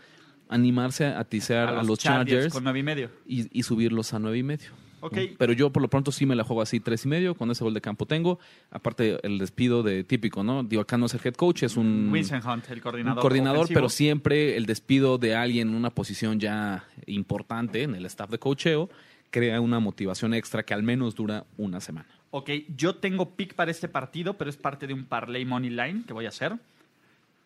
animarse 0.48 1.06
a 1.06 1.24
tisear 1.26 1.70
a, 1.70 1.84
los 1.84 2.00
Chargers, 2.00 2.54
con 2.54 2.64
nueve 2.64 2.80
y 2.80 2.84
medio. 2.84 3.12
y, 3.28 3.48
y 3.58 3.64
subirlos 3.64 4.14
a 4.14 4.20
nueve 4.20 4.38
y 4.38 4.44
medio. 4.44 4.70
Ok. 5.02 5.16
¿no? 5.16 5.24
Pero 5.38 5.54
yo 5.54 5.72
por 5.72 5.82
lo 5.82 5.90
pronto 5.90 6.12
sí 6.12 6.26
me 6.26 6.36
la 6.36 6.44
juego 6.44 6.62
así, 6.62 6.80
tres 6.80 7.06
y 7.06 7.08
medio, 7.08 7.36
con 7.36 7.50
ese 7.52 7.64
gol 7.64 7.74
de 7.74 7.82
campo 7.82 8.06
tengo. 8.06 8.40
Aparte 8.72 9.20
el 9.24 9.38
despido 9.38 9.84
de 9.84 10.04
típico, 10.04 10.44
¿no? 10.44 10.64
Digo, 10.64 10.82
acá 10.82 10.98
no 10.98 11.06
es 11.06 11.14
el 11.14 11.22
head 11.24 11.36
coach, 11.36 11.64
es 11.64 11.78
un, 11.78 12.12
Vincent 12.12 12.44
Hunt, 12.46 12.70
el 12.70 12.76
un 12.76 12.82
coordinador. 12.82 13.22
coordinador, 13.22 13.58
ofensivo. 13.60 13.78
pero 13.78 13.90
siempre 13.90 14.58
el 14.58 14.66
despido 14.66 15.18
de 15.18 15.36
alguien 15.36 15.70
en 15.70 15.76
una 15.76 15.90
posición 15.90 16.40
ya 16.40 16.86
importante 17.06 17.84
en 17.84 17.96
el 17.96 18.06
staff 18.06 18.30
de 18.30 18.40
coacheo 18.40 18.90
crea 19.32 19.62
una 19.62 19.80
motivación 19.80 20.34
extra 20.34 20.64
que 20.64 20.74
al 20.74 20.84
menos 20.84 21.16
dura 21.16 21.46
una 21.58 21.80
semana. 21.82 22.19
Ok, 22.32 22.50
yo 22.76 22.96
tengo 22.96 23.32
pick 23.32 23.54
para 23.56 23.72
este 23.72 23.88
partido, 23.88 24.36
pero 24.36 24.50
es 24.50 24.58
parte 24.58 24.86
de 24.88 24.94
un 24.94 25.06
parlay 25.06 25.46
money 25.46 25.70
line 25.72 26.04
que 26.06 26.14
voy 26.14 26.26
a 26.26 26.30
hacer. 26.30 26.56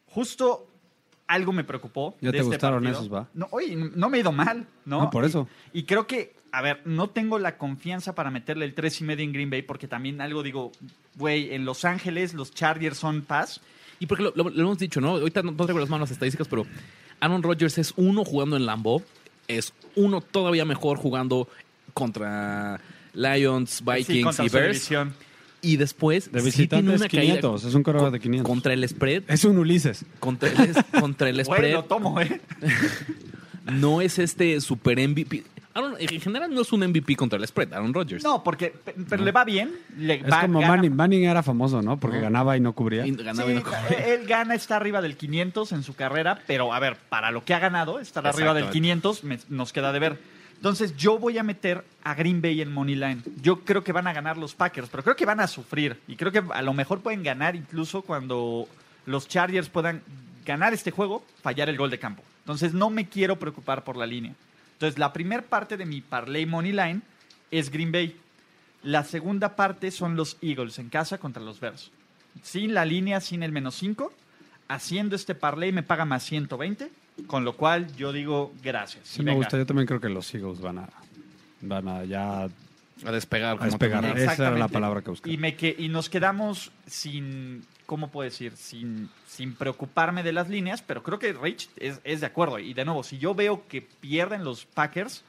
Justo 0.09 0.67
algo 1.27 1.53
me 1.53 1.63
preocupó. 1.63 2.15
¿Ya 2.21 2.27
de 2.27 2.33
te 2.33 2.37
este 2.39 2.49
gustaron 2.49 2.83
partido. 2.83 2.99
esos, 3.01 3.13
va? 3.13 3.27
No, 3.33 3.47
oye, 3.51 3.75
no 3.75 4.09
me 4.09 4.17
he 4.17 4.21
ido 4.21 4.31
mal, 4.31 4.67
¿no? 4.85 5.03
No, 5.03 5.09
por 5.09 5.25
eso. 5.25 5.47
Y, 5.73 5.79
y 5.79 5.83
creo 5.83 6.05
que, 6.05 6.35
a 6.51 6.61
ver, 6.61 6.81
no 6.85 7.09
tengo 7.09 7.39
la 7.39 7.57
confianza 7.57 8.13
para 8.13 8.29
meterle 8.29 8.65
el 8.65 8.73
3 8.73 9.01
y 9.01 9.03
medio 9.05 9.23
en 9.23 9.31
Green 9.31 9.49
Bay, 9.49 9.61
porque 9.61 9.87
también 9.87 10.21
algo 10.21 10.43
digo, 10.43 10.71
güey, 11.15 11.53
en 11.53 11.65
Los 11.65 11.85
Ángeles 11.85 12.33
los 12.33 12.53
Chargers 12.53 12.97
son 12.97 13.21
paz. 13.21 13.61
Y 13.99 14.05
porque 14.05 14.23
lo, 14.23 14.33
lo- 14.35 14.49
lo 14.49 14.61
hemos 14.61 14.77
dicho, 14.77 14.99
¿no? 14.99 15.11
Ahorita 15.11 15.41
no, 15.43 15.51
no 15.51 15.57
traigo 15.65 15.79
las 15.79 15.89
manos 15.89 16.09
las 16.09 16.11
estadísticas, 16.11 16.47
pero 16.49 16.65
Aaron 17.21 17.41
Rodgers 17.41 17.77
es 17.77 17.93
uno 17.95 18.25
jugando 18.25 18.57
en 18.57 18.65
Lambeau, 18.65 19.01
es 19.47 19.73
uno 19.95 20.19
todavía 20.19 20.65
mejor 20.65 20.97
jugando 20.97 21.47
contra 21.93 22.81
Lions, 23.13 23.69
Sí, 23.71 23.83
Vikings 23.85 24.23
contra 24.25 24.45
y 24.45 24.49
Bears. 24.49 24.73
división. 24.75 25.13
Y 25.61 25.77
después 25.77 26.29
De 26.31 26.39
sí 26.41 26.45
visitante 26.47 26.83
tiene 26.83 26.95
es 26.95 27.01
una 27.01 27.09
caída 27.09 27.23
500, 27.39 27.63
es 27.63 27.73
un 27.73 27.83
corredor 27.83 28.11
de 28.11 28.19
500. 28.19 28.47
contra 28.49 28.73
el 28.73 28.87
spread. 28.89 29.23
Es 29.27 29.45
un 29.45 29.57
Ulises. 29.57 30.05
Contra 30.19 30.49
el, 30.49 30.75
contra 30.99 31.29
el 31.29 31.39
spread. 31.45 31.73
lo 31.73 31.83
tomo, 31.85 32.19
¿eh? 32.19 32.41
no 33.65 34.01
es 34.01 34.19
este 34.19 34.59
super 34.61 34.97
MVP. 35.07 35.43
Aaron- 35.75 35.95
en 35.97 36.21
general 36.21 36.53
no 36.53 36.61
es 36.61 36.71
un 36.71 36.81
MVP 36.87 37.15
contra 37.15 37.39
el 37.39 37.47
spread, 37.47 37.73
Aaron 37.73 37.93
Rodgers. 37.93 38.23
No, 38.23 38.43
porque 38.43 38.67
pe- 38.83 38.93
pero 39.09 39.23
le 39.23 39.31
va 39.31 39.43
bien. 39.43 39.71
Le 39.97 40.15
Es 40.15 40.31
va, 40.31 40.41
como 40.41 40.59
gana- 40.59 40.75
Manning. 40.75 40.95
Manning 40.95 41.23
era 41.23 41.41
famoso, 41.41 41.81
¿no? 41.81 41.99
Porque 41.99 42.17
No. 42.17 42.23
ganaba 42.23 42.55
y 42.57 42.59
no 42.59 42.73
cubría. 42.73 43.07
Y 43.07 43.11
ganaba 43.15 43.49
y 43.51 43.57
Sí, 43.57 43.63
no 43.63 43.69
corría. 43.69 44.05
él 44.13 44.27
gana, 44.27 44.53
está 44.53 44.75
arriba 44.75 45.01
del 45.01 45.15
500 45.17 45.71
en 45.71 45.81
su 45.81 45.95
carrera, 45.95 46.41
pero 46.45 46.73
a 46.73 46.79
ver, 46.79 46.97
para 47.09 47.31
lo 47.31 47.43
que 47.43 47.55
ha 47.55 47.59
ganado, 47.59 47.99
estar 47.99 48.27
arriba 48.27 48.53
del 48.53 48.65
Exactamente. 48.65 48.73
500 48.73 49.23
me- 49.23 49.39
nos 49.49 49.73
queda 49.73 49.91
de 49.93 49.99
ver. 49.99 50.32
Entonces 50.63 50.95
yo 50.95 51.19
voy 51.19 51.37
a 51.37 51.43
meter 51.43 51.83
a 52.05 52.13
Green 52.13 52.41
Bay 52.41 52.61
en 52.61 52.71
Money 52.71 52.95
Line. 52.95 53.21
Yo 53.41 53.65
creo 53.65 53.83
que 53.83 53.91
van 53.91 54.07
a 54.07 54.13
ganar 54.13 54.37
los 54.37 54.55
Packers, 54.55 54.87
pero 54.87 55.03
creo 55.03 55.17
que 55.17 55.25
van 55.25 55.41
a 55.41 55.47
sufrir. 55.47 55.99
Y 56.07 56.15
creo 56.15 56.31
que 56.31 56.41
a 56.53 56.61
lo 56.61 56.73
mejor 56.73 57.01
pueden 57.01 57.21
ganar 57.21 57.57
incluso 57.57 58.01
cuando 58.01 58.69
los 59.05 59.27
Chargers 59.27 59.67
puedan 59.67 60.01
ganar 60.45 60.73
este 60.73 60.91
juego, 60.91 61.25
fallar 61.41 61.67
el 61.67 61.75
gol 61.75 61.89
de 61.89 61.99
campo. 61.99 62.23
Entonces 62.43 62.73
no 62.73 62.89
me 62.89 63.09
quiero 63.09 63.37
preocupar 63.37 63.83
por 63.83 63.97
la 63.97 64.05
línea. 64.05 64.35
Entonces 64.75 64.97
la 64.97 65.11
primera 65.11 65.41
parte 65.41 65.75
de 65.75 65.85
mi 65.85 65.99
parlay 65.99 66.45
Money 66.45 66.71
Line 66.71 67.01
es 67.51 67.69
Green 67.69 67.91
Bay. 67.91 68.15
La 68.83 69.03
segunda 69.03 69.57
parte 69.57 69.91
son 69.91 70.15
los 70.15 70.37
Eagles 70.41 70.79
en 70.79 70.87
casa 70.87 71.17
contra 71.17 71.43
los 71.43 71.59
Bears. 71.59 71.91
Sin 72.41 72.73
la 72.73 72.85
línea, 72.85 73.19
sin 73.19 73.43
el 73.43 73.51
menos 73.51 73.75
5. 73.75 74.13
Haciendo 74.69 75.17
este 75.17 75.35
parlay 75.35 75.73
me 75.73 75.83
paga 75.83 76.05
más 76.05 76.23
120. 76.23 77.02
Con 77.27 77.45
lo 77.45 77.55
cual 77.55 77.95
yo 77.95 78.11
digo 78.11 78.53
gracias. 78.63 79.07
Sí, 79.07 79.23
me 79.23 79.33
gusta. 79.33 79.57
Yo 79.57 79.65
también 79.65 79.87
creo 79.87 79.99
que 79.99 80.09
los 80.09 80.33
Eagles 80.33 80.59
van 80.61 80.79
a, 80.79 80.89
van 81.61 81.87
a 81.87 82.03
ya 82.05 82.43
A 83.05 83.11
despegar. 83.11 83.55
a 83.55 83.57
como 83.57 83.69
despegar. 83.69 84.17
Esa 84.17 84.47
era 84.47 84.57
la 84.57 84.67
palabra 84.67 85.01
que 85.01 85.11
buscaba. 85.11 85.33
Y, 85.33 85.37
me 85.37 85.55
que, 85.55 85.75
y 85.77 85.89
nos 85.89 86.09
quedamos 86.09 86.71
sin, 86.87 87.63
¿cómo 87.85 88.09
puedo 88.09 88.29
decir? 88.29 88.53
Sin, 88.55 89.09
sin 89.27 89.53
preocuparme 89.53 90.23
de 90.23 90.33
las 90.33 90.49
líneas, 90.49 90.81
pero 90.81 91.03
creo 91.03 91.19
que 91.19 91.33
Rich 91.33 91.69
es, 91.77 92.01
es 92.03 92.21
de 92.21 92.25
acuerdo. 92.27 92.59
Y 92.59 92.73
de 92.73 92.83
nuevo, 92.85 93.03
si 93.03 93.19
yo 93.19 93.35
veo 93.35 93.67
que 93.67 93.81
pierden 93.81 94.43
los 94.43 94.65
Packers, 94.65 95.23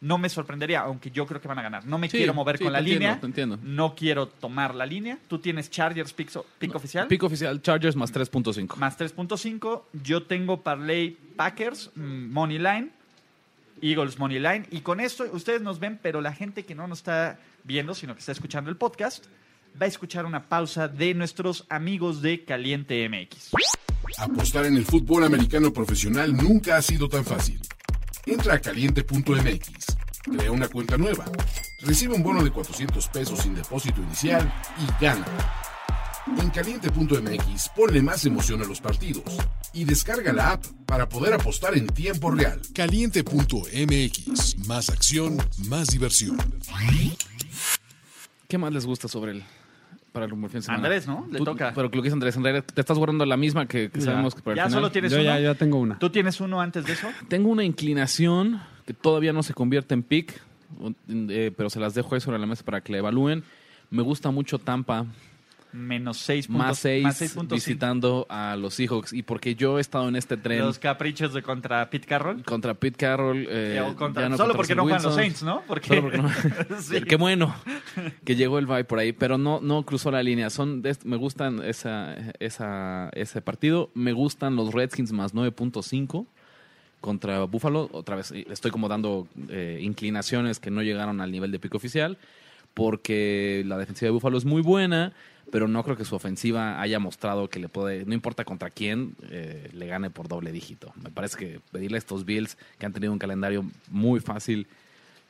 no 0.00 0.16
me 0.18 0.28
sorprendería, 0.28 0.80
aunque 0.80 1.10
yo 1.10 1.26
creo 1.26 1.40
que 1.40 1.48
van 1.48 1.58
a 1.58 1.62
ganar. 1.62 1.84
No 1.86 1.98
me 1.98 2.08
Sí, 2.08 2.18
quiero 2.18 2.32
mover 2.34 2.58
sí, 2.58 2.64
con 2.64 2.72
la 2.72 2.78
te 2.78 2.82
entiendo, 2.84 3.00
línea. 3.06 3.20
te 3.20 3.26
entiendo. 3.26 3.58
No 3.62 3.94
quiero 3.94 4.28
tomar 4.28 4.74
la 4.74 4.86
línea. 4.86 5.18
Tú 5.28 5.38
tienes 5.40 5.70
Chargers 5.70 6.12
pick, 6.12 6.30
pick 6.58 6.74
oficial. 6.74 7.08
Pico 7.08 7.26
oficial, 7.26 7.60
Chargers 7.60 7.96
más 7.96 8.12
3.5. 8.12 8.76
Más 8.76 8.98
3.5. 8.98 9.82
Yo 10.04 10.22
tengo 10.24 10.62
Parlay 10.62 11.16
Packers, 11.36 11.90
mm, 11.96 12.30
Money 12.32 12.58
Line, 12.58 12.90
Eagles 13.82 14.18
Money 14.18 14.38
Line. 14.38 14.66
Y 14.70 14.80
con 14.80 15.00
esto 15.00 15.24
ustedes 15.32 15.62
nos 15.62 15.78
ven, 15.80 15.98
pero 16.02 16.20
la 16.20 16.32
gente 16.32 16.64
que 16.64 16.74
no 16.74 16.86
nos 16.86 16.98
está 17.00 17.38
viendo, 17.64 17.94
sino 17.94 18.14
que 18.14 18.20
está 18.20 18.32
escuchando 18.32 18.70
el 18.70 18.76
podcast, 18.76 19.26
va 19.80 19.86
a 19.86 19.88
escuchar 19.88 20.26
una 20.26 20.48
pausa 20.48 20.88
de 20.88 21.14
nuestros 21.14 21.66
amigos 21.68 22.22
de 22.22 22.44
Caliente 22.44 23.08
MX. 23.08 23.50
Apostar 24.18 24.64
en 24.66 24.76
el 24.76 24.84
fútbol 24.84 25.24
americano 25.24 25.72
profesional 25.72 26.34
nunca 26.36 26.76
ha 26.76 26.82
sido 26.82 27.08
tan 27.08 27.24
fácil. 27.24 27.60
Entra 28.26 28.54
a 28.54 28.60
caliente.mx, 28.60 29.96
crea 30.22 30.52
una 30.52 30.68
cuenta 30.68 30.96
nueva, 30.96 31.24
recibe 31.80 32.14
un 32.14 32.22
bono 32.22 32.42
de 32.44 32.50
400 32.50 33.08
pesos 33.08 33.40
sin 33.40 33.54
depósito 33.54 34.02
inicial 34.02 34.52
y 34.78 35.02
gana. 35.02 35.26
En 36.38 36.50
caliente.mx 36.50 37.70
ponle 37.74 38.02
más 38.02 38.24
emoción 38.26 38.62
a 38.62 38.66
los 38.66 38.80
partidos 38.80 39.24
y 39.72 39.84
descarga 39.84 40.32
la 40.32 40.52
app 40.52 40.64
para 40.84 41.08
poder 41.08 41.32
apostar 41.32 41.76
en 41.76 41.86
tiempo 41.86 42.30
real. 42.30 42.60
Caliente.mx. 42.74 44.58
Más 44.66 44.90
acción, 44.90 45.38
más 45.66 45.88
diversión. 45.88 46.36
¿Qué 48.46 48.58
más 48.58 48.72
les 48.72 48.84
gusta 48.84 49.08
sobre 49.08 49.32
el 49.32 49.44
para 50.12 50.26
el 50.26 50.32
fin 50.32 50.40
de 50.48 50.62
semana? 50.62 50.84
Andrés, 50.84 51.06
¿no? 51.06 51.26
Le 51.30 51.38
Tú- 51.38 51.44
toca. 51.44 51.70
Pero 51.74 51.84
lo 51.84 51.90
que 51.90 51.98
dices, 51.98 52.12
Andrés, 52.12 52.36
Andrés, 52.36 52.64
te 52.64 52.80
estás 52.80 52.96
guardando 52.98 53.24
la 53.26 53.36
misma 53.36 53.66
que, 53.66 53.90
que 53.90 53.98
Ya. 54.00 54.06
sabemos 54.06 54.34
que 54.34 54.42
para 54.42 54.52
el 54.52 54.56
Ya 54.56 54.64
final. 54.66 54.80
solo 54.80 54.90
tienes 54.92 55.12
Yo 55.12 55.18
uno. 55.18 55.24
ya, 55.26 55.38
ya 55.40 55.54
tengo 55.54 55.78
una. 55.78 55.98
¿Tú 55.98 56.10
tienes 56.10 56.40
uno 56.40 56.60
antes 56.60 56.84
de 56.86 56.92
eso? 56.94 57.08
Tengo 57.28 57.48
una 57.50 57.64
inclinación 57.64 58.60
que 58.86 58.94
todavía 58.94 59.32
no 59.32 59.42
se 59.42 59.54
convierte 59.54 59.94
en 59.94 60.02
pick, 60.02 60.40
eh, 61.08 61.52
pero 61.56 61.70
se 61.70 61.80
las 61.80 61.94
dejo 61.94 62.14
ahí 62.14 62.20
sobre 62.20 62.38
la 62.38 62.46
mesa 62.46 62.64
para 62.64 62.80
que 62.80 62.92
la 62.92 62.98
evalúen. 62.98 63.42
Me 63.90 64.02
gusta 64.02 64.30
mucho 64.30 64.58
Tampa, 64.58 65.06
Menos 65.70 66.16
6 66.18 66.48
más 66.48 66.78
6 66.78 67.32
puntos. 67.34 67.56
visitando 67.56 68.26
a 68.30 68.56
los 68.56 68.72
Seahawks. 68.74 69.12
Y 69.12 69.22
porque 69.22 69.54
yo 69.54 69.76
he 69.78 69.80
estado 69.82 70.08
en 70.08 70.16
este 70.16 70.36
tren 70.38 70.60
Los 70.60 70.78
caprichos 70.78 71.34
de 71.34 71.42
contra 71.42 71.90
Pete 71.90 72.06
Carroll. 72.06 72.42
contra 72.42 72.72
Pete 72.74 72.96
Carroll. 72.96 73.46
eh, 73.50 73.78
O 73.82 73.94
contra- 73.94 74.24
solo 74.30 74.38
contra 74.38 74.56
porque 74.56 74.74
no 74.74 74.82
juegan 74.84 75.02
los. 75.02 75.14
Saints, 75.14 75.42
¿no? 75.42 75.62
Porque, 75.66 75.88
Solo 75.88 76.02
porque 76.02 76.18
no. 76.18 76.30
Sí. 76.80 77.02
Qué 77.02 77.16
bueno 77.16 77.54
que 78.24 78.34
llegó 78.34 78.58
el 78.58 78.66
bye 78.66 78.84
por 78.84 78.98
ahí, 78.98 79.12
pero 79.12 79.36
no, 79.36 79.60
no 79.60 79.82
cruzó 79.84 80.10
la 80.10 80.22
línea. 80.22 80.48
Son 80.50 80.82
me 81.04 81.16
gustan 81.16 81.62
esa, 81.62 82.16
esa, 82.40 83.10
ese 83.12 83.42
partido. 83.42 83.90
Me 83.94 84.12
gustan 84.12 84.56
los 84.56 84.72
Redskins 84.72 85.12
más 85.12 85.34
9.5 85.34 86.26
contra 87.02 87.44
Buffalo. 87.44 87.90
Otra 87.92 88.16
vez 88.16 88.32
estoy 88.32 88.70
como 88.70 88.88
dando 88.88 89.28
eh, 89.50 89.78
inclinaciones 89.82 90.60
que 90.60 90.70
no 90.70 90.82
llegaron 90.82 91.20
al 91.20 91.30
nivel 91.30 91.52
de 91.52 91.58
pico 91.58 91.76
oficial 91.76 92.16
porque 92.74 93.62
la 93.66 93.76
defensiva 93.78 94.06
de 94.06 94.12
Buffalo 94.12 94.38
es 94.38 94.44
muy 94.44 94.62
buena, 94.62 95.12
pero 95.50 95.66
no 95.68 95.82
creo 95.84 95.96
que 95.96 96.04
su 96.04 96.14
ofensiva 96.14 96.80
haya 96.80 96.98
mostrado 96.98 97.48
que 97.48 97.58
le 97.58 97.68
puede, 97.68 98.04
no 98.04 98.14
importa 98.14 98.44
contra 98.44 98.70
quién, 98.70 99.14
eh, 99.30 99.68
le 99.72 99.86
gane 99.86 100.10
por 100.10 100.28
doble 100.28 100.52
dígito. 100.52 100.92
Me 101.02 101.10
parece 101.10 101.36
que 101.38 101.60
pedirle 101.72 101.96
a 101.96 101.98
estos 101.98 102.24
Bills 102.24 102.56
que 102.78 102.86
han 102.86 102.92
tenido 102.92 103.12
un 103.12 103.18
calendario 103.18 103.64
muy 103.90 104.20
fácil. 104.20 104.66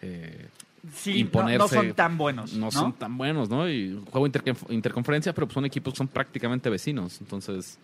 eh, 0.02 0.46
Sí, 0.94 1.12
no- 1.14 1.18
imponerse. 1.20 1.58
no, 1.58 1.68
son 1.68 1.92
tan 1.94 2.16
buenos. 2.18 2.52
no, 2.52 2.66
¿no? 2.66 2.70
son 2.70 2.92
tan 2.92 3.18
buenos, 3.18 3.50
¿no? 3.50 3.68
Y 3.68 4.00
juego 4.12 4.26
interconf- 4.28 4.70
interconferencia, 4.72 5.32
pero 5.32 5.46
pues 5.48 5.54
son 5.54 5.64
equipos 5.64 5.92
que 5.92 5.98
son 5.98 6.06
prácticamente 6.08 6.70
vecinos. 6.70 7.20
Entonces, 7.20 7.78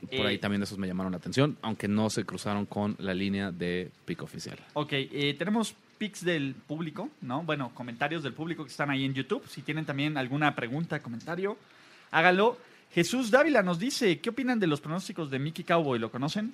por 0.00 0.26
Eh, 0.26 0.30
ahí 0.30 0.38
también 0.38 0.62
esos 0.62 0.76
me 0.78 0.86
llamaron 0.86 1.12
la 1.12 1.18
atención, 1.18 1.56
aunque 1.62 1.88
no 1.88 2.10
se 2.10 2.24
cruzaron 2.24 2.66
con 2.66 2.94
la 2.98 3.14
línea 3.14 3.50
de 3.52 3.90
pico 4.04 4.24
oficial. 4.24 4.58
Ok, 4.74 4.92
eh, 4.92 5.34
tenemos 5.38 5.74
pics 5.94 6.24
del 6.24 6.54
público, 6.54 7.08
¿no? 7.22 7.42
Bueno, 7.42 7.70
comentarios 7.74 8.22
del 8.22 8.32
público 8.32 8.64
que 8.64 8.70
están 8.70 8.90
ahí 8.90 9.04
en 9.04 9.14
YouTube. 9.14 9.42
Si 9.48 9.62
tienen 9.62 9.84
también 9.84 10.16
alguna 10.16 10.54
pregunta, 10.54 11.00
comentario, 11.00 11.56
hágalo. 12.10 12.58
Jesús 12.92 13.30
Dávila 13.30 13.62
nos 13.62 13.78
dice, 13.78 14.20
¿qué 14.20 14.30
opinan 14.30 14.60
de 14.60 14.66
los 14.66 14.80
pronósticos 14.80 15.30
de 15.30 15.38
Mickey 15.38 15.64
Cowboy? 15.64 15.98
¿Lo 15.98 16.10
conocen? 16.10 16.52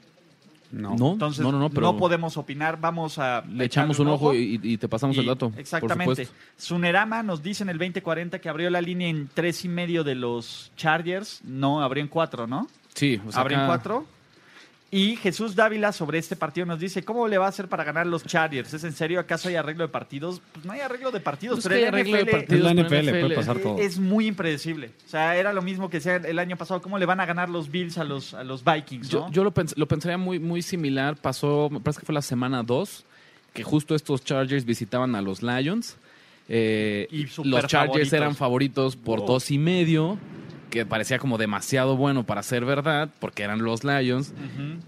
No. 0.72 0.94
No, 0.96 1.12
Entonces, 1.12 1.42
no, 1.42 1.50
no, 1.50 1.58
no, 1.58 1.68
pero 1.70 1.96
podemos 1.96 2.36
opinar, 2.36 2.80
vamos 2.80 3.18
a... 3.18 3.42
le 3.42 3.64
echamos 3.64 3.98
un 3.98 4.08
ojo 4.08 4.34
y, 4.34 4.60
y 4.62 4.78
te 4.78 4.88
pasamos 4.88 5.18
el 5.18 5.26
dato. 5.26 5.52
Exactamente. 5.56 6.28
Sunerama 6.56 7.22
nos 7.22 7.42
dice 7.42 7.64
en 7.64 7.70
el 7.70 7.78
2040 7.78 8.38
que 8.38 8.48
abrió 8.48 8.70
la 8.70 8.80
línea 8.80 9.08
en 9.08 9.28
tres 9.32 9.64
y 9.64 9.68
medio 9.68 10.04
de 10.04 10.14
los 10.14 10.70
Chargers. 10.76 11.40
No, 11.44 11.82
abrió 11.82 12.02
en 12.02 12.08
cuatro, 12.08 12.46
¿no? 12.46 12.68
Sí, 12.94 13.20
o 13.26 13.32
sea, 13.32 13.40
abrió 13.40 13.60
en 13.60 13.66
cuatro. 13.66 14.06
Y 14.92 15.14
Jesús 15.16 15.54
Dávila 15.54 15.92
sobre 15.92 16.18
este 16.18 16.34
partido 16.34 16.66
nos 16.66 16.80
dice, 16.80 17.04
¿cómo 17.04 17.28
le 17.28 17.38
va 17.38 17.46
a 17.46 17.50
hacer 17.50 17.68
para 17.68 17.84
ganar 17.84 18.08
los 18.08 18.24
Chargers? 18.24 18.74
¿Es 18.74 18.82
en 18.82 18.92
serio? 18.92 19.20
¿Acaso 19.20 19.48
hay 19.48 19.54
arreglo 19.54 19.84
de 19.84 19.88
partidos? 19.88 20.42
Pues 20.52 20.64
no 20.64 20.72
hay 20.72 20.80
arreglo 20.80 21.12
de 21.12 21.20
partidos, 21.20 21.56
No 21.56 21.58
es 21.60 21.64
pero 21.68 21.76
hay 21.76 21.84
arreglo 21.84 22.16
de 22.16 22.26
partidos. 22.26 22.58
Es 22.58 22.64
la 22.64 22.70
pero 22.74 22.82
NFL, 22.88 23.10
puede 23.10 23.22
NFL 23.28 23.34
pasar 23.36 23.58
todo. 23.58 23.78
es 23.78 23.98
muy 24.00 24.26
impredecible. 24.26 24.90
O 25.06 25.08
sea, 25.08 25.36
era 25.36 25.52
lo 25.52 25.62
mismo 25.62 25.88
que 25.88 25.98
decía 25.98 26.16
el 26.16 26.38
año 26.40 26.56
pasado, 26.56 26.82
¿cómo 26.82 26.98
le 26.98 27.06
van 27.06 27.20
a 27.20 27.26
ganar 27.26 27.48
los 27.48 27.70
Bills 27.70 27.98
a 27.98 28.04
los, 28.04 28.34
a 28.34 28.42
los 28.42 28.64
Vikings? 28.64 29.08
Yo, 29.08 29.20
¿no? 29.20 29.30
yo 29.30 29.44
lo, 29.44 29.54
pens- 29.54 29.74
lo 29.76 29.86
pensaría 29.86 30.18
muy, 30.18 30.40
muy 30.40 30.60
similar. 30.60 31.14
Pasó, 31.16 31.68
me 31.70 31.78
parece 31.78 32.00
que 32.00 32.06
fue 32.06 32.14
la 32.16 32.22
semana 32.22 32.64
2, 32.64 33.04
que 33.52 33.62
justo 33.62 33.94
estos 33.94 34.24
Chargers 34.24 34.64
visitaban 34.64 35.14
a 35.14 35.22
los 35.22 35.40
Lions. 35.40 35.98
Eh, 36.48 37.06
Y 37.12 37.26
los 37.44 37.64
Chargers 37.68 38.08
favoritos. 38.08 38.12
eran 38.12 38.34
favoritos 38.34 38.96
por 38.96 39.24
dos 39.24 39.52
y 39.52 39.58
medio, 39.58 40.18
que 40.70 40.86
parecía 40.86 41.18
como 41.18 41.36
demasiado 41.36 41.96
bueno 41.96 42.24
para 42.24 42.42
ser 42.42 42.64
verdad, 42.64 43.10
porque 43.18 43.42
eran 43.42 43.62
los 43.62 43.84
Lions. 43.84 44.32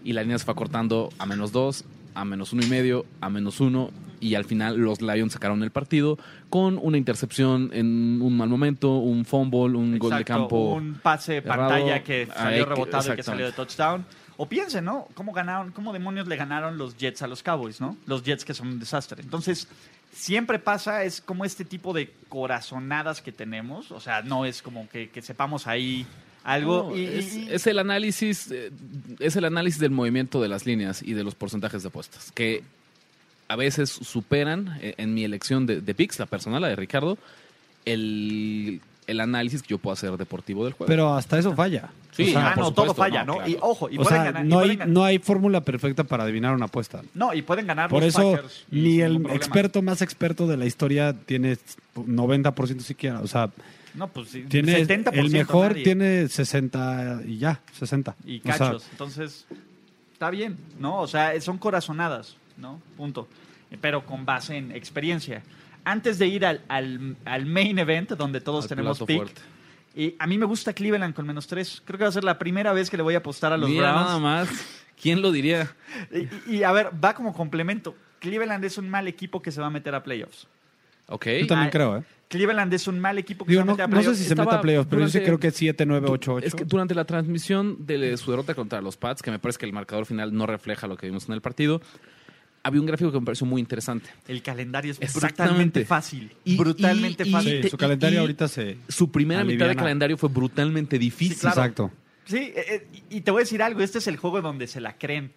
Y 0.05 0.12
la 0.12 0.23
línea 0.23 0.38
se 0.38 0.45
fue 0.45 0.53
acortando 0.53 1.11
a 1.18 1.27
menos 1.27 1.53
dos, 1.53 1.85
a 2.14 2.25
menos 2.25 2.53
uno 2.53 2.62
y 2.62 2.66
medio, 2.66 3.05
a 3.21 3.29
menos 3.29 3.61
uno. 3.61 3.90
Y 4.21 4.37
al 4.37 4.45
final 4.45 4.79
los 4.79 5.03
Lions 5.03 5.33
sacaron 5.33 5.64
el 5.64 5.73
partido 5.73 6.16
con 6.49 6.79
una 6.81 6.97
intercepción 6.97 7.71
en 7.73 8.23
un 8.23 8.37
mal 8.37 8.49
momento, 8.49 8.99
un 8.99 9.25
fumble, 9.25 9.77
un 9.77 9.99
gol 9.99 10.16
de 10.16 10.25
campo. 10.25 10.75
Un 10.75 10.95
pase 10.95 11.33
de 11.33 11.38
errado. 11.38 11.68
pantalla 11.68 12.05
que 12.05 12.27
salió 12.27 12.64
rebotado 12.64 13.12
y 13.12 13.16
que 13.16 13.23
salió 13.23 13.47
de 13.47 13.53
touchdown. 13.53 14.07
O 14.37 14.47
piensen, 14.47 14.85
¿no? 14.85 15.09
¿Cómo 15.14 15.33
ganaron, 15.33 15.73
cómo 15.73 15.92
demonios 15.92 16.27
le 16.27 16.37
ganaron 16.37 16.79
los 16.79 16.97
Jets 16.97 17.23
a 17.23 17.27
los 17.27 17.43
Cowboys, 17.43 17.80
¿no? 17.80 17.97
Los 18.07 18.22
Jets 18.22 18.45
que 18.45 18.55
son 18.55 18.68
un 18.68 18.78
desastre. 18.78 19.22
Entonces, 19.22 19.68
siempre 20.12 20.58
pasa, 20.58 21.04
es 21.04 21.20
como 21.20 21.44
este 21.44 21.64
tipo 21.64 21.92
de 21.92 22.12
corazonadas 22.28 23.20
que 23.22 23.32
tenemos. 23.32 23.90
O 23.90 24.00
sea, 24.00 24.22
no 24.22 24.44
es 24.44 24.62
como 24.62 24.88
que, 24.88 25.08
que 25.10 25.22
sepamos 25.22 25.66
ahí 25.66 26.06
algo. 26.44 26.90
No, 26.90 26.96
y, 26.96 27.04
es, 27.06 27.34
y- 27.36 27.48
es 27.52 27.66
el 27.66 27.78
análisis 27.78 28.50
eh, 28.50 28.70
es 29.20 29.36
el 29.36 29.44
análisis 29.44 29.80
del 29.80 29.90
movimiento 29.92 30.40
de 30.42 30.48
las 30.48 30.66
líneas 30.66 31.02
y 31.02 31.12
de 31.14 31.22
los 31.24 31.34
porcentajes 31.34 31.82
de 31.82 31.88
apuestas 31.88 32.32
que 32.32 32.62
a 33.48 33.56
veces 33.56 33.90
superan 33.90 34.78
eh, 34.80 34.94
en 34.96 35.14
mi 35.14 35.24
elección 35.24 35.66
de, 35.66 35.80
de 35.80 35.94
picks 35.94 36.18
la 36.18 36.26
personal 36.26 36.62
la 36.62 36.68
de 36.68 36.76
Ricardo 36.76 37.16
el, 37.84 38.80
el 39.07 39.20
análisis 39.20 39.62
que 39.62 39.68
yo 39.68 39.78
puedo 39.78 39.92
hacer 39.94 40.16
deportivo 40.16 40.64
del 40.64 40.74
juego 40.74 40.86
Pero 40.88 41.14
hasta 41.14 41.38
eso 41.38 41.55
falla. 41.55 41.90
Sí, 42.12 42.28
O 42.28 42.32
sea, 42.32 42.48
ah, 42.53 42.55
no, 42.57 42.66
supuesto, 42.66 42.82
todo 42.82 42.94
falla, 42.94 43.24
no, 43.24 43.32
¿no? 43.32 43.38
claro. 43.38 43.50
Y 43.50 43.57
ojo, 43.61 43.90
y 43.90 43.98
o 43.98 44.03
pueden 44.03 44.22
sea, 44.22 44.24
ganar. 44.32 44.44
y 44.46 44.48
no, 44.48 44.59
hay, 44.61 44.76
pueden 44.76 44.92
no 44.92 45.05
hay 45.05 45.18
fórmula 45.18 45.61
perfecta 45.62 46.05
para 46.05 46.24
adivinar 46.24 46.55
una 46.55 46.66
apuesta. 46.66 47.03
no, 47.14 47.32
y 47.34 47.42
pueden 47.42 47.66
ganar 47.66 47.88
Por 47.90 48.03
los 48.03 48.14
eso, 48.14 48.32
Packers 48.32 48.64
ni 48.70 49.00
el 49.00 49.14
problema. 49.14 49.34
experto 49.34 49.82
más 49.82 50.03
experto 50.03 50.46
de 50.46 50.57
la 50.57 50.66
historia 50.66 51.14
tiene 51.26 51.57
90% 51.96 52.80
siquiera. 52.80 53.20
O 53.20 53.26
sea, 53.26 53.50
No, 53.94 54.09
pues 54.09 54.28
sí, 54.30 54.42
Tiene 54.48 54.84
70% 54.86 55.12
el 55.14 55.30
mejor 55.30 55.70
nadie. 55.70 55.84
tiene 55.84 56.28
60 56.28 57.22
y 57.26 57.38
ya, 57.38 57.61
60. 57.78 58.14
y 58.24 58.38
O 58.38 58.42
sea, 58.42 58.59
cachos. 58.59 58.86
Entonces, 58.92 59.46
está 60.12 60.30
bien, 60.30 60.57
¿no? 60.80 61.00
O 61.00 61.07
sea, 61.07 61.38
son 61.40 61.59
corazonadas, 61.59 62.36
¿no? 62.57 62.80
Punto. 62.96 63.28
Pero 63.80 64.05
con 64.05 64.24
base 64.26 64.57
en 64.57 64.70
experiencia. 64.72 65.42
Antes 65.85 66.18
de 66.18 66.26
ir 66.28 66.47
al, 66.47 66.61
al, 66.68 67.16
al 67.24 67.47
main 67.47 67.78
event, 67.78 68.11
donde 68.12 68.41
todos 68.41 68.64
Al 68.64 68.68
tenemos 68.68 68.99
pick, 69.01 69.16
fuerte. 69.16 69.41
y 69.97 70.14
a 70.18 70.26
mí 70.26 70.39
me 70.39 70.47
gusta 70.47 70.72
Cleveland 70.72 71.14
con 71.14 71.26
menos 71.26 71.47
tres. 71.47 71.83
Creo 71.85 71.99
que 71.99 72.05
va 72.05 72.09
a 72.09 72.12
ser 72.12 72.24
la 72.24 72.39
primera 72.39 72.72
vez 72.72 72.89
que 72.91 72.97
le 72.97 73.03
voy 73.03 73.14
a 73.14 73.18
apostar 73.18 73.53
a 73.53 73.57
los 73.57 73.68
Mira 73.68 73.91
Browns. 73.93 74.07
nada 74.07 74.18
más. 74.18 74.49
¿Quién 75.01 75.20
lo 75.22 75.33
diría? 75.33 75.74
Y, 76.47 76.57
y, 76.57 76.62
a 76.62 76.72
ver, 76.72 76.91
va 77.05 77.14
como 77.14 77.33
complemento. 77.35 77.95
Cleveland 78.20 78.64
es 78.64 78.78
un 78.78 78.89
mal 78.89 79.09
equipo 79.09 79.43
que 79.43 79.51
se 79.51 79.61
va 79.61 79.66
a 79.66 79.70
meter 79.70 79.95
a 79.95 80.03
playoffs. 80.03 80.47
Ok. 81.09 81.26
Yo 81.41 81.47
también 81.49 81.68
Ah, 81.68 81.70
creo, 81.70 81.97
¿eh? 81.99 82.03
Cleveland 82.28 82.72
es 82.72 82.87
un 82.87 82.99
mal 83.01 83.18
equipo 83.18 83.45
que 83.45 83.51
Digo, 83.51 83.62
se 83.62 83.66
va 83.66 83.66
no, 83.66 83.72
a 83.72 83.76
meter 83.76 83.85
a 83.85 83.89
no 83.89 83.97
sé 83.97 84.03
playoffs. 84.05 84.18
si 84.22 84.28
se 84.28 84.35
mete 84.37 84.55
a 84.55 84.61
playoffs, 84.62 84.89
pero 84.89 85.03
yo 85.03 85.09
sí 85.09 85.20
creo 85.20 85.39
que 85.41 85.51
7, 85.51 85.85
9, 85.85 86.07
8, 86.09 86.35
8. 86.35 86.47
Es 86.47 86.55
que 86.55 86.64
durante 86.64 86.95
la 86.95 87.05
transmisión 87.05 87.85
de 87.85 88.16
su 88.16 88.30
derrota 88.30 88.55
contra 88.55 88.80
los 88.80 88.97
Pats, 88.97 89.20
que 89.20 89.30
me 89.30 89.39
parece 89.39 89.59
que 89.59 89.66
el 89.66 89.72
marcador 89.74 90.07
final 90.07 90.33
no 90.33 90.47
refleja 90.47 90.87
lo 90.87 90.97
que 90.97 91.07
vimos 91.07 91.26
en 91.28 91.35
el 91.35 91.43
partido, 91.43 91.83
había 92.64 92.80
un 92.80 92.86
gráfico 92.86 93.10
que 93.10 93.18
me 93.20 93.26
pareció 93.26 93.46
muy 93.46 93.60
interesante. 93.60 94.08
El 94.28 94.42
calendario 94.42 94.94
es 94.98 95.14
brutalmente 95.14 95.84
fácil. 95.84 96.32
Y- 96.44 96.56
brutalmente 96.56 97.24
y- 97.24 97.28
y- 97.28 97.32
fácil. 97.32 97.62
Sí, 97.64 97.68
su 97.70 97.76
calendario 97.76 98.18
y- 98.18 98.20
ahorita 98.20 98.48
se... 98.48 98.78
Su 98.88 99.10
primera 99.10 99.42
mitad 99.44 99.68
de 99.68 99.76
calendario 99.76 100.16
fue 100.16 100.28
brutalmente 100.28 100.98
difícil. 100.98 101.34
Sí, 101.34 101.40
claro. 101.40 101.60
Exacto. 101.60 101.90
Sí, 102.24 102.36
eh, 102.36 102.64
eh, 102.68 103.02
y 103.10 103.20
te 103.22 103.30
voy 103.32 103.40
a 103.40 103.44
decir 103.44 103.62
algo, 103.62 103.80
este 103.80 103.98
es 103.98 104.06
el 104.06 104.16
juego 104.16 104.40
donde 104.40 104.68
se 104.68 104.80
la 104.80 104.96
creen, 104.96 105.32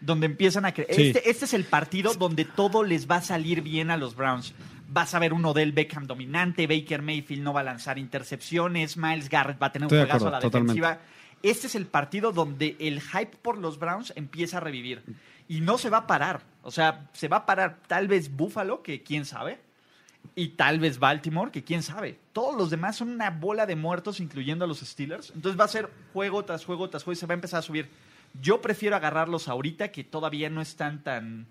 donde 0.00 0.26
empiezan 0.26 0.64
a 0.64 0.72
creer. 0.72 0.94
Sí. 0.94 1.02
Este, 1.08 1.28
este 1.30 1.44
es 1.44 1.52
el 1.54 1.64
partido 1.64 2.14
donde 2.14 2.44
todo 2.46 2.84
les 2.84 3.08
va 3.08 3.16
a 3.16 3.22
salir 3.22 3.60
bien 3.60 3.90
a 3.90 3.96
los 3.98 4.16
Browns. 4.16 4.54
Vas 4.88 5.14
a 5.14 5.18
ver 5.18 5.32
un 5.34 5.44
Odell 5.44 5.72
Beckham 5.72 6.06
dominante, 6.06 6.66
Baker 6.66 7.02
Mayfield 7.02 7.42
no 7.42 7.52
va 7.52 7.60
a 7.60 7.64
lanzar 7.64 7.98
intercepciones, 7.98 8.96
Miles 8.96 9.28
Garrett 9.28 9.60
va 9.62 9.66
a 9.66 9.72
tener 9.72 9.84
un 9.86 9.88
Estoy 9.88 9.98
de 9.98 10.04
juegazo 10.04 10.28
a 10.28 10.30
la 10.30 10.40
totalmente. 10.40 10.80
defensiva. 10.80 11.02
Este 11.42 11.66
es 11.66 11.74
el 11.74 11.86
partido 11.86 12.32
donde 12.32 12.76
el 12.78 13.00
hype 13.00 13.36
por 13.42 13.58
los 13.58 13.78
Browns 13.78 14.12
empieza 14.16 14.56
a 14.58 14.60
revivir. 14.60 15.02
Y 15.52 15.60
no 15.60 15.76
se 15.76 15.90
va 15.90 15.98
a 15.98 16.06
parar. 16.06 16.40
O 16.62 16.70
sea, 16.70 17.10
se 17.12 17.28
va 17.28 17.36
a 17.36 17.44
parar 17.44 17.80
tal 17.86 18.08
vez 18.08 18.34
Buffalo, 18.34 18.82
que 18.82 19.02
quién 19.02 19.26
sabe, 19.26 19.60
y 20.34 20.48
tal 20.48 20.80
vez 20.80 20.98
Baltimore, 20.98 21.50
que 21.50 21.62
quién 21.62 21.82
sabe. 21.82 22.18
Todos 22.32 22.56
los 22.56 22.70
demás 22.70 22.96
son 22.96 23.10
una 23.10 23.28
bola 23.28 23.66
de 23.66 23.76
muertos, 23.76 24.20
incluyendo 24.20 24.64
a 24.64 24.68
los 24.68 24.80
Steelers. 24.80 25.30
Entonces 25.34 25.60
va 25.60 25.66
a 25.66 25.68
ser 25.68 25.90
juego 26.14 26.42
tras 26.46 26.64
juego 26.64 26.88
tras 26.88 27.04
juego 27.04 27.12
y 27.12 27.20
se 27.20 27.26
va 27.26 27.34
a 27.34 27.34
empezar 27.34 27.58
a 27.58 27.62
subir. 27.62 27.90
Yo 28.40 28.62
prefiero 28.62 28.96
agarrarlos 28.96 29.46
ahorita 29.46 29.92
que 29.92 30.04
todavía 30.04 30.48
no 30.48 30.62
están 30.62 31.04
tan, 31.04 31.46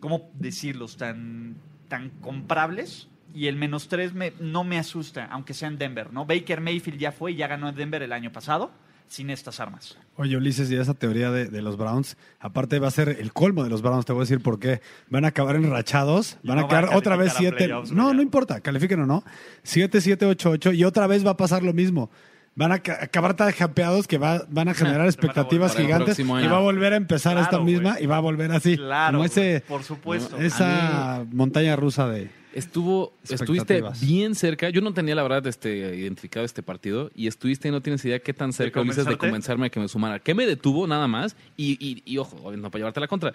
¿cómo 0.00 0.28
decirlos? 0.34 0.96
Tan, 0.96 1.54
tan 1.86 2.10
comprables. 2.20 3.06
Y 3.32 3.46
el 3.46 3.54
menos 3.54 3.86
tres 3.86 4.12
me, 4.12 4.32
no 4.40 4.64
me 4.64 4.76
asusta, 4.76 5.26
aunque 5.26 5.54
sea 5.54 5.68
en 5.68 5.78
Denver, 5.78 6.12
¿no? 6.12 6.26
Baker 6.26 6.60
Mayfield 6.60 6.98
ya 6.98 7.12
fue 7.12 7.30
y 7.30 7.36
ya 7.36 7.46
ganó 7.46 7.68
en 7.68 7.76
Denver 7.76 8.02
el 8.02 8.12
año 8.12 8.32
pasado 8.32 8.72
sin 9.08 9.30
estas 9.30 9.60
armas. 9.60 9.96
Oye, 10.16 10.36
Ulises, 10.36 10.70
y 10.70 10.76
esa 10.76 10.94
teoría 10.94 11.30
de, 11.30 11.46
de 11.46 11.62
los 11.62 11.76
Browns, 11.76 12.16
aparte 12.40 12.78
va 12.78 12.88
a 12.88 12.90
ser 12.90 13.08
el 13.20 13.32
colmo 13.32 13.62
de 13.64 13.70
los 13.70 13.82
Browns, 13.82 14.04
te 14.06 14.12
voy 14.12 14.20
a 14.20 14.24
decir 14.24 14.40
por 14.42 14.58
qué. 14.58 14.80
Van 15.10 15.24
a 15.24 15.28
acabar 15.28 15.56
enrachados, 15.56 16.38
van 16.42 16.56
no 16.58 16.64
a 16.64 16.68
quedar 16.68 16.86
van 16.86 16.94
a 16.94 16.96
otra 16.98 17.16
vez 17.16 17.32
calificar 17.34 17.54
a 17.54 17.58
7. 17.58 17.64
playoffs, 17.66 17.92
No, 17.92 18.14
no 18.14 18.22
importa, 18.22 18.60
califiquen 18.60 19.00
o 19.00 19.06
no. 19.06 19.22
7, 19.62 20.00
7, 20.00 20.26
8, 20.26 20.50
8, 20.50 20.72
y 20.72 20.84
otra 20.84 21.06
vez 21.06 21.24
va 21.26 21.30
a 21.32 21.36
pasar 21.36 21.62
lo 21.62 21.72
mismo. 21.72 22.10
Van 22.58 22.72
a 22.72 22.78
ca- 22.78 22.98
acabar 23.02 23.34
tan 23.34 23.52
campeados 23.52 24.06
que 24.08 24.16
va- 24.16 24.46
van 24.48 24.68
a 24.68 24.74
generar 24.74 25.04
expectativas 25.06 25.76
gigantes 25.76 26.18
y 26.18 26.22
va 26.24 26.56
a 26.56 26.60
volver 26.60 26.94
a 26.94 26.96
empezar 26.96 27.34
Claro, 27.34 27.44
esta 27.44 27.60
misma 27.60 28.00
y 28.00 28.06
va 28.06 28.16
a 28.16 28.20
volver 28.20 28.50
así. 28.52 28.76
Claro, 28.78 29.18
como 29.18 29.24
ese, 29.26 29.62
por 29.68 29.82
supuesto. 29.82 30.38
esa 30.38 31.26
montaña 31.32 31.76
rusa 31.76 32.08
de... 32.08 32.30
Estuvo, 32.56 33.12
estuviste 33.28 33.84
bien 34.00 34.34
cerca. 34.34 34.70
Yo 34.70 34.80
no 34.80 34.94
tenía 34.94 35.14
la 35.14 35.22
verdad 35.22 35.46
este, 35.46 35.94
identificado 35.94 36.46
este 36.46 36.62
partido 36.62 37.10
y 37.14 37.26
estuviste 37.26 37.68
y 37.68 37.70
no 37.70 37.82
tienes 37.82 38.02
idea 38.06 38.18
qué 38.18 38.32
tan 38.32 38.54
cerca 38.54 38.80
Ulises 38.80 39.04
de 39.04 39.18
convencerme 39.18 39.66
a 39.66 39.68
que 39.68 39.78
me 39.78 39.88
sumara. 39.88 40.20
¿Qué 40.20 40.32
me 40.32 40.46
detuvo 40.46 40.86
nada 40.86 41.06
más? 41.06 41.36
Y, 41.58 41.72
y, 41.86 42.02
y 42.06 42.16
ojo, 42.16 42.50
no 42.56 42.70
para 42.70 42.80
llevarte 42.80 43.00
la 43.00 43.08
contra. 43.08 43.34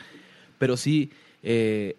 Pero 0.57 0.76
sí, 0.76 1.11
eh, 1.43 1.97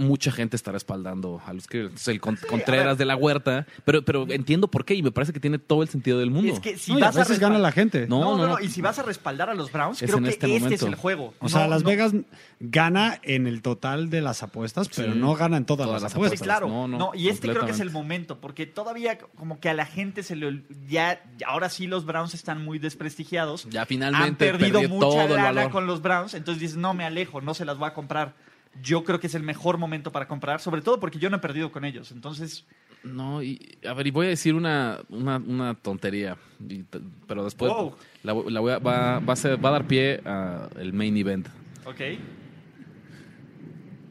mucha 0.00 0.32
gente 0.32 0.56
está 0.56 0.72
respaldando 0.72 1.40
a 1.46 1.52
los 1.52 1.66
que 1.66 1.86
es 1.94 2.08
el 2.08 2.20
Con- 2.20 2.36
Contreras 2.48 2.98
de 2.98 3.04
la 3.04 3.16
Huerta. 3.16 3.66
Pero, 3.84 4.04
pero 4.04 4.26
entiendo 4.30 4.68
por 4.68 4.84
qué 4.84 4.94
y 4.94 5.02
me 5.02 5.12
parece 5.12 5.32
que 5.32 5.40
tiene 5.40 5.58
todo 5.58 5.82
el 5.82 5.88
sentido 5.88 6.18
del 6.18 6.30
mundo. 6.30 6.52
Es 6.52 6.60
que 6.60 6.76
si 6.76 6.92
No, 6.92 6.98
a 6.98 7.00
vas 7.02 7.16
a 7.16 7.20
veces 7.20 7.38
gana 7.38 7.58
la 7.58 7.70
gente. 7.72 8.06
No, 8.08 8.20
No, 8.20 8.36
no, 8.36 8.46
no. 8.48 8.60
Y 8.60 8.68
si 8.68 8.80
vas 8.80 8.98
a 8.98 9.02
respaldar 9.02 9.50
a 9.50 9.54
los 9.54 9.70
Browns, 9.70 10.02
Es 10.02 10.08
creo 10.10 10.18
en 10.18 10.24
que 10.24 10.30
este 10.30 10.56
este, 10.56 10.74
es 10.74 10.82
el 10.82 10.94
juego. 10.94 11.34
O 11.38 11.48
sea, 11.48 11.64
No, 11.64 11.68
Las 11.70 11.82
no- 11.82 11.88
Vegas 11.90 12.12
gana 12.58 13.18
en 13.22 13.46
el 13.46 13.62
total 13.62 14.10
de 14.10 14.20
las 14.20 14.42
apuestas, 14.42 14.88
pero 14.94 15.12
Sí. 15.12 15.18
no 15.18 15.34
gana 15.34 15.56
en 15.56 15.64
todas, 15.64 15.86
Todas 15.86 16.02
las 16.02 16.10
las 16.10 16.14
apuestas. 16.14 16.38
Sí, 16.38 16.44
claro. 16.44 16.68
No, 16.68 16.88
No, 16.88 16.98
no, 16.98 17.10
y 17.14 17.28
este 17.28 17.48
creo 17.48 17.64
que 17.66 17.72
es 17.72 17.80
el 17.80 17.90
momento, 17.90 18.40
porque 18.40 18.66
todavía 18.66 19.18
como 19.36 19.60
que 19.60 19.68
a 19.68 19.74
la 19.74 19.86
gente 19.86 20.22
se 20.22 20.36
le 20.36 20.62
ya 20.88 21.22
ahora 21.46 21.68
sí 21.68 21.86
los 21.86 22.04
Browns 22.06 22.34
están 22.34 22.64
muy 22.64 22.78
desprestigiados. 22.78 23.66
Ya 23.70 23.82
Han 23.82 23.86
finalmente 23.86 24.46
perdido 24.46 24.80
perdió 24.80 24.88
mucha 24.88 25.06
todo 25.06 25.22
el 25.24 25.30
lana 25.36 25.42
valor. 25.52 25.70
con 25.70 25.86
los 25.86 26.02
Browns, 26.02 26.34
entonces 26.34 26.60
dices, 26.60 26.76
"No 26.76 26.94
me 26.94 27.04
alejo, 27.04 27.40
no 27.40 27.54
se 27.54 27.64
las 27.64 27.78
voy 27.78 27.88
a 27.88 27.94
comprar." 27.94 28.34
Yo 28.82 29.04
creo 29.04 29.18
que 29.20 29.26
es 29.26 29.34
el 29.34 29.42
mejor 29.42 29.78
momento 29.78 30.12
para 30.12 30.26
comprar, 30.28 30.60
sobre 30.60 30.80
todo 30.82 31.00
porque 31.00 31.18
yo 31.18 31.28
no 31.30 31.36
he 31.36 31.40
perdido 31.40 31.70
con 31.72 31.84
ellos. 31.84 32.12
Entonces, 32.12 32.64
No, 33.02 33.42
y 33.42 33.58
a 33.86 33.94
ver, 33.94 34.06
y 34.06 34.10
voy 34.10 34.26
a 34.26 34.28
decir 34.30 34.54
una, 34.54 34.98
una, 35.08 35.38
una 35.38 35.74
tontería, 35.74 36.36
y 36.68 36.84
pero 37.26 37.44
después 37.44 37.72
Wow. 37.72 37.94
la, 38.22 38.34
la 38.34 38.60
voy 38.60 38.72
a- 38.72 38.78
va, 38.78 39.18
va 39.20 39.32
a 39.32 39.36
ser- 39.36 39.62
va 39.62 39.70
a 39.70 39.72
dar 39.72 39.86
pie 39.86 40.20
al 40.24 40.92
main 40.92 41.16
event. 41.16 41.48
ok. 41.86 42.00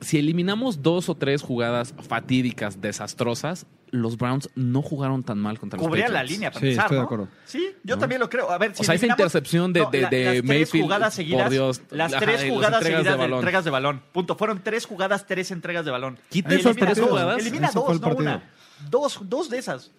Si 0.02 0.18
eliminamos 0.18 0.82
dos 0.82 1.10
o 1.10 1.16
tres 1.16 1.42
jugadas 1.42 1.94
fatídicas, 2.08 2.80
desastrosas, 2.80 3.66
los 3.92 4.18
Browns 4.18 4.50
no 4.56 4.82
jugaron 4.82 5.24
tan 5.24 5.38
mal 5.40 5.58
contra 5.60 5.78
los 5.78 5.88
Cubrían 5.88 6.12
la 6.14 6.20
Patriots. 6.20 6.32
línea 6.32 6.52
para 6.52 6.60
Sí, 6.62 6.66
empezar, 6.68 6.86
estoy 6.86 6.96
de 6.96 7.00
¿no? 7.02 7.06
acuerdo. 7.06 7.28
Sí, 7.46 7.70
yo 7.84 7.96
¿No? 7.96 8.00
también 8.00 8.20
lo 8.22 8.30
creo. 8.30 8.50
A 8.52 8.58
ver, 8.58 8.76
si 8.76 8.82
O 8.82 8.86
sea, 8.86 8.96
esa 8.96 9.08
intercepción 9.08 9.74
de- 9.74 9.86
de- 9.92 10.02
la- 10.02 10.10
de 10.10 10.24
las 10.24 10.32
tres 10.34 10.44
Mayfield, 10.44 10.84
jugadas 10.84 11.14
seguidas, 11.14 11.44
por 11.44 11.52
Dios, 11.52 11.82
las 11.92 12.14
ajá, 12.14 12.26
tres 12.26 12.42
las 12.42 12.50
jugadas 12.52 12.74
entregas 12.80 12.84
seguidas 12.84 13.04
de 13.06 13.12
de, 13.12 13.18
balón. 13.18 13.40
entregas 13.40 13.66
de 13.66 13.72
balón. 13.72 14.02
Punto. 14.12 14.36
Fueron 14.36 14.62
tres 14.64 14.86
jugadas, 14.86 15.26
tres 15.28 15.52
entregas 15.52 15.86
de 15.86 15.92
balón. 15.92 16.18
Quita 16.30 16.54
esas 16.56 16.76
tres 16.76 17.00
jugadas 17.00 17.40
Elimina 17.42 17.68
Eso 17.68 17.80
dos, 17.82 17.96
no 17.96 18.02
partido. 18.02 18.22
una. 18.22 18.44
Dos, 18.90 19.20
dos 19.24 19.50
de 19.50 19.58
esas. 19.58 19.92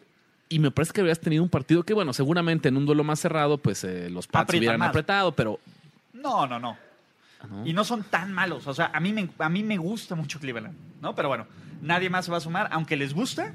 y 0.49 0.59
me 0.59 0.70
parece 0.72 0.93
que 0.93 1.01
habrías 1.01 1.20
tenido 1.20 1.43
un 1.45 1.49
partido 1.49 1.84
que, 1.84 1.95
bueno, 1.95 2.12
seguramente 2.12 2.68
en 2.70 2.76
un 2.76 2.84
duelo 2.84 3.05
más 3.05 3.20
cerrado, 3.20 3.57
pues 3.59 3.84
eh, 3.84 4.11
los 4.11 4.26
Pats 4.26 4.53
hubieran 4.53 4.80
más. 4.80 4.88
apretado, 4.88 5.30
pero 5.32 5.61
No, 6.12 6.47
no, 6.47 6.59
no. 6.59 6.76
¿no? 7.49 7.66
Y 7.66 7.72
no 7.72 7.84
son 7.84 8.03
tan 8.03 8.32
malos. 8.32 8.66
O 8.66 8.74
sea, 8.74 8.91
a 8.93 8.99
mí, 9.01 9.12
me, 9.12 9.30
a 9.38 9.49
mí 9.49 9.62
me 9.62 9.78
gusta 9.78 10.14
mucho 10.14 10.38
Cleveland, 10.41 10.74
¿no? 11.01 11.14
Pero 11.14 11.28
bueno, 11.28 11.47
nadie 11.80 12.11
más 12.11 12.24
se 12.26 12.30
va 12.32 12.36
a 12.38 12.41
sumar. 12.41 12.68
Aunque 12.72 12.97
les 12.97 13.14
gusta, 13.14 13.55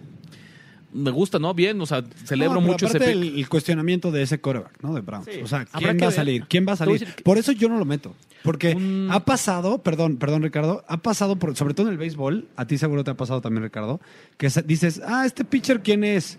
me 0.95 1.11
gusta, 1.11 1.37
¿no? 1.39 1.53
Bien, 1.53 1.79
o 1.81 1.85
sea, 1.85 2.03
celebro 2.23 2.55
No, 2.55 2.61
pero 2.61 2.71
mucho 2.73 2.85
ese 2.87 2.99
pick. 2.99 3.07
el, 3.09 3.37
el 3.39 3.49
cuestionamiento 3.49 4.11
de 4.11 4.21
ese 4.23 4.39
quarterback, 4.39 4.81
¿no? 4.81 4.93
De 4.93 5.01
Browns. 5.01 5.27
Sí. 5.31 5.41
O 5.43 5.47
sea, 5.47 5.65
¿quién 5.65 5.97
va 6.01 6.07
a 6.07 6.11
salir? 6.11 6.45
¿Quién 6.47 6.65
va 6.67 6.73
a 6.73 6.75
salir? 6.77 7.07
Por 7.23 7.37
eso 7.37 7.51
yo 7.51 7.69
no 7.69 7.77
lo 7.77 7.85
meto. 7.85 8.15
Porque 8.43 8.75
Un- 8.75 9.09
ha 9.11 9.25
pasado, 9.25 9.79
perdón, 9.83 10.17
perdón, 10.17 10.43
Ricardo, 10.43 10.83
ha 10.87 10.97
pasado, 10.97 11.35
por, 11.37 11.55
sobre 11.55 11.73
todo 11.73 11.87
en 11.87 11.93
el 11.93 11.97
béisbol, 11.97 12.47
a 12.55 12.65
ti 12.65 12.77
seguro 12.77 13.03
te 13.03 13.11
ha 13.11 13.15
pasado 13.15 13.41
también, 13.41 13.63
Ricardo, 13.63 13.99
que 14.37 14.49
dices, 14.65 15.01
ah, 15.05 15.25
este 15.25 15.43
pitcher, 15.45 15.81
¿quién 15.81 16.03
es? 16.03 16.37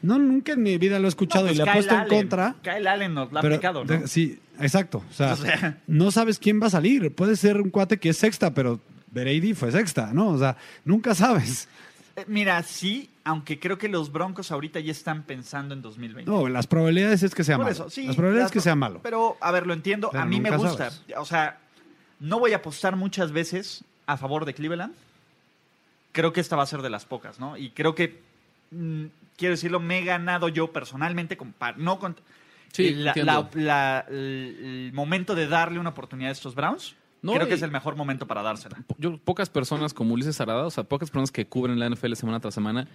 No, 0.00 0.18
nunca 0.18 0.52
en 0.52 0.62
mi 0.62 0.78
vida 0.78 0.98
lo 1.00 1.06
he 1.06 1.08
escuchado 1.08 1.46
no, 1.46 1.52
y 1.52 1.56
pues 1.56 1.64
le 1.66 1.70
apuesto 1.70 1.94
Kyle 1.96 2.02
en 2.04 2.08
contra. 2.08 2.54
Kyle 2.62 2.86
Allen 2.86 3.14
nos 3.14 3.32
la 3.32 3.40
ha 3.40 3.42
pero 3.42 3.54
aplicado, 3.56 3.84
¿no? 3.84 3.98
de- 4.00 4.06
sí, 4.06 4.38
exacto. 4.60 5.02
O 5.10 5.12
sea, 5.12 5.32
O 5.32 5.36
sea. 5.36 5.78
no 5.88 6.10
sabes 6.12 6.38
quién 6.38 6.62
va 6.62 6.68
a 6.68 6.70
salir. 6.70 7.12
Puede 7.12 7.34
ser 7.34 7.60
un 7.60 7.70
cuate 7.70 7.98
que 7.98 8.10
es 8.10 8.16
sexta, 8.16 8.54
pero 8.54 8.80
Brady 9.10 9.54
fue 9.54 9.72
sexta, 9.72 10.12
¿no? 10.12 10.28
O 10.28 10.38
sea, 10.38 10.56
nunca 10.84 11.16
sabes. 11.16 11.66
Eh, 12.14 12.24
Mira, 12.28 12.62
sí, 12.62 13.10
aunque 13.28 13.60
creo 13.60 13.76
que 13.78 13.88
los 13.88 14.10
Broncos 14.10 14.50
ahorita 14.50 14.80
ya 14.80 14.90
están 14.92 15.22
pensando 15.22 15.74
en 15.74 15.82
2020. 15.82 16.30
No, 16.30 16.48
las 16.48 16.66
probabilidades 16.66 17.22
es 17.22 17.34
que 17.34 17.44
sea 17.44 17.56
Por 17.56 17.66
malo. 17.66 17.72
eso, 17.74 17.90
sí, 17.90 18.06
las 18.06 18.16
probabilidades 18.16 18.44
las 18.44 18.50
es 18.50 18.52
que 18.54 18.60
sea 18.60 18.74
malo. 18.74 19.00
Pero, 19.02 19.36
a 19.40 19.50
ver, 19.52 19.66
lo 19.66 19.74
entiendo. 19.74 20.08
Pero 20.10 20.22
a 20.22 20.26
mí 20.26 20.40
me 20.40 20.50
gusta. 20.56 20.90
sabes. 20.90 21.02
O 21.18 21.24
sea, 21.24 21.58
no 22.20 22.38
voy 22.38 22.52
a 22.52 22.56
apostar 22.56 22.96
muchas 22.96 23.30
veces 23.32 23.84
a 24.06 24.16
favor 24.16 24.44
de 24.44 24.54
Cleveland. 24.54 24.94
Creo 26.12 26.32
que 26.32 26.40
esta 26.40 26.56
va 26.56 26.62
a 26.62 26.66
ser 26.66 26.82
de 26.82 26.90
las 26.90 27.04
pocas, 27.04 27.38
¿no? 27.38 27.56
Y 27.56 27.70
creo 27.70 27.94
que, 27.94 28.20
mm, 28.70 29.04
quiero 29.36 29.54
decirlo, 29.54 29.78
me 29.78 29.98
he 29.98 30.04
ganado 30.04 30.48
yo 30.48 30.72
personalmente, 30.72 31.36
con, 31.36 31.54
no 31.76 31.98
con, 31.98 32.16
Sí, 32.72 32.94
la- 32.94 33.10
entiendo. 33.10 33.48
la- 33.54 33.62
la- 33.62 34.04
el, 34.08 34.90
momento 34.94 35.34
de 35.34 35.46
darle 35.48 35.78
una 35.78 35.90
oportunidad 35.90 36.30
a 36.30 36.32
estos 36.32 36.54
Browns. 36.54 36.94
No, 37.20 37.32
creo 37.34 37.48
que 37.48 37.54
es 37.54 37.62
el 37.62 37.72
mejor 37.72 37.96
momento 37.96 38.26
para 38.26 38.42
dársela. 38.42 38.78
yo, 38.96 39.18
pocas 39.18 39.50
personas 39.50 39.92
como 39.92 40.14
Ulises 40.14 40.40
Arada, 40.40 40.64
o 40.66 40.70
sea, 40.70 40.84
pocas 40.84 41.10
personas 41.10 41.32
que 41.32 41.46
cubren 41.46 41.78
la 41.78 41.86
NFL 41.90 42.14
semana 42.14 42.38
tras 42.38 42.54
semana, 42.54 42.86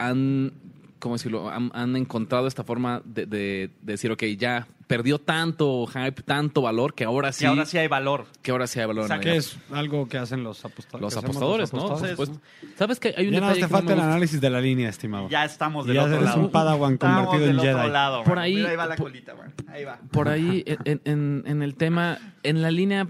han, 0.00 0.52
¿cómo 0.98 1.14
decirlo? 1.16 1.48
Han, 1.50 1.70
han 1.74 1.94
encontrado 1.96 2.46
esta 2.46 2.64
forma 2.64 3.02
de, 3.04 3.26
de- 3.26 3.70
de 3.82 3.92
decir, 3.92 4.10
ok, 4.10 4.22
ya 4.38 4.66
perdió 4.86 5.20
tanto 5.20 5.86
hype, 5.86 6.22
tanto 6.24 6.62
valor, 6.62 6.94
que 6.94 7.04
ahora 7.04 7.30
sí, 7.30 7.44
Y 7.44 7.46
ahora 7.46 7.64
sí 7.64 7.78
hay 7.78 7.86
valor. 7.86 8.26
que 8.42 8.50
ahora 8.50 8.66
sí 8.66 8.80
hay 8.80 8.86
valor. 8.86 9.04
Exacto. 9.04 9.28
la 9.28 9.32
Que 9.32 9.38
es 9.38 9.56
algo 9.70 10.08
que 10.08 10.18
hacen 10.18 10.42
los, 10.42 10.64
aposta- 10.64 10.98
Los 10.98 11.12
que 11.14 11.20
apostadores, 11.20 11.72
¿no? 11.72 11.78
Apostadores. 11.86 12.10
supuesto. 12.10 12.40
¿Sabes 12.76 12.98
que 12.98 13.14
hay 13.16 13.28
un 13.28 13.34
Ya 13.34 13.40
detalle 13.40 13.54
te 13.60 13.66
que 13.68 13.72
no 13.72 13.78
falta 13.78 13.92
el 13.92 14.00
análisis 14.00 14.40
de 14.40 14.50
la 14.50 14.60
línea, 14.60 14.88
estimado. 14.88 15.28
Ya 15.28 15.44
estamos 15.44 15.86
del 15.86 15.94
Ya 15.94 16.02
otro 16.02 16.16
eres 16.16 16.24
lado. 16.30 16.40
un 16.40 16.50
Padawan 16.50 16.94
Estamos 16.94 17.24
convertido 17.28 17.50
en 17.52 17.58
otro 17.60 17.78
Jedi. 17.82 17.92
lado, 17.92 18.24
Por 18.24 18.38
ahí- 18.40 18.54
Mira, 18.56 18.70
ahí 18.70 18.76
va 18.76 18.86
la 18.86 18.96
por- 18.96 19.06
colita, 19.12 19.34
man. 19.36 19.54
Ahí 19.68 19.84
va. 19.84 20.00
Por 20.10 20.28
ahí, 20.28 20.64
en, 20.66 21.00
en- 21.04 21.44
en 21.46 21.62
el 21.62 21.76
tema, 21.76 22.18
en 22.42 22.60
la 22.60 22.72
línea 22.72 23.06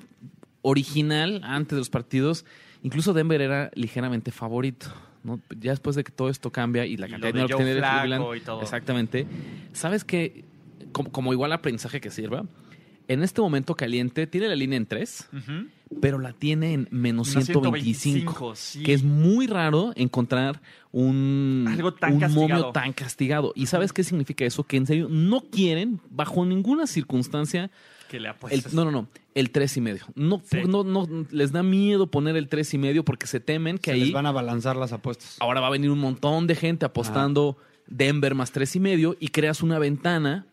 original, 0.62 1.41
antes 1.45 1.70
de 1.76 1.78
los 1.78 1.88
partidos, 1.91 2.45
incluso 2.82 3.12
Denver 3.14 3.41
era 3.41 3.70
ligeramente 3.74 4.30
favorito. 4.32 4.88
¿No? 5.25 5.41
Ya 5.59 5.71
después 5.73 5.97
de 5.97 6.05
que 6.05 6.12
todo 6.12 6.29
esto 6.31 6.51
cambia 6.51 6.87
y 6.87 6.97
la 6.97 7.07
Y 7.07 7.11
cantidad 7.11 7.29
lo 7.31 7.35
de 7.35 7.41
dinero 7.43 7.59
que 7.59 7.64
tiene 7.64 7.81
Cleveland, 7.81 8.37
y 8.37 8.41
todo. 8.41 8.62
exactamente. 8.62 9.27
¿Sabes 9.73 10.05
qué? 10.05 10.45
Como, 10.93 11.11
como 11.12 11.33
igual 11.33 11.53
aprendizaje 11.53 12.01
que 12.01 12.11
sirva, 12.11 12.45
en 13.09 13.23
este 13.23 13.41
momento 13.41 13.75
caliente 13.75 14.27
tiene 14.27 14.49
la 14.49 14.57
línea 14.57 14.77
en 14.77 14.87
3, 14.87 15.29
Ujú. 15.33 15.99
pero 16.01 16.18
la 16.18 16.33
tiene 16.33 16.73
en 16.73 16.81
menos 16.91 17.29
Menos 17.29 17.45
125, 17.47 17.61
125, 18.33 18.55
sí. 18.55 18.83
que 18.83 18.93
es 18.95 19.03
muy 19.03 19.47
raro 19.47 19.93
encontrar 19.97 20.61
un, 20.93 21.66
Algo 21.68 21.93
tan 21.95 22.14
un 22.14 22.21
castigado. 22.21 22.49
momio 22.49 22.73
tan 22.73 22.93
castigado. 22.93 23.53
¿Y 23.57 23.66
sabes 23.66 23.93
qué 23.93 24.05
significa 24.05 24.45
eso? 24.45 24.64
Que 24.64 24.77
en 24.77 24.87
serio 24.87 25.09
no 25.11 25.41
quieren, 25.51 26.01
bajo 26.11 26.45
ninguna 26.45 26.87
circunstancia, 26.87 27.71
Que 28.11 28.18
le 28.18 28.28
el, 28.28 28.34
apuestas. 28.34 28.74
no, 28.74 28.84
no, 28.84 28.90
no, 28.90 29.08
el 29.34 29.50
3 29.50 29.76
y 29.76 29.80
medio. 29.80 30.04
No, 30.16 30.42
Sí. 30.44 30.58
no, 30.66 30.82
no, 30.82 31.06
les 31.30 31.52
da 31.52 31.62
miedo 31.62 32.08
poner 32.08 32.36
el 32.36 32.48
3 32.48 32.74
y 32.74 32.78
medio 32.78 33.04
porque 33.04 33.26
se 33.28 33.38
temen 33.38 33.78
que 33.78 33.92
Se 33.92 33.94
ahí 33.94 34.00
les 34.06 34.12
van 34.12 34.26
a 34.26 34.32
balanzar 34.32 34.74
las 34.76 34.92
apuestas. 34.92 35.36
ahora 35.40 35.61
va 35.61 35.68
a 35.68 35.70
venir 35.70 35.90
un 35.90 35.98
montón 36.00 36.46
de 36.48 36.56
gente 36.56 36.84
apostando 36.84 37.56
Denver 37.86 38.34
más 38.34 38.50
3 38.52 38.76
y 38.76 38.80
medio 38.80 39.16
y 39.20 39.28
creas 39.28 39.62
una 39.62 39.78
ventana 39.78 40.46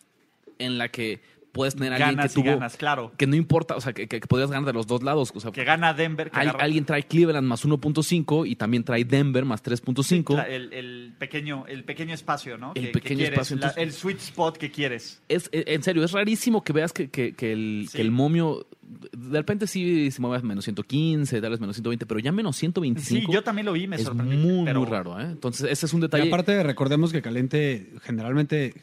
en 0.59 0.77
la 0.77 0.89
que 0.89 1.19
puedes 1.57 1.75
tener 1.75 1.91
a 1.93 1.95
alguien 2.07 2.17
que 2.19 2.25
y 2.27 2.29
tuvo 2.43 2.51
ganas, 2.51 2.77
claro. 2.77 3.11
que 3.17 3.27
no 3.27 3.35
importa, 3.35 3.75
o 3.75 3.81
sea, 3.81 3.91
que, 3.93 4.07
que 4.07 4.19
podrías 4.21 4.49
ganar 4.49 4.65
de 4.65 4.73
los 4.73 4.87
dos 4.87 5.03
lados. 5.03 5.31
O 5.35 5.39
sea, 5.41 5.51
Que 5.51 5.63
gana 5.65 5.93
Denver. 5.93 6.31
Que 6.31 6.39
agarra- 6.39 6.59
alguien 6.63 6.85
trae 6.85 7.03
Cleveland 7.03 7.45
más 7.47 7.65
1.5 7.65 8.45
y 8.47 8.55
también 8.55 8.83
trae 8.83 9.03
Denver 9.03 9.43
más 9.43 9.61
3.5. 9.63 10.35
la- 10.35 10.43
el, 10.47 10.71
el 10.71 11.13
pequeño, 11.19 11.65
el 11.67 11.83
pequeño 11.83 12.13
espacio, 12.13 12.57
¿no? 12.57 12.69
El 12.75 12.85
Que- 12.85 12.87
que 12.87 12.93
pequeño 12.93 13.17
quieres, 13.17 13.33
espacio, 13.33 13.55
la- 13.57 13.67
entonces- 13.67 13.83
el 13.83 13.91
sweet 13.93 14.17
spot 14.19 14.57
que 14.57 14.71
quieres. 14.71 15.21
Es, 15.27 15.49
eh, 15.51 15.63
en 15.67 15.83
serio, 15.83 16.03
es 16.03 16.11
rarísimo 16.13 16.63
que 16.63 16.71
veas 16.73 16.93
que, 16.93 17.09
que- 17.09 17.33
que 17.33 17.51
el, 17.51 17.87
Sí. 17.89 17.97
que 17.97 18.01
el 18.01 18.11
momio 18.11 18.67
de 19.11 19.37
repente 19.37 19.67
sí 19.67 20.11
se 20.11 20.21
mueve 20.21 20.37
a 20.37 20.41
menos 20.41 20.63
115, 20.63 21.41
tal 21.41 21.51
vez 21.51 21.59
menos 21.59 21.75
120, 21.75 22.05
pero 22.05 22.21
ya 22.21 22.31
menos 22.31 22.55
125 22.55 23.27
Sí, 23.27 23.33
yo 23.33 23.43
también 23.43 23.65
lo 23.65 23.73
vi, 23.73 23.85
me 23.85 23.97
es 23.97 24.03
sorprendí. 24.03 24.37
muy, 24.37 24.65
pero 24.65 24.79
muy 24.79 24.89
raro. 24.89 25.19
¿eh? 25.19 25.25
Entonces, 25.25 25.69
ese 25.69 25.87
es 25.87 25.93
un 25.93 25.99
Y 25.99 26.03
detalle. 26.03 26.27
aparte, 26.29 26.63
recordemos 26.63 27.11
que 27.11 27.21
Caliente 27.21 27.91
generalmente 28.03 28.73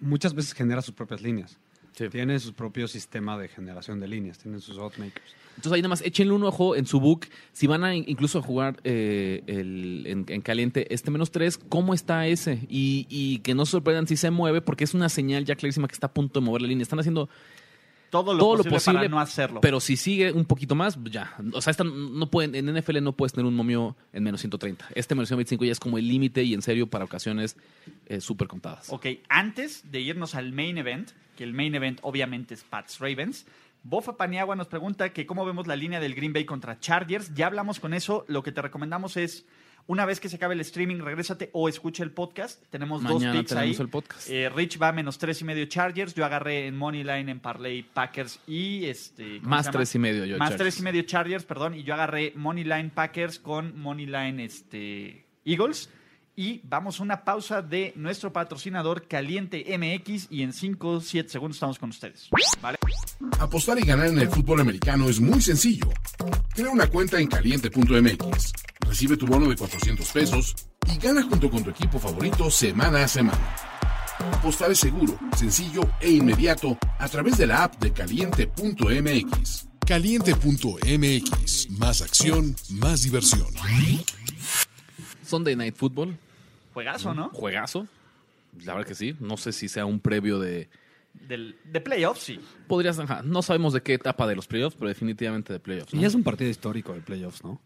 muchas 0.00 0.34
veces 0.34 0.52
genera 0.54 0.82
sus 0.82 0.94
propias 0.94 1.22
líneas. 1.22 1.58
Sí. 1.94 2.08
Tiene 2.08 2.38
su 2.40 2.54
propio 2.54 2.88
sistema 2.88 3.38
de 3.38 3.48
generación 3.48 4.00
de 4.00 4.08
líneas, 4.08 4.38
tienen 4.38 4.60
sus 4.60 4.78
outmakers. 4.78 5.34
Entonces 5.56 5.72
ahí 5.72 5.82
nada 5.82 5.90
más 5.90 6.00
échenle 6.00 6.32
un 6.32 6.42
ojo 6.44 6.74
en 6.76 6.86
su 6.86 6.98
book. 6.98 7.26
Si 7.52 7.66
van 7.66 7.84
a 7.84 7.94
in- 7.94 8.04
incluso 8.06 8.38
a 8.38 8.42
jugar 8.42 8.80
eh, 8.84 9.42
el- 9.46 10.04
en, 10.06 10.24
en 10.28 10.40
caliente 10.40 10.86
este 10.94 11.10
menos 11.10 11.30
3, 11.30 11.58
¿cómo 11.68 11.92
está 11.92 12.26
ese? 12.26 12.60
Y, 12.70 13.06
y 13.10 13.40
que 13.40 13.54
no 13.54 13.66
se 13.66 13.72
sorprendan 13.72 14.06
si 14.06 14.16
se 14.16 14.30
mueve, 14.30 14.62
porque 14.62 14.84
es 14.84 14.94
una 14.94 15.10
señal 15.10 15.44
ya 15.44 15.54
clarísima 15.54 15.86
que 15.88 15.92
está 15.94 16.06
a 16.06 16.12
punto 16.14 16.40
de 16.40 16.46
mover 16.46 16.62
la 16.62 16.68
línea. 16.68 16.82
Están 16.82 17.00
haciendo 17.00 17.28
todo 18.12 18.34
lo, 18.34 18.40
todo 18.40 18.56
lo 18.56 18.58
posible, 18.58 18.76
posible 18.76 18.98
para 18.98 19.08
no 19.08 19.20
hacerlo. 19.20 19.60
Pero 19.62 19.80
si 19.80 19.96
sigue 19.96 20.32
un 20.32 20.44
poquito 20.44 20.74
más, 20.74 20.98
ya. 21.04 21.34
O 21.54 21.62
sea, 21.62 21.70
esta 21.70 21.82
no 21.82 22.30
pueden, 22.30 22.54
en 22.54 22.76
NFL 22.76 23.02
no 23.02 23.12
puedes 23.12 23.32
tener 23.32 23.46
un 23.46 23.54
momio 23.54 23.96
en 24.12 24.22
menos 24.22 24.42
130. 24.42 24.84
Este 24.94 25.14
menos 25.14 25.30
125 25.30 25.64
ya 25.64 25.72
es 25.72 25.80
como 25.80 25.96
el 25.96 26.06
límite 26.06 26.42
y 26.42 26.52
en 26.52 26.60
serio 26.60 26.88
para 26.88 27.06
ocasiones 27.06 27.56
eh, 28.04 28.20
súper 28.20 28.48
contadas. 28.48 28.90
Ok, 28.90 29.06
antes 29.30 29.90
de 29.90 30.02
irnos 30.02 30.34
al 30.34 30.52
main 30.52 30.76
event, 30.76 31.12
que 31.38 31.44
el 31.44 31.54
main 31.54 31.74
event 31.74 32.00
obviamente 32.02 32.52
es 32.52 32.64
Pats 32.64 32.98
Ravens, 32.98 33.46
Bofa 33.82 34.18
Paniagua 34.18 34.56
nos 34.56 34.68
pregunta 34.68 35.14
que 35.14 35.24
cómo 35.24 35.46
vemos 35.46 35.66
la 35.66 35.74
línea 35.74 35.98
del 35.98 36.14
Green 36.14 36.34
Bay 36.34 36.44
contra 36.44 36.78
Chargers. 36.78 37.34
Ya 37.34 37.46
hablamos 37.46 37.80
con 37.80 37.94
eso. 37.94 38.26
Lo 38.28 38.42
que 38.42 38.52
te 38.52 38.60
recomendamos 38.60 39.16
es, 39.16 39.46
una 39.86 40.06
vez 40.06 40.20
que 40.20 40.28
se 40.28 40.36
acabe 40.36 40.54
el 40.54 40.60
streaming, 40.60 40.98
regrésate 41.00 41.50
o 41.52 41.68
escucha 41.68 42.02
el 42.02 42.10
podcast. 42.12 42.62
Tenemos 42.70 43.02
dos 43.02 43.14
Mañana 43.14 43.38
picks 43.40 43.48
tenemos 43.50 43.78
ahí. 43.78 43.84
el 43.84 43.88
podcast. 43.90 44.30
Eh, 44.30 44.48
Rich 44.48 44.80
va 44.80 44.88
a 44.88 44.92
menos 44.92 45.18
tres 45.18 45.40
y 45.40 45.44
medio 45.44 45.64
Chargers. 45.66 46.14
Yo 46.14 46.24
agarré 46.24 46.66
en 46.66 46.76
Moneyline, 46.76 47.28
en 47.28 47.40
Parlay, 47.40 47.82
Packers 47.82 48.40
y 48.46 48.84
este. 48.86 49.38
¿cómo 49.38 49.50
Más 49.50 49.70
tres 49.70 49.94
y 49.94 49.98
medio 49.98 50.24
yo, 50.24 50.38
Más 50.38 50.50
Chargers. 50.50 50.62
tres 50.74 50.80
y 50.80 50.82
medio 50.82 51.02
Chargers, 51.02 51.44
perdón. 51.44 51.74
Y 51.74 51.82
yo 51.82 51.94
agarré 51.94 52.32
Moneyline 52.36 52.90
Packers 52.90 53.38
con 53.38 53.78
Moneyline 53.78 54.40
este, 54.40 55.26
Eagles. 55.44 55.90
Y 56.34 56.62
vamos 56.64 56.98
a 56.98 57.02
una 57.02 57.24
pausa 57.24 57.60
de 57.60 57.92
nuestro 57.94 58.32
patrocinador 58.32 59.06
Caliente 59.06 59.64
MX 59.76 60.28
y 60.30 60.42
en 60.42 60.52
5, 60.52 61.00
7 61.02 61.28
segundos 61.28 61.56
estamos 61.56 61.78
con 61.78 61.90
ustedes. 61.90 62.30
¿Vale? 62.62 62.78
Apostar 63.38 63.78
y 63.78 63.82
ganar 63.82 64.06
en 64.06 64.18
el 64.18 64.28
fútbol 64.28 64.60
americano 64.60 65.08
es 65.10 65.20
muy 65.20 65.42
sencillo. 65.42 65.88
Crea 66.54 66.70
una 66.70 66.86
cuenta 66.86 67.20
en 67.20 67.26
caliente.mx, 67.26 68.52
recibe 68.80 69.16
tu 69.18 69.26
bono 69.26 69.48
de 69.48 69.56
400 69.56 70.10
pesos 70.10 70.54
y 70.86 70.96
gana 70.98 71.22
junto 71.22 71.50
con 71.50 71.62
tu 71.64 71.70
equipo 71.70 71.98
favorito 71.98 72.50
semana 72.50 73.04
a 73.04 73.08
semana. 73.08 73.56
Apostar 74.32 74.70
es 74.70 74.78
seguro, 74.78 75.18
sencillo 75.36 75.82
e 76.00 76.10
inmediato 76.12 76.78
a 76.98 77.08
través 77.08 77.36
de 77.36 77.46
la 77.46 77.64
app 77.64 77.74
de 77.80 77.92
caliente.mx. 77.92 79.68
Caliente.mx. 79.86 81.70
Más 81.70 82.00
acción, 82.00 82.56
más 82.70 83.02
diversión. 83.02 83.48
Sunday 85.32 85.56
Night 85.56 85.74
Football, 85.76 86.16
Juegazo, 86.74 87.14
¿no? 87.14 87.30
juegazo. 87.30 87.86
La 88.64 88.74
verdad 88.74 88.86
que 88.88 88.94
sí. 88.94 89.16
No 89.18 89.36
sé 89.38 89.50
si 89.52 89.66
sea 89.68 89.86
un 89.86 89.98
previo 89.98 90.38
de. 90.38 90.68
Del, 91.14 91.56
de 91.64 91.80
playoffs, 91.80 92.20
sí. 92.22 92.38
Podrías, 92.66 92.98
ajá, 92.98 93.22
no 93.24 93.40
sabemos 93.42 93.72
de 93.72 93.82
qué 93.82 93.94
etapa 93.94 94.26
de 94.26 94.34
los 94.36 94.46
playoffs, 94.46 94.76
pero 94.78 94.88
definitivamente 94.88 95.52
de 95.54 95.58
playoffs. 95.60 95.92
¿no? 95.94 96.00
Y 96.00 96.04
es 96.04 96.14
un 96.14 96.22
partido 96.22 96.50
histórico 96.50 96.92
de 96.92 97.00
playoffs, 97.00 97.42
¿no? 97.44 97.60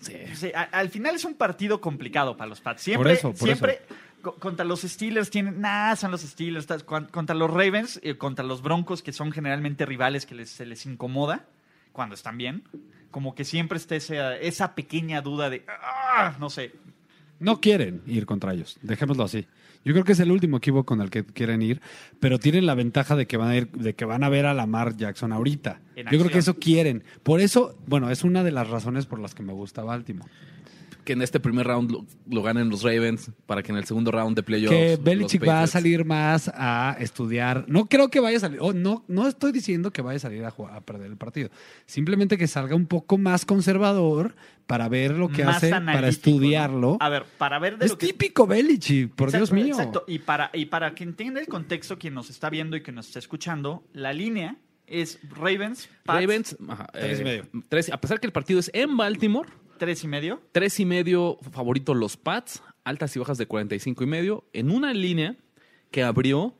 Sí. 0.00 0.14
Sí, 0.34 0.50
a- 0.54 0.62
al 0.72 0.88
final 0.90 1.14
es 1.14 1.24
un 1.26 1.34
partido 1.34 1.80
complicado 1.82 2.36
para 2.36 2.48
los 2.48 2.60
Pats. 2.62 2.82
Siempre, 2.82 3.12
eso, 3.12 3.30
por 3.32 3.46
siempre 3.48 3.80
co- 4.22 4.34
contra 4.36 4.64
los 4.64 4.80
Steelers 4.82 5.28
tienen, 5.30 5.60
nada, 5.60 5.96
son 5.96 6.10
los 6.10 6.22
Steelers. 6.22 6.66
Contra 7.10 7.34
los 7.34 7.50
Ravens, 7.50 8.00
eh, 8.02 8.16
contra 8.16 8.44
los 8.44 8.60
Broncos, 8.62 9.02
que 9.02 9.12
son 9.12 9.32
generalmente 9.32 9.84
rivales 9.86 10.24
que 10.26 10.34
les, 10.34 10.48
se 10.50 10.64
les 10.66 10.84
incomoda 10.86 11.44
cuando 11.96 12.14
están 12.14 12.36
bien. 12.38 12.62
Como 13.10 13.34
que 13.34 13.44
siempre 13.44 13.78
está 13.78 13.96
esa, 13.96 14.36
esa 14.36 14.74
pequeña 14.74 15.22
duda 15.22 15.48
de, 15.50 15.64
"Ah", 15.66 16.36
no 16.38 16.50
sé, 16.50 16.72
No 17.38 17.60
quieren 17.60 18.00
ir 18.06 18.24
contra 18.24 18.54
ellos, 18.54 18.78
dejémoslo 18.80 19.24
así. 19.24 19.46
Yo 19.84 19.92
creo 19.92 20.04
que 20.04 20.12
es 20.12 20.20
el 20.20 20.30
último 20.32 20.56
equipo 20.56 20.84
con 20.84 21.02
el 21.02 21.10
que 21.10 21.22
quieren 21.22 21.60
ir, 21.60 21.82
pero 22.18 22.38
tienen 22.38 22.64
la 22.64 22.74
ventaja 22.74 23.14
de 23.14 23.26
que 23.26 23.36
van 23.36 23.48
a 23.50 23.56
ir, 23.56 23.70
de 23.72 23.94
que 23.94 24.06
van 24.06 24.24
a 24.24 24.30
ver 24.30 24.46
a 24.46 24.54
Lamar 24.54 24.96
Jackson 24.96 25.32
ahorita. 25.34 25.80
Yo 25.96 26.02
creo 26.18 26.30
que 26.30 26.38
eso 26.38 26.54
quieren. 26.58 27.04
Por 27.22 27.40
eso, 27.42 27.76
bueno, 27.86 28.10
es 28.10 28.24
una 28.24 28.42
de 28.42 28.52
las 28.52 28.70
razones 28.70 29.04
por 29.04 29.18
las 29.20 29.34
que 29.34 29.42
me 29.42 29.52
gusta 29.52 29.84
Baltimore. 29.84 30.30
Que 31.06 31.14
en 31.14 31.22
este 31.22 31.40
primer 31.40 31.66
round 31.66 31.90
lo, 31.90 32.04
lo 32.28 32.42
ganen 32.42 32.68
los 32.68 32.82
Ravens 32.82 33.30
para 33.46 33.62
que 33.62 33.72
en 33.72 33.78
el 33.78 33.84
segundo 33.84 34.10
round 34.10 34.36
de 34.36 34.42
playoffs. 34.42 34.76
que 34.76 34.98
Belichick 35.00 35.46
va 35.48 35.62
a 35.62 35.66
salir 35.66 36.04
más 36.04 36.50
a 36.54 36.96
estudiar. 37.00 37.64
No 37.68 37.86
creo 37.86 38.10
que 38.10 38.20
vaya 38.20 38.36
a 38.36 38.40
salir. 38.40 38.58
oh, 38.60 38.72
no, 38.74 39.04
no 39.08 39.26
estoy 39.28 39.52
diciendo 39.52 39.92
que 39.92 40.02
vaya 40.02 40.16
a 40.16 40.20
salir 40.20 40.44
a, 40.44 40.50
jugar- 40.50 40.74
a 40.76 40.80
perder 40.82 41.06
el 41.10 41.16
partido. 41.16 41.48
Simplemente 41.86 42.36
que 42.36 42.46
salga 42.48 42.74
un 42.74 42.86
poco 42.86 43.16
más 43.18 43.46
conservador 43.46 44.34
para 44.66 44.88
ver 44.88 45.12
lo 45.12 45.28
que 45.28 45.44
más 45.44 45.58
hace, 45.58 45.70
para 45.70 46.08
estudiarlo. 46.08 46.80
¿no? 46.92 46.96
A 47.00 47.08
ver, 47.08 47.24
para 47.38 47.60
ver 47.60 47.78
de 47.78 47.84
Es 47.86 47.92
lo 47.92 47.98
que... 47.98 48.08
típico 48.08 48.46
Belichick, 48.48 49.14
por 49.14 49.28
Exacto, 49.28 49.46
Dios 49.46 49.52
mío. 49.64 49.74
Exacto. 49.76 50.04
Y 50.08 50.18
para, 50.18 50.50
y 50.52 50.66
para 50.66 50.94
que 50.96 51.04
entienda 51.04 51.40
el 51.40 51.46
contexto, 51.46 51.98
quien 51.98 52.14
nos 52.14 52.30
está 52.30 52.50
viendo 52.50 52.76
y 52.76 52.82
que 52.82 52.90
nos 52.90 53.06
está 53.06 53.20
escuchando, 53.20 53.84
la 53.92 54.12
línea 54.12 54.56
es 54.88 55.20
Ravens, 55.30 55.88
Pats, 56.04 56.20
Ravens, 56.20 56.56
ajá, 56.68 56.86
Tres 56.92 57.18
y 57.18 57.22
eh, 57.22 57.24
medio. 57.24 57.46
tres- 57.68 57.92
a 57.92 58.00
pesar 58.00 58.18
que 58.18 58.26
el 58.26 58.32
partido 58.32 58.58
es 58.58 58.70
en 58.74 58.96
Baltimore, 58.96 59.48
tres 59.78 60.02
y 60.04 60.08
medio. 60.08 60.40
tres 60.52 60.78
y 60.80 60.84
medio 60.84 61.38
favorito 61.52 61.94
los 61.94 62.16
Pats, 62.16 62.62
altas 62.84 63.14
y 63.16 63.18
bajas 63.18 63.38
de 63.38 63.46
45 63.46 64.04
y 64.04 64.06
medio, 64.06 64.44
en 64.52 64.70
una 64.70 64.92
línea 64.94 65.36
que 65.90 66.02
abrió, 66.02 66.54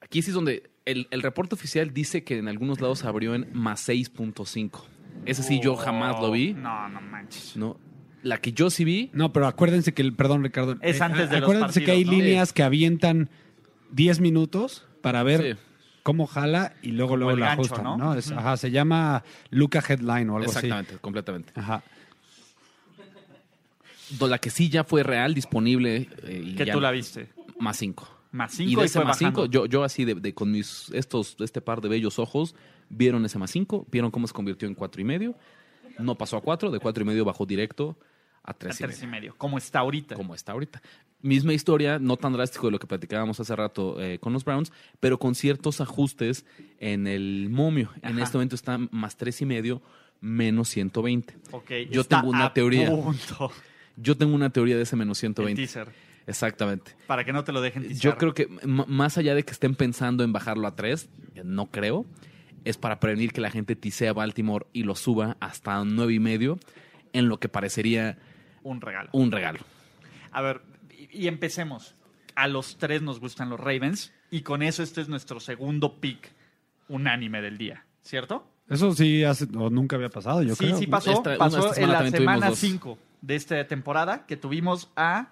aquí 0.00 0.22
sí 0.22 0.30
es 0.30 0.34
donde 0.34 0.70
el, 0.84 1.06
el 1.10 1.22
reporte 1.22 1.54
oficial 1.54 1.92
dice 1.92 2.24
que 2.24 2.38
en 2.38 2.48
algunos 2.48 2.80
lados 2.80 3.04
abrió 3.04 3.34
en 3.34 3.48
más 3.52 3.88
6.5. 3.88 4.82
Ese 5.26 5.42
sí 5.42 5.60
yo 5.60 5.76
jamás 5.76 6.20
lo 6.20 6.30
vi, 6.30 6.54
No, 6.54 6.88
no 6.88 7.00
manches. 7.00 7.56
¿no? 7.56 7.78
La 8.22 8.38
que 8.38 8.52
yo 8.52 8.70
sí 8.70 8.84
vi, 8.84 9.10
No, 9.12 9.32
pero 9.32 9.46
acuérdense 9.46 9.92
que 9.94 10.02
el, 10.02 10.14
perdón 10.14 10.42
Ricardo, 10.42 10.76
Es 10.80 11.00
eh, 11.00 11.04
antes 11.04 11.28
de 11.30 11.40
los 11.40 11.48
acuérdense 11.48 11.84
que 11.84 11.90
hay 11.92 12.04
partidos, 12.04 12.18
¿no? 12.18 12.24
líneas 12.24 12.52
que 12.52 12.62
avientan 12.62 13.30
10 13.92 14.20
minutos 14.20 14.86
para 15.02 15.22
ver 15.22 15.56
Sí. 15.56 15.60
cómo 16.02 16.26
jala 16.26 16.74
y 16.82 16.92
luego 16.92 17.16
luego 17.16 17.32
el 17.32 17.40
la 17.40 17.46
gancho, 17.48 17.62
ajustan, 17.62 17.84
¿no? 17.84 17.96
¿no? 17.96 18.14
Es-. 18.14 18.30
Ajá, 18.32 18.56
se 18.56 18.70
llama 18.70 19.22
Luca 19.50 19.82
Headline 19.86 20.30
o 20.30 20.36
algo 20.36 20.48
exactamente, 20.48 20.96
completamente. 20.98 21.50
así. 21.54 21.60
Ajá. 21.60 21.82
La 24.20 24.38
que 24.38 24.50
sí 24.50 24.68
ya 24.68 24.84
fue 24.84 25.02
real, 25.02 25.34
disponible. 25.34 26.08
eh, 26.24 26.42
y 26.44 26.54
Que 26.54 26.64
ya- 26.66 26.72
tú 26.72 26.80
la 26.80 26.90
viste. 26.90 27.28
Más 27.58 27.76
5. 27.76 28.08
Más 28.30 28.52
Y 28.54 28.68
cinco 28.68 28.80
de 28.80 28.84
y, 28.84 28.86
ese 28.86 28.98
fue 28.98 29.04
más 29.06 29.18
5, 29.18 29.30
bajando. 29.42 29.46
yo, 29.50 29.66
yo 29.66 29.84
así 29.84 30.04
de, 30.04 30.14
de- 30.14 30.34
con 30.34 30.50
mis 30.50 30.90
estos, 30.92 31.36
este 31.40 31.60
par 31.60 31.80
de 31.80 31.88
bellos 31.88 32.18
ojos, 32.18 32.54
vieron 32.90 33.24
ese 33.24 33.38
más 33.38 33.50
5, 33.50 33.86
vieron 33.90 34.10
cómo 34.10 34.26
se 34.26 34.34
convirtió 34.34 34.68
en 34.68 34.74
cuatro 34.74 35.00
y 35.00 35.04
medio. 35.04 35.34
No 35.98 36.16
pasó 36.16 36.36
a 36.36 36.42
4, 36.42 36.70
de 36.70 36.78
cuatro 36.78 37.02
y 37.02 37.06
medio 37.06 37.24
bajó 37.24 37.44
directo 37.46 37.98
a 38.44 38.50
A 38.52 38.54
3 38.54 38.76
y 38.80 38.84
tres 38.84 38.98
y 39.02 39.06
medio, 39.06 39.10
medio. 39.20 39.34
Como 39.36 39.58
está 39.58 39.80
ahorita. 39.80 40.14
como 40.14 40.34
está 40.34 40.52
ahorita. 40.52 40.80
Misma 41.20 41.52
historia, 41.52 41.98
no 41.98 42.16
tan 42.16 42.32
drástico 42.34 42.66
de 42.68 42.72
lo 42.72 42.78
que 42.78 42.86
platicábamos 42.86 43.40
hace 43.40 43.56
rato 43.56 44.00
eh, 44.00 44.18
con 44.20 44.32
los 44.32 44.44
Browns, 44.44 44.72
pero 45.00 45.18
con 45.18 45.34
ciertos 45.34 45.80
ajustes 45.80 46.44
en 46.78 47.06
el 47.08 47.48
momio. 47.50 47.90
En 48.02 48.18
este 48.20 48.36
momento 48.38 48.54
está 48.54 48.78
más 48.90 49.16
tres 49.16 49.40
y 49.42 49.46
medio, 49.46 49.82
menos 50.20 50.68
120. 50.68 51.34
Ok, 51.50 51.70
Yo 51.90 52.02
está 52.02 52.20
tengo 52.20 52.30
una 52.30 52.52
teoría. 52.54 52.88
punto. 52.90 53.50
Yo 54.00 54.16
tengo 54.16 54.34
una 54.34 54.50
teoría 54.50 54.76
de 54.76 54.82
ese 54.82 54.96
menos 54.96 55.18
El 55.18 55.34
120. 55.34 55.60
teaser. 55.62 55.88
Exactamente. 56.26 56.94
Para 57.06 57.24
que 57.24 57.32
no 57.32 57.42
te 57.44 57.52
lo 57.52 57.60
dejen 57.60 57.82
teaser. 57.82 57.98
Yo 58.02 58.16
creo 58.16 58.34
que 58.34 58.48
más 58.64 59.18
allá 59.18 59.34
de 59.34 59.44
que 59.44 59.52
estén 59.52 59.74
pensando 59.74 60.24
en 60.24 60.32
bajarlo 60.32 60.66
a 60.66 60.76
3, 60.76 61.08
no 61.44 61.66
creo, 61.66 62.04
es 62.64 62.76
para 62.76 63.00
prevenir 63.00 63.32
que 63.32 63.40
la 63.40 63.50
gente 63.50 63.76
tisea 63.76 64.12
Baltimore 64.12 64.66
y 64.72 64.82
lo 64.82 64.94
suba 64.94 65.36
hasta 65.40 65.82
nueve 65.84 66.12
y 66.14 66.18
medio, 66.20 66.58
en 67.12 67.28
lo 67.28 67.38
que 67.40 67.48
parecería 67.48 68.18
un 68.62 68.80
regalo. 68.80 69.08
Un 69.12 69.32
regalo. 69.32 69.60
A 70.32 70.42
ver, 70.42 70.60
y, 71.10 71.28
empecemos. 71.28 71.94
A 72.34 72.46
los 72.46 72.76
tres 72.76 73.00
nos 73.02 73.20
gustan 73.20 73.48
los 73.48 73.58
Ravens 73.58 74.12
y 74.30 74.42
con 74.42 74.62
eso 74.62 74.82
este 74.82 75.00
es 75.00 75.08
nuestro 75.08 75.40
segundo 75.40 75.98
pick 76.00 76.30
unánime 76.88 77.40
del 77.42 77.56
día, 77.58 77.84
¿cierto? 78.02 78.46
Eso 78.68 78.92
sí 78.92 79.24
hace, 79.24 79.46
o 79.56 79.70
nunca 79.70 79.96
había 79.96 80.10
pasado, 80.10 80.42
yo 80.42 80.54
sí, 80.54 80.66
creo. 80.66 80.78
sí 80.78 80.86
pasó. 80.86 81.12
Esta- 81.12 81.30
una 81.30 81.38
pasó 81.38 81.68
esta 81.70 81.80
en 81.80 81.90
la 81.90 82.10
semana 82.10 82.48
dos. 82.50 82.58
5 82.58 82.98
de 83.20 83.34
esta 83.36 83.66
temporada 83.66 84.26
que 84.26 84.36
tuvimos 84.36 84.90
a, 84.96 85.28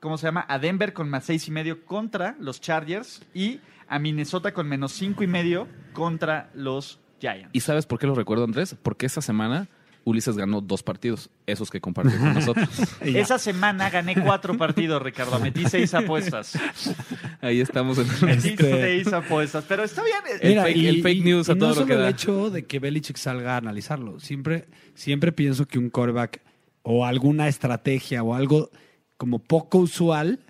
¿cómo 0.00 0.18
se 0.18 0.26
llama? 0.26 0.44
A 0.48 0.58
Denver 0.58 0.92
con 0.92 1.08
más 1.08 1.24
seis 1.24 1.46
y 1.48 1.50
medio 1.50 1.84
contra 1.84 2.36
los 2.40 2.60
Chargers 2.60 3.22
y 3.34 3.60
a 3.88 3.98
Minnesota 3.98 4.52
con 4.52 4.68
menos 4.68 4.92
cinco 4.92 5.24
y 5.24 5.26
medio 5.26 5.66
contra 5.92 6.50
los 6.54 7.00
Giants. 7.20 7.50
¿Y 7.52 7.60
sabes 7.60 7.86
por 7.86 7.98
qué 7.98 8.06
lo 8.06 8.14
recuerdo, 8.14 8.44
Andrés? 8.44 8.76
Porque 8.82 9.06
esta 9.06 9.20
semana 9.20 9.68
Ulises 10.04 10.34
ganó 10.38 10.62
dos 10.62 10.82
partidos, 10.82 11.28
esos 11.46 11.70
que 11.70 11.78
compartió 11.80 12.18
con 12.18 12.32
nosotros. 12.32 12.68
Y. 13.04 13.18
Esa 13.18 13.38
semana 13.38 13.90
gané 13.90 14.14
cuatro 14.14 14.56
partidos, 14.56 15.02
Ricardo. 15.02 15.38
Metí 15.38 15.66
seis 15.68 15.92
apuestas. 15.92 16.58
Ahí 17.42 17.60
estamos 17.60 17.98
en 17.98 18.06
Metí 18.26 18.48
Este- 18.50 18.80
seis 18.80 19.12
apuestas. 19.12 19.64
Pero 19.68 19.82
está 19.84 20.02
bien. 20.02 20.16
eh, 20.40 20.52
El 20.52 20.58
fake- 20.58 20.88
el 20.88 21.02
fake 21.02 21.24
news 21.24 21.48
a 21.50 21.52
y 21.52 21.58
todo 21.58 21.68
no 21.68 21.74
lo 21.74 21.80
solo 21.82 21.86
que 21.86 21.94
el 21.94 22.08
hecho 22.08 22.48
de 22.50 22.64
que 22.64 22.78
Belichick 22.78 23.16
salga 23.18 23.54
a 23.54 23.56
analizarlo. 23.58 24.18
Siempre, 24.20 24.68
siempre 24.94 25.32
pienso 25.32 25.66
que 25.66 25.78
un 25.78 25.90
quarterback 25.90 26.40
o 26.82 27.04
alguna 27.04 27.48
estrategia 27.48 28.22
o 28.22 28.34
algo 28.34 28.70
como 29.16 29.38
poco 29.38 29.78
usual, 29.78 30.40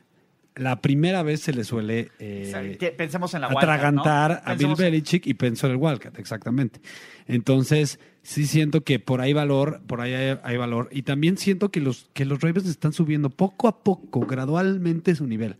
la 0.54 0.80
primera 0.80 1.22
vez 1.22 1.40
se 1.40 1.52
le 1.52 1.64
suele 1.64 2.10
eh, 2.18 2.76
Pensemos 2.96 3.32
en 3.34 3.40
la 3.42 3.48
Wildcat, 3.48 3.62
atragantar 3.64 4.42
¿no? 4.44 4.52
a 4.52 4.54
Bill 4.54 4.68
en- 4.70 4.74
Belichick 4.76 5.26
y 5.26 5.34
pensó 5.34 5.66
en 5.66 5.72
el 5.72 5.78
Wildcat, 5.78 6.18
exactamente. 6.18 6.80
Entonces, 7.26 7.98
sí 8.22 8.46
siento 8.46 8.82
que 8.82 8.98
por 8.98 9.20
ahí 9.20 9.32
valor, 9.32 9.80
por 9.86 10.00
ahí 10.00 10.12
hay, 10.12 10.38
hay 10.42 10.56
valor. 10.56 10.88
Y 10.92 11.02
también 11.02 11.38
siento 11.38 11.70
que 11.70 11.80
los, 11.80 12.10
que 12.12 12.24
los 12.24 12.40
Ravens 12.40 12.66
están 12.68 12.92
subiendo 12.92 13.30
poco 13.30 13.68
a 13.68 13.82
poco, 13.82 14.20
gradualmente 14.20 15.14
su 15.14 15.26
nivel. 15.26 15.56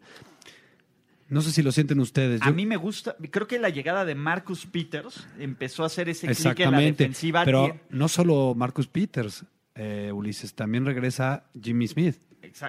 No 1.28 1.40
sé 1.42 1.52
si 1.52 1.62
lo 1.62 1.70
sienten 1.70 2.00
ustedes. 2.00 2.42
A 2.42 2.46
Yo- 2.46 2.52
mí 2.54 2.66
me 2.66 2.76
gusta, 2.76 3.14
creo 3.30 3.46
que 3.46 3.58
la 3.60 3.68
llegada 3.68 4.04
de 4.04 4.16
Marcus 4.16 4.66
Peters 4.66 5.26
empezó 5.38 5.84
a 5.84 5.86
hacer 5.86 6.08
ese 6.08 6.26
clic 6.34 6.60
en 6.60 6.72
la 6.72 6.80
defensiva. 6.80 7.44
Pero 7.44 7.78
no 7.90 8.08
solo 8.08 8.54
Marcus 8.56 8.88
Peters, 8.88 9.44
eh, 9.82 10.12
Ulises, 10.12 10.52
también 10.52 10.84
regresa 10.84 11.44
Jimmy 11.58 11.88
Smith. 11.88 12.16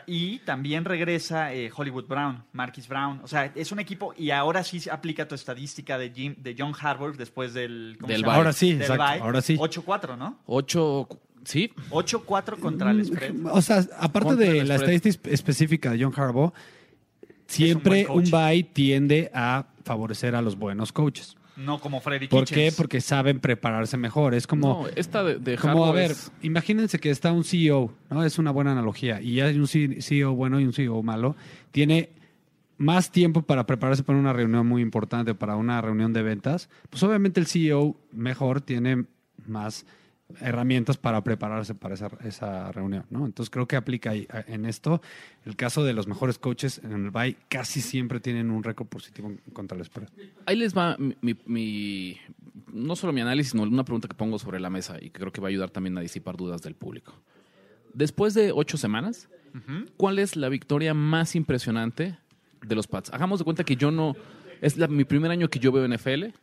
Y 0.07 0.39
también 0.39 0.85
regresa 0.85 1.53
eh, 1.53 1.69
Hollywood 1.75 2.05
Brown, 2.05 2.45
Marquis 2.53 2.87
Brown. 2.87 3.19
O 3.21 3.27
sea, 3.27 3.51
es 3.53 3.73
un 3.73 3.81
equipo 3.81 4.13
y 4.17 4.31
ahora 4.31 4.63
sí 4.63 4.79
se 4.79 4.91
aplica 4.91 5.27
tu 5.27 5.35
estadística 5.35 5.97
de, 5.97 6.11
Jim, 6.11 6.35
de 6.37 6.55
John 6.57 6.73
Harbaugh 6.79 7.17
después 7.17 7.53
del... 7.53 7.97
¿cómo 7.99 8.07
Del 8.07 8.21
se 8.21 8.25
llama? 8.25 8.35
Ahora 8.37 8.53
sí, 8.53 8.71
Del 8.71 8.81
exacto, 8.83 9.03
bye. 9.03 9.21
ahora 9.21 9.41
sí. 9.41 9.57
8-4, 9.57 10.17
¿no? 10.17 10.39
Ocho, 10.45 11.09
sí, 11.43 11.73
8-4 11.89 12.59
contra 12.59 12.91
el 12.91 13.05
spread. 13.05 13.33
O 13.51 13.61
sea, 13.61 13.85
aparte 13.99 14.29
Contra 14.29 14.45
de 14.45 14.63
la 14.63 14.75
estadística 14.75 15.29
específica 15.29 15.91
de 15.91 16.01
John 16.01 16.13
Harbaugh, 16.15 16.53
siempre 17.45 18.07
un, 18.07 18.23
coach. 18.23 18.31
bye 18.31 18.63
tiende 18.63 19.29
a 19.33 19.67
favorecer 19.83 20.33
a 20.33 20.41
los 20.41 20.55
buenos 20.57 20.93
coaches. 20.93 21.35
No 21.57 21.79
como 21.79 21.99
Freddy 22.01 22.27
¿Por 22.27 22.45
qué? 22.45 22.71
Porque 22.75 23.01
saben 23.01 23.39
prepararse 23.39 23.97
mejor. 23.97 24.33
Es 24.33 24.47
como, 24.47 24.83
no, 24.83 24.87
esta 24.95 25.23
de, 25.23 25.35
de 25.35 25.57
como 25.57 25.85
a 25.85 25.91
ver, 25.91 26.11
es- 26.11 26.31
imagínense 26.41 26.99
que 26.99 27.09
está 27.09 27.31
un 27.31 27.43
CEO, 27.43 27.93
¿no? 28.09 28.23
Es 28.23 28.39
una 28.39 28.51
buena 28.51 28.71
analogía. 28.71 29.21
Y 29.21 29.41
hay 29.41 29.57
un 29.59 29.67
CEO 29.67 30.33
bueno 30.33 30.59
y 30.59 30.65
un 30.65 30.73
CEO 30.73 31.03
malo. 31.03 31.35
Tiene 31.71 32.09
más 32.77 33.11
tiempo 33.11 33.43
para 33.43 33.65
prepararse 33.67 34.03
para 34.03 34.17
una 34.17 34.33
reunión 34.33 34.65
muy 34.65 34.81
importante, 34.81 35.35
para 35.35 35.55
una 35.55 35.81
reunión 35.81 36.13
de 36.13 36.23
ventas. 36.23 36.69
Pues 36.89 37.03
obviamente 37.03 37.39
el 37.39 37.47
CEO 37.47 37.95
mejor 38.11 38.61
tiene 38.61 39.05
más 39.45 39.85
herramientas 40.39 40.97
para 40.97 41.23
prepararse 41.23 41.75
para 41.75 41.93
esa, 41.95 42.09
esa 42.23 42.71
reunión, 42.71 43.05
¿no? 43.09 43.25
Entonces 43.25 43.49
creo 43.49 43.67
que 43.67 43.75
aplica 43.75 44.11
ahí, 44.11 44.27
en 44.47 44.65
esto. 44.65 45.01
El 45.45 45.55
caso 45.55 45.83
de 45.83 45.93
los 45.93 46.07
mejores 46.07 46.37
coaches 46.39 46.79
en 46.83 46.91
el 46.93 47.11
BAI 47.11 47.37
casi 47.49 47.81
siempre 47.81 48.19
tienen 48.19 48.51
un 48.51 48.63
récord 48.63 48.87
positivo 48.87 49.31
contra 49.53 49.77
el 49.77 49.83
spread. 49.85 50.09
Ahí 50.45 50.55
les 50.55 50.75
va 50.77 50.95
mi, 50.97 51.15
mi- 51.21 51.35
mi- 51.45 52.17
no 52.73 52.95
solo 52.95 53.11
mi 53.13 53.21
análisis, 53.21 53.51
sino 53.51 53.63
una 53.63 53.83
pregunta 53.83 54.07
que 54.07 54.13
pongo 54.15 54.39
sobre 54.39 54.59
la 54.59 54.69
mesa 54.69 54.97
y 55.01 55.09
que 55.09 55.19
creo 55.19 55.31
que 55.31 55.41
va 55.41 55.47
a 55.47 55.49
ayudar 55.49 55.69
también 55.71 55.97
a 55.97 56.01
disipar 56.01 56.37
dudas 56.37 56.61
del 56.61 56.75
público. 56.75 57.13
Después 57.93 58.33
de 58.33 58.51
ocho 58.53 58.77
semanas, 58.77 59.27
¿cuál 59.97 60.19
es 60.19 60.35
la 60.37 60.47
victoria 60.49 60.93
más 60.93 61.35
impresionante 61.35 62.17
de 62.65 62.75
los 62.75 62.87
Pats? 62.87 63.11
Hagamos 63.13 63.39
de 63.39 63.45
cuenta 63.45 63.63
que 63.65 63.75
yo 63.75 63.91
no, 63.91 64.15
es 64.61 64.77
la- 64.77 64.87
mi 64.87 65.03
primer 65.03 65.29
año 65.31 65.49
que 65.49 65.59
yo 65.59 65.71
veo 65.71 65.85
NFL, 65.85 66.33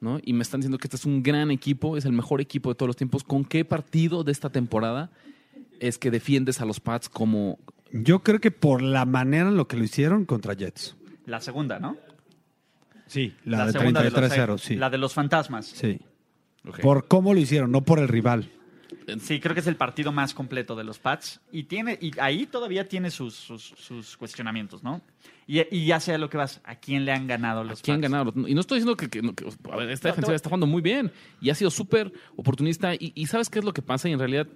¿no? 0.00 0.18
Y 0.24 0.32
me 0.32 0.42
están 0.42 0.60
diciendo 0.60 0.78
que 0.78 0.86
este 0.86 0.96
es 0.96 1.04
un 1.04 1.22
gran 1.22 1.50
equipo, 1.50 1.96
es 1.96 2.04
el 2.04 2.12
mejor 2.12 2.40
equipo 2.40 2.68
de 2.70 2.74
todos 2.74 2.88
los 2.88 2.96
tiempos. 2.96 3.22
¿Con 3.24 3.44
qué 3.44 3.64
partido 3.64 4.24
de 4.24 4.32
esta 4.32 4.50
temporada 4.50 5.10
es 5.78 5.98
que 5.98 6.10
defiendes 6.10 6.60
a 6.60 6.64
los 6.64 6.80
Pats 6.80 7.08
como... 7.08 7.58
Yo 7.92 8.20
creo 8.20 8.40
que 8.40 8.50
por 8.50 8.82
la 8.82 9.04
manera 9.04 9.48
en 9.48 9.56
lo 9.56 9.66
que 9.68 9.76
lo 9.76 9.84
hicieron 9.84 10.24
contra 10.24 10.54
Jets. 10.54 10.96
La 11.26 11.40
segunda, 11.40 11.78
¿no? 11.80 11.96
Sí, 13.06 13.34
la, 13.44 13.66
de 13.66 13.72
segunda 13.72 14.02
de 14.02 14.10
los- 14.10 14.20
33-0, 14.32 14.58
sí. 14.58 14.76
La 14.76 14.88
de 14.90 14.98
los 14.98 15.12
fantasmas. 15.12 15.66
Sí. 15.66 16.00
Por 16.82 17.08
cómo 17.08 17.34
lo 17.34 17.40
hicieron, 17.40 17.72
no 17.72 17.82
por 17.82 17.98
el 17.98 18.06
rival. 18.08 18.50
Sí, 19.20 19.40
creo 19.40 19.54
que 19.54 19.60
es 19.60 19.66
el 19.66 19.76
partido 19.76 20.12
más 20.12 20.34
completo 20.34 20.76
de 20.76 20.84
los 20.84 20.98
Pats. 20.98 21.40
Y 21.52 21.64
tiene, 21.64 21.98
y 22.00 22.12
ahí 22.20 22.46
todavía 22.46 22.88
tiene 22.88 23.10
sus, 23.10 23.34
sus, 23.34 23.62
sus 23.76 24.16
cuestionamientos, 24.16 24.82
¿no? 24.82 25.00
Y, 25.46 25.60
y 25.74 25.86
ya 25.86 25.98
sé 26.00 26.14
a 26.14 26.18
lo 26.18 26.30
que 26.30 26.36
vas. 26.36 26.60
¿A 26.64 26.76
quién 26.76 27.04
le 27.04 27.12
han 27.12 27.26
ganado 27.26 27.64
los 27.64 27.82
¿Quién 27.82 28.00
Pats? 28.00 28.12
ganado? 28.12 28.32
Y 28.48 28.54
no 28.54 28.60
estoy 28.60 28.78
diciendo 28.78 28.96
que, 28.96 29.08
que- 29.08 29.20
que- 29.34 29.46
a 29.72 29.76
ver, 29.76 29.90
esta 29.90 30.08
No, 30.08 30.12
defensiva 30.14 30.36
está 30.36 30.48
jugando 30.48 30.66
muy 30.66 30.82
bien 30.82 31.10
y 31.40 31.50
ha 31.50 31.54
sido 31.54 31.70
súper 31.70 32.12
oportunista. 32.36 32.94
Y, 32.94 33.12
y 33.14 33.26
¿sabes 33.26 33.48
qué 33.50 33.58
es 33.58 33.64
lo 33.64 33.72
que 33.74 33.82
pasa? 33.82 34.08
Y 34.08 34.12
en 34.12 34.18
realidad, 34.18 34.46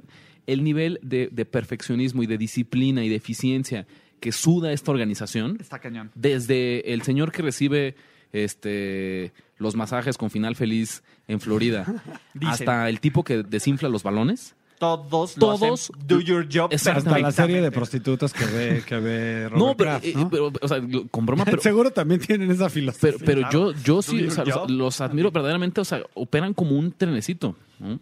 el 0.47 0.63
nivel 0.63 0.99
de, 1.03 1.29
de 1.33 1.45
perfeccionismo 1.47 2.23
y 2.23 2.27
de 2.27 2.39
disciplina 2.39 3.03
y 3.05 3.09
de 3.09 3.17
eficiencia 3.17 3.87
que 4.21 4.31
suda 4.33 4.73
esta 4.73 4.91
organización, 4.91 5.59
Está 5.61 5.81
cañón. 5.81 6.11
desde 6.15 6.93
el 6.95 7.03
señor 7.03 7.33
que 7.33 7.43
recibe 7.43 7.95
este 8.35 9.33
los 9.59 9.77
masajes 9.77 10.19
con 10.19 10.31
final 10.31 10.57
feliz 10.57 11.03
en 11.29 11.41
Florida, 11.41 11.87
hasta 12.47 12.89
el 12.89 13.01
tipo 13.01 13.23
que 13.23 13.43
desinfla 13.43 13.89
los 13.89 14.03
balones. 14.03 14.55
Todos, 14.79 15.37
Todos- 15.37 15.61
lo 15.61 15.75
hacen 15.75 16.07
do 16.07 16.21
your 16.21 16.47
job. 16.53 16.71
Hasta 16.75 17.19
la 17.19 17.31
serie 17.31 17.63
de 17.63 17.71
prostitutas 17.71 18.33
que 18.33 18.45
ve, 18.45 18.83
que 18.85 18.97
ve 18.99 19.49
Robert 19.49 19.57
No, 19.57 19.77
pero, 19.77 19.91
Kraft, 19.91 20.05
eh, 20.05 20.13
¿no? 20.17 20.29
pero, 20.29 20.53
o 20.61 20.69
sea, 20.69 20.83
con 21.11 21.27
broma, 21.27 21.45
pero, 21.45 21.63
Seguro 21.63 21.93
también 21.93 22.21
tienen 22.21 22.51
esa 22.51 22.69
filosofía. 22.69 23.13
Pero, 23.13 23.25
pero 23.25 23.41
claro. 23.43 23.73
yo, 23.73 23.83
yo 23.83 24.03
sí, 24.03 24.27
o 24.27 24.31
sea, 24.33 24.45
los, 24.69 25.01
admiro 25.01 25.31
verdaderamente, 25.31 25.81
o 25.81 25.85
sea, 25.85 26.03
operan 26.15 26.55
como 26.55 26.77
un 26.77 26.91
trenecito. 26.91 27.57
¿no? 27.79 28.01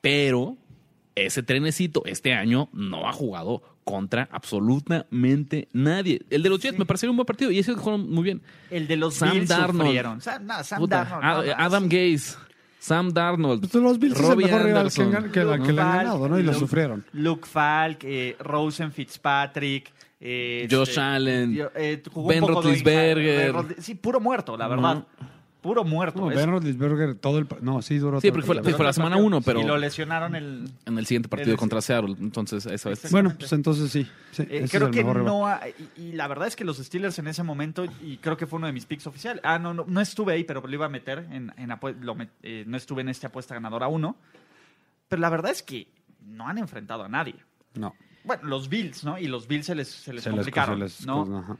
Pero 0.00 0.56
ese 1.14 1.42
trenecito 1.42 2.02
este 2.04 2.32
año 2.34 2.68
no 2.72 3.08
ha 3.08 3.12
jugado 3.12 3.62
contra 3.90 4.28
absolutamente 4.30 5.68
nadie. 5.72 6.22
El 6.30 6.42
de 6.42 6.48
los 6.48 6.60
Jets 6.60 6.78
me 6.78 6.84
pareció 6.86 7.10
un 7.10 7.16
buen 7.16 7.26
partido 7.26 7.50
y 7.50 7.58
ese 7.58 7.74
jugaron 7.74 8.10
muy 8.10 8.22
bien. 8.24 8.42
El 8.70 8.86
de 8.86 8.96
los 8.96 9.14
Sam 9.14 9.32
Bills 9.32 9.48
Darnold. 9.48 9.82
sufrieron. 9.82 10.20
Sam, 10.20 10.46
no, 10.46 10.64
Sam 10.64 10.78
Puta, 10.78 11.04
Darnold. 11.04 11.24
Ad- 11.24 11.46
no, 11.46 11.64
Adam 11.64 11.84
Gaze, 11.88 12.36
Sam 12.78 13.12
Darnold. 13.12 13.60
Pues 13.68 13.74
los 13.82 13.98
Bills 13.98 14.14
es 14.14 14.20
el 14.22 14.28
Robbie 14.28 14.44
mejor 14.46 14.60
rival 14.62 14.72
que, 14.74 15.02
Anderson. 15.02 15.16
han- 15.16 15.32
que 15.32 15.44
la- 15.44 15.56
Luke 15.56 15.66
que 15.66 15.72
le 15.72 15.80
han 15.82 15.88
Falk, 15.88 15.98
ganado, 16.02 16.28
¿no? 16.28 16.38
Y 16.38 16.42
lo 16.42 16.54
sufrieron. 16.54 17.04
Luke 17.12 17.46
Falk, 17.48 17.98
eh, 18.04 18.36
Rosen 18.40 18.92
Fitzpatrick. 18.92 19.92
eh, 20.22 20.68
Josh 20.70 20.88
este, 20.90 21.00
Allen, 21.00 21.58
eh, 21.74 22.02
Ben 22.28 22.46
Roethlisberger. 22.46 23.54
Sí, 23.78 23.94
puro 23.94 24.20
muerto, 24.20 24.56
la 24.56 24.68
verdad. 24.68 25.04
Puro 25.60 25.84
muerto. 25.84 26.20
No, 26.20 26.30
Es- 26.30 26.36
Ben 26.38 26.50
Roethlisberger 26.50 27.14
todo 27.16 27.38
el... 27.38 27.46
No, 27.60 27.82
sí 27.82 27.98
duró 27.98 28.20
Sí, 28.20 28.28
todo 28.28 28.34
porque 28.40 28.44
el 28.58 28.62
fue, 28.62 28.70
la- 28.70 28.76
fue 28.76 28.84
la 28.86 28.92
semana 28.94 29.16
uno, 29.18 29.40
pero 29.42 29.60
Y 29.60 29.64
lo 29.64 29.76
lesionaron 29.76 30.34
el... 30.34 30.70
en 30.86 30.98
el 30.98 31.04
siguiente 31.06 31.28
partido 31.28 31.52
el- 31.52 31.58
contra 31.58 31.80
Seattle. 31.82 32.16
Entonces, 32.18 32.64
eso 32.66 32.90
es. 32.90 33.10
Bueno, 33.12 33.34
pues 33.38 33.52
entonces 33.52 33.90
sí. 33.90 34.06
sí, 34.32 34.44
Eh, 34.48 34.66
creo 34.70 34.90
que 34.90 35.04
no 35.04 35.46
ha- 35.46 35.60
y, 35.96 36.00
y 36.00 36.12
la 36.12 36.28
verdad 36.28 36.48
es 36.48 36.56
que 36.56 36.64
los 36.64 36.78
Steelers 36.78 37.18
en 37.18 37.26
ese 37.28 37.42
momento 37.42 37.84
y 38.02 38.16
creo 38.18 38.36
que 38.38 38.46
fue 38.46 38.56
uno 38.56 38.68
de 38.68 38.72
mis 38.72 38.86
picks 38.86 39.06
oficiales 39.06 39.42
ah 39.44 39.58
no 39.58 39.74
no, 39.74 39.84
no 39.86 40.00
estuve 40.00 40.32
ahí 40.32 40.44
pero 40.44 40.62
lo 40.66 40.72
iba 40.72 40.86
a 40.86 40.88
meter 40.88 41.26
en, 41.30 41.52
en 41.56 41.70
apue- 41.70 41.98
lo 42.00 42.14
met- 42.16 42.30
eh, 42.42 42.64
no 42.66 42.76
estuve 42.76 43.02
en 43.02 43.08
esta 43.10 43.26
apuesta 43.26 43.54
ganadora 43.54 43.88
uno 43.88 44.16
pero 45.08 45.20
la 45.20 45.28
verdad 45.30 45.50
es 45.50 45.62
que 45.62 45.88
no 46.24 46.48
han 46.48 46.58
enfrentado 46.58 47.02
a 47.04 47.08
nadie 47.08 47.34
No. 47.74 47.94
bueno 48.24 48.44
los 48.44 48.68
Bills 48.68 49.04
no 49.04 49.18
y 49.18 49.26
los 49.26 49.46
Bills 49.46 49.66
se 49.66 49.74
les 49.74 49.88
se 49.88 50.12
les 50.12 50.22
Se 50.22 50.30
les- 50.30 50.36
complicaron 50.36 50.76
se 50.78 50.82
les- 50.84 51.06
no 51.06 51.38
ajá. 51.38 51.56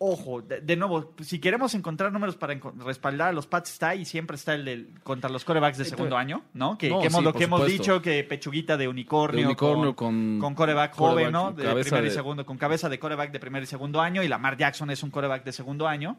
Ojo 0.00 0.42
de, 0.42 0.60
de 0.60 0.76
nuevo 0.76 1.12
si 1.22 1.40
queremos 1.40 1.74
encontrar 1.74 2.12
números 2.12 2.36
para 2.36 2.54
enco- 2.54 2.72
respaldar 2.84 3.28
a 3.28 3.32
los 3.32 3.46
Pats 3.46 3.72
está 3.72 3.94
y 3.96 4.04
siempre 4.04 4.36
está 4.36 4.54
el 4.54 4.64
del 4.64 4.90
contra 5.02 5.28
los 5.28 5.44
corebacks 5.44 5.76
de 5.78 5.84
segundo 5.84 6.16
año 6.16 6.44
no 6.54 6.78
que, 6.78 6.88
No, 6.88 7.00
que 7.00 7.08
hemos 7.08 7.18
sí, 7.18 7.24
lo 7.24 7.32
que 7.32 7.44
hemos 7.44 7.66
dicho 7.66 8.00
que 8.00 8.22
pechuguita 8.24 8.76
de 8.76 8.86
unicornio, 8.88 9.40
De 9.40 9.46
unicornio 9.46 9.96
con, 9.96 10.14
con- 10.14 10.38
con 10.40 10.54
coreback 10.54 10.94
coreback, 10.94 11.24
joven, 11.24 11.32
¿no? 11.32 11.52
De 11.52 11.82
primer 11.84 12.04
y 12.06 12.10
segundo, 12.10 12.46
con 12.46 12.56
cabeza 12.58 12.88
de 12.88 12.98
coreback 12.98 13.32
de 13.32 13.40
primer 13.40 13.62
y 13.62 13.66
segundo 13.66 14.00
año, 14.00 14.22
y 14.22 14.28
Lamar 14.28 14.56
Jackson 14.56 14.90
es 14.90 15.02
un 15.02 15.10
coreback 15.10 15.44
de 15.44 15.52
segundo 15.52 15.88
año. 15.88 16.16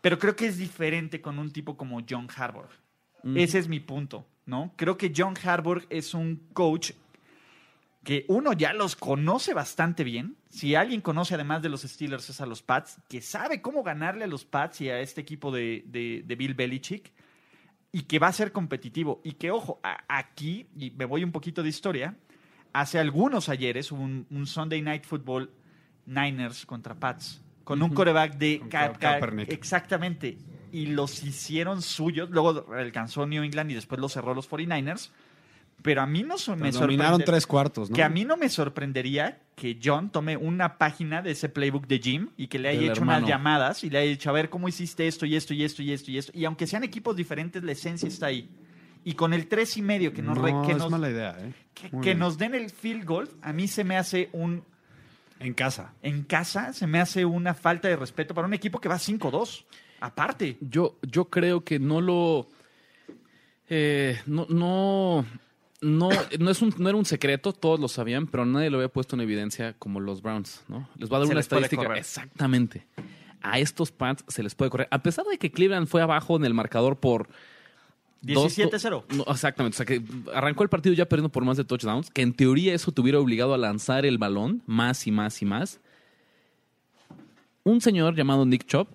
Pero 0.00 0.18
creo 0.18 0.34
que 0.34 0.46
es 0.46 0.58
diferente 0.58 1.20
con 1.20 1.38
un 1.38 1.52
tipo 1.52 1.76
como 1.76 2.00
John 2.08 2.26
Harbaugh. 2.36 2.66
Ese 3.36 3.60
es 3.60 3.68
mi 3.68 3.78
punto, 3.78 4.26
¿no? 4.46 4.72
Creo 4.74 4.96
que 4.96 5.12
John 5.16 5.34
Harbaugh 5.40 5.82
es 5.90 6.12
un 6.14 6.48
coach 6.52 6.90
que 8.04 8.24
uno 8.28 8.52
ya 8.52 8.72
los 8.72 8.96
conoce 8.96 9.54
bastante 9.54 10.02
bien. 10.04 10.36
Si 10.50 10.74
alguien 10.74 11.00
conoce 11.00 11.34
además 11.34 11.62
de 11.62 11.68
los 11.68 11.82
Steelers 11.82 12.28
es 12.30 12.40
a 12.40 12.46
los 12.46 12.62
Pats, 12.62 12.98
que 13.08 13.20
sabe 13.22 13.62
cómo 13.62 13.82
ganarle 13.82 14.24
a 14.24 14.26
los 14.26 14.44
Pats 14.44 14.80
y 14.80 14.88
a 14.90 15.00
este 15.00 15.20
equipo 15.20 15.52
de, 15.52 15.84
de- 15.86 16.22
de 16.26 16.34
Bill 16.34 16.54
Belichick 16.54 17.12
y 17.92 18.02
que 18.02 18.18
va 18.18 18.26
a 18.28 18.32
ser 18.32 18.50
competitivo. 18.52 19.20
Y 19.22 19.32
que, 19.32 19.50
ojo, 19.50 19.78
a- 19.84 20.02
aquí, 20.08 20.66
y 20.76 20.90
me 20.90 21.04
voy 21.04 21.22
un 21.22 21.30
poquito 21.30 21.62
de 21.62 21.68
historia, 21.68 22.16
hace 22.72 22.98
algunos 22.98 23.48
ayeres 23.48 23.92
hubo 23.92 24.02
un, 24.02 24.26
un 24.30 24.46
Sunday 24.46 24.82
Night 24.82 25.04
Football 25.04 25.50
Niners 26.06 26.66
contra 26.66 26.94
Pats 26.94 27.40
con 27.64 27.80
un 27.80 27.90
coreback 27.94 28.36
de 28.36 28.58
Ka- 28.68 28.92
Ka- 28.94 29.18
exactamente. 29.52 30.36
Y 30.72 30.86
los 30.86 31.22
hicieron 31.22 31.82
suyos. 31.82 32.30
Luego 32.30 32.66
alcanzó 32.74 33.26
New 33.26 33.44
England 33.44 33.70
y 33.70 33.74
después 33.74 34.00
lo 34.00 34.08
cerró 34.08 34.34
los 34.34 34.50
49ers 34.50 35.10
pero 35.80 36.02
a 36.02 36.06
mí 36.06 36.22
no 36.22 36.38
so- 36.38 36.54
me 36.56 36.70
dominaron 36.70 37.20
sorprende- 37.20 37.24
tres 37.24 37.46
cuartos, 37.46 37.90
¿no? 37.90 37.96
que 37.96 38.02
a 38.02 38.08
mí 38.08 38.24
no 38.24 38.36
me 38.36 38.48
sorprendería 38.48 39.40
que 39.56 39.78
John 39.82 40.10
tome 40.10 40.36
una 40.36 40.78
página 40.78 41.22
de 41.22 41.32
ese 41.32 41.48
playbook 41.48 41.86
de 41.86 41.98
Jim 41.98 42.28
y 42.36 42.46
que 42.48 42.58
le 42.58 42.68
haya 42.70 42.80
Del 42.80 42.90
hecho 42.90 43.00
hermano. 43.00 43.18
unas 43.20 43.28
llamadas 43.30 43.84
y 43.84 43.90
le 43.90 43.98
haya 43.98 44.10
dicho, 44.10 44.30
a 44.30 44.32
ver, 44.32 44.48
¿cómo 44.50 44.68
hiciste 44.68 45.06
esto 45.06 45.26
y 45.26 45.36
esto 45.36 45.54
y 45.54 45.64
esto 45.64 45.82
y 45.82 45.92
esto 45.92 46.10
y 46.10 46.18
esto? 46.18 46.32
Y 46.34 46.44
aunque 46.44 46.66
sean 46.66 46.84
equipos 46.84 47.16
diferentes, 47.16 47.62
la 47.62 47.72
esencia 47.72 48.08
está 48.08 48.26
ahí. 48.26 48.48
Y 49.04 49.14
con 49.14 49.32
el 49.34 49.48
tres 49.48 49.76
y 49.76 49.82
medio 49.82 50.12
que 50.12 50.22
nos, 50.22 50.38
re- 50.38 50.54
que 50.66 50.72
es 50.72 50.78
nos, 50.78 50.90
mala 50.90 51.10
idea, 51.10 51.36
¿eh? 51.40 51.52
que, 51.74 51.88
Muy 51.90 52.02
que 52.02 52.10
bien. 52.10 52.18
nos 52.20 52.38
den 52.38 52.54
el 52.54 52.70
field 52.70 53.04
goal, 53.04 53.28
a 53.42 53.52
mí 53.52 53.66
se 53.68 53.82
me 53.84 53.96
hace 53.96 54.28
un... 54.32 54.62
En 55.40 55.54
casa. 55.54 55.92
En 56.02 56.22
casa 56.22 56.72
se 56.72 56.86
me 56.86 57.00
hace 57.00 57.24
una 57.24 57.52
falta 57.54 57.88
de 57.88 57.96
respeto 57.96 58.32
para 58.32 58.46
un 58.46 58.54
equipo 58.54 58.80
que 58.80 58.88
va 58.88 58.94
5-2. 58.96 59.64
Aparte. 60.00 60.56
Yo, 60.60 60.98
yo 61.02 61.24
creo 61.30 61.64
que 61.64 61.80
no 61.80 62.00
lo. 62.00 62.48
eh, 63.68 64.20
no, 64.26 64.46
no, 64.48 65.26
no, 65.82 66.08
no, 66.38 66.50
es 66.50 66.62
un, 66.62 66.74
no 66.78 66.88
era 66.88 66.96
un 66.96 67.04
secreto, 67.04 67.52
todos 67.52 67.78
lo 67.78 67.88
sabían, 67.88 68.26
pero 68.26 68.46
nadie 68.46 68.70
lo 68.70 68.78
había 68.78 68.88
puesto 68.88 69.14
en 69.16 69.20
evidencia 69.20 69.74
como 69.78 70.00
los 70.00 70.22
Browns, 70.22 70.62
¿no? 70.68 70.88
Les 70.96 71.10
va 71.12 71.16
a 71.16 71.20
dar 71.20 71.26
Se 71.26 71.32
una 71.32 71.40
estadística. 71.40 71.94
Exactamente. 71.96 72.86
A 73.42 73.58
estos 73.58 73.90
Pats 73.92 74.24
se 74.28 74.42
les 74.42 74.54
puede 74.54 74.70
correr. 74.70 74.88
A 74.90 75.02
pesar 75.02 75.26
de 75.26 75.36
que 75.36 75.50
Cleveland 75.50 75.88
fue 75.88 76.00
abajo 76.00 76.36
en 76.36 76.44
el 76.44 76.54
marcador 76.54 76.96
por. 77.00 77.28
dos- 78.20 78.56
17-0. 78.56 79.04
No, 79.16 79.24
exactamente. 79.32 79.74
O 79.74 79.78
sea, 79.78 79.84
que 79.86 80.02
arrancó 80.32 80.62
el 80.62 80.68
partido 80.68 80.94
ya 80.94 81.06
perdiendo 81.08 81.30
por 81.30 81.44
más 81.44 81.56
de 81.56 81.64
touchdowns, 81.64 82.10
que 82.10 82.22
en 82.22 82.32
teoría 82.34 82.72
eso 82.72 82.92
te 82.92 83.00
hubiera 83.00 83.18
obligado 83.18 83.52
a 83.52 83.58
lanzar 83.58 84.06
el 84.06 84.18
balón 84.18 84.62
más 84.66 85.06
y 85.08 85.10
más 85.10 85.42
y 85.42 85.44
más. 85.46 85.80
Un 87.64 87.80
señor 87.80 88.14
llamado 88.14 88.46
Nick 88.46 88.66
Chop 88.66 88.88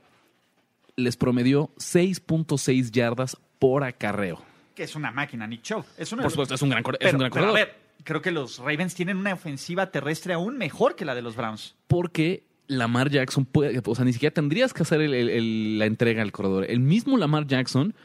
les 0.95 1.15
promedió 1.17 1.69
6.6 1.77 2.91
yardas 2.91 3.37
por 3.59 3.83
acarreo. 3.83 4.41
Que 4.77 4.83
es 4.83 4.95
una 4.95 5.09
máquina, 5.11 5.47
Nick 5.47 5.63
Chubb. 5.63 5.83
Es 5.97 6.11
Por 6.11 6.29
supuesto, 6.29 6.53
es 6.53 6.61
un 6.61 6.69
gran, 6.69 6.83
es 6.85 6.97
pero, 6.99 7.11
un 7.13 7.17
gran 7.17 7.31
pero, 7.31 7.49
a 7.49 7.51
ver, 7.51 7.75
creo 8.03 8.21
que 8.21 8.29
los 8.29 8.59
Ravens 8.59 8.93
tienen 8.93 9.17
una 9.17 9.33
ofensiva 9.33 9.89
terrestre 9.89 10.33
aún 10.35 10.55
mejor 10.55 10.95
que 10.95 11.03
la 11.03 11.15
de 11.15 11.23
los 11.23 11.35
Browns. 11.35 11.73
Porque 11.87 12.43
Lamar 12.67 13.09
Jackson 13.09 13.45
puede, 13.45 13.81
o 13.83 13.95
sea, 13.95 14.05
ni 14.05 14.13
siquiera 14.13 14.31
tendrías 14.35 14.75
que 14.75 14.83
hacer 14.83 15.01
el- 15.01 15.15
el- 15.15 15.29
el- 15.31 15.79
la 15.79 15.85
entrega 15.87 16.21
al 16.21 16.31
corredor. 16.31 16.65
El 16.69 16.79
mismo 16.79 17.17
Lamar 17.17 17.47
Jackson 17.47 17.95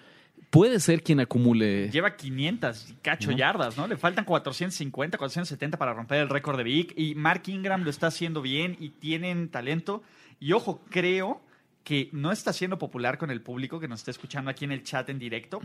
puede 0.48 0.80
ser 0.80 1.02
quien 1.02 1.20
acumule. 1.20 1.90
Lleva 1.90 2.16
500 2.16 2.88
y 2.88 2.94
cacho 3.02 3.32
yardas, 3.32 3.76
¿no? 3.76 3.86
Le 3.86 3.98
faltan 3.98 4.24
450, 4.24 5.18
470 5.18 5.76
para 5.76 5.92
romper 5.92 6.20
el 6.20 6.30
récord 6.30 6.56
de 6.56 6.64
Vic. 6.64 6.94
Y 6.96 7.14
Mark 7.16 7.42
Ingram 7.48 7.82
lo 7.84 7.90
está 7.90 8.06
haciendo 8.06 8.40
bien 8.40 8.78
y 8.80 8.88
tienen 8.88 9.50
talento. 9.50 10.02
Y 10.40 10.52
ojo, 10.54 10.80
creo 10.88 11.42
que 11.84 12.08
no 12.12 12.30
está 12.30 12.52
siendo 12.52 12.78
popular 12.78 13.18
con 13.18 13.30
el 13.32 13.40
público 13.42 13.80
que 13.80 13.88
nos 13.88 14.00
está 14.00 14.12
escuchando 14.12 14.50
aquí 14.50 14.64
en 14.64 14.70
el 14.72 14.84
chat 14.84 15.08
en 15.10 15.18
directo. 15.18 15.60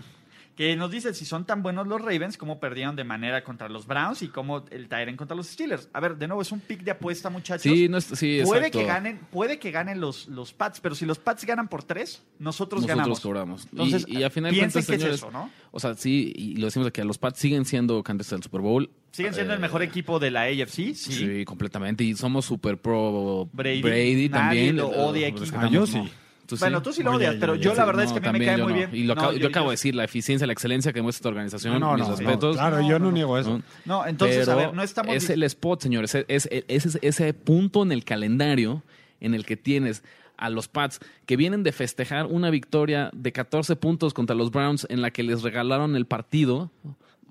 Que 0.57 0.75
nos 0.75 0.89
dice 0.89 1.13
si 1.13 1.23
son 1.23 1.45
tan 1.45 1.61
buenos 1.61 1.85
los 1.85 2.01
Ravens, 2.01 2.35
cómo 2.35 2.59
perdieron 2.59 2.95
de 2.95 3.03
manera 3.03 3.43
contra 3.43 3.69
los 3.69 3.85
Browns 3.85 4.23
y 4.23 4.27
cómo 4.29 4.65
el 4.71 4.89
Tyren 4.89 5.15
contra 5.15 5.37
los 5.37 5.45
Steelers. 5.47 5.87
A 5.93 5.99
ver, 5.99 6.17
de 6.17 6.27
nuevo, 6.27 6.41
es 6.41 6.51
un 6.51 6.59
pick 6.59 6.81
de 6.81 6.89
apuesta, 6.89 7.29
muchachos. 7.29 7.61
Sí, 7.61 7.87
no 7.87 7.99
es- 7.99 8.05
sí, 8.05 8.41
puede 8.43 8.61
exacto. 8.67 8.79
que 8.79 8.85
ganen, 8.85 9.19
puede 9.31 9.59
que 9.59 9.69
ganen 9.69 10.01
los, 10.01 10.27
los 10.29 10.53
Pats, 10.53 10.79
pero 10.81 10.95
si 10.95 11.05
los 11.05 11.19
Pats 11.19 11.45
ganan 11.45 11.67
por 11.67 11.83
tres, 11.83 12.23
nosotros, 12.39 12.81
Nosotros 12.81 12.87
ganamos. 12.87 13.19
cobramos. 13.19 13.67
Entonces, 13.71 14.05
y, 14.07 14.17
y 14.17 14.23
a 14.23 14.31
final 14.31 14.51
de 14.51 14.57
piensen 14.57 14.83
cuentas, 14.83 15.05
que 15.05 15.11
es 15.13 15.15
eso, 15.17 15.29
¿no? 15.29 15.51
o 15.69 15.79
sea, 15.79 15.93
sí, 15.93 16.33
y 16.35 16.55
lo 16.55 16.65
decimos 16.65 16.87
aquí, 16.87 17.03
los 17.03 17.19
Pats 17.19 17.37
siguen 17.39 17.63
siendo 17.63 18.01
candidatos 18.01 18.33
al 18.33 18.41
Super 18.41 18.61
Bowl. 18.61 18.89
Siguen 19.11 19.35
siendo 19.35 19.53
el 19.53 19.59
Eh, 19.59 19.61
mejor 19.61 19.83
equipo 19.83 20.17
de 20.17 20.31
la 20.31 20.41
AFC, 20.41 20.95
sí. 20.95 20.95
Sí, 20.95 21.45
completamente. 21.45 22.03
Y 22.03 22.15
somos 22.15 22.45
super 22.45 22.79
pro 22.79 23.47
Brady. 23.53 23.81
Brady, 23.83 24.29
Nadie 24.29 24.29
también. 24.29 24.75
lo 24.77 24.91
Eh, 24.91 24.97
odia 24.97 25.27
aquí. 25.27 25.37
respetamos, 25.39 25.69
Ah, 25.91 25.93
yo 25.93 26.03
¿no? 26.03 26.09
Sí. 26.55 26.61
Bueno, 26.61 26.81
tú 26.81 26.93
sí 26.93 27.03
lo 27.03 27.11
odias, 27.11 27.35
pero 27.39 27.55
yo- 27.55 27.71
yo 27.71 27.75
la 27.75 27.83
verdad 27.85 28.05
es 28.05 28.13
que 28.13 28.27
a 28.27 28.31
mí 28.31 28.39
me 28.39 28.45
cae 28.45 28.57
muy 28.57 28.71
no. 28.71 28.77
bien. 28.77 28.89
Y 28.93 29.03
lo, 29.03 29.13
acabo, 29.13 29.33
yo- 29.33 29.39
yo 29.39 29.47
acabo 29.49 29.65
yo- 29.65 29.69
de 29.71 29.73
decir, 29.73 29.95
la 29.95 30.03
eficiencia, 30.05 30.47
la 30.47 30.53
excelencia 30.53 30.93
que 30.93 31.01
muestra 31.01 31.19
esta 31.19 31.29
organización, 31.29 31.73
No, 31.73 31.79
no, 31.79 31.93
mis 31.97 32.07
no, 32.07 32.15
respetos. 32.15 32.55
Claro, 32.55 32.81
yo 32.87 32.99
no 32.99 33.11
niego 33.11 33.37
eso. 33.37 33.61
¿no? 33.85 34.05
Entonces, 34.05 34.45
Pero 34.45 34.51
a 34.51 34.55
ver, 34.55 34.73
no 34.73 34.81
estamos... 34.83 35.15
Es 35.15 35.29
el 35.29 35.43
spot, 35.43 35.81
señores. 35.81 36.15
Es, 36.15 36.25
es- 36.27 36.47
es- 36.67 36.85
es 36.85 36.99
ese 37.01 37.33
punto 37.33 37.83
en 37.83 37.91
el 37.91 38.03
calendario 38.05 38.83
en 39.19 39.33
el 39.33 39.45
que 39.45 39.57
tienes 39.57 40.03
a 40.37 40.49
los 40.51 40.67
Pats 40.67 40.99
que 41.25 41.35
vienen 41.35 41.63
de 41.63 41.71
festejar 41.71 42.27
una 42.27 42.49
victoria 42.51 43.09
de 43.13 43.31
14 43.31 43.75
puntos 43.75 44.13
contra 44.13 44.35
los 44.35 44.51
Browns 44.51 44.85
en 44.89 45.01
la 45.01 45.09
que 45.11 45.23
les 45.23 45.41
regalaron 45.41 45.95
el 45.95 46.05
partido. 46.05 46.69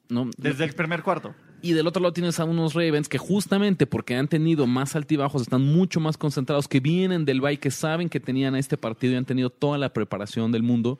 ¿no? 0.08 0.28
Desde 0.36 0.64
el 0.64 0.72
primer 0.74 1.02
cuarto. 1.02 1.34
Y 1.62 1.72
del 1.72 1.86
otro 1.86 2.02
lado 2.02 2.12
tienes 2.12 2.38
a 2.38 2.44
unos 2.44 2.74
Ravens 2.74 3.08
que 3.08 3.18
justamente 3.18 3.86
porque 3.86 4.14
han 4.14 4.28
tenido 4.28 4.66
más 4.66 4.94
altibajos, 4.94 5.42
están 5.42 5.62
mucho 5.62 6.00
más 6.00 6.16
concentrados, 6.16 6.68
que 6.68 6.80
vienen 6.80 7.24
del 7.24 7.40
bye, 7.40 7.58
que 7.58 7.70
saben 7.70 8.08
que 8.08 8.20
tenían 8.20 8.54
a 8.54 8.58
este 8.58 8.76
partido 8.76 9.14
y 9.14 9.16
han 9.16 9.24
tenido 9.24 9.50
toda 9.50 9.78
la 9.78 9.92
preparación 9.92 10.52
del 10.52 10.62
mundo. 10.62 10.98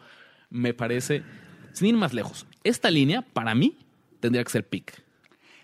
Me 0.50 0.74
parece, 0.74 1.22
sin 1.72 1.88
ir 1.88 1.96
más 1.96 2.14
lejos, 2.14 2.46
esta 2.64 2.90
línea 2.90 3.22
para 3.22 3.54
mí 3.54 3.76
tendría 4.20 4.42
que 4.42 4.50
ser 4.50 4.66
pick. 4.66 5.02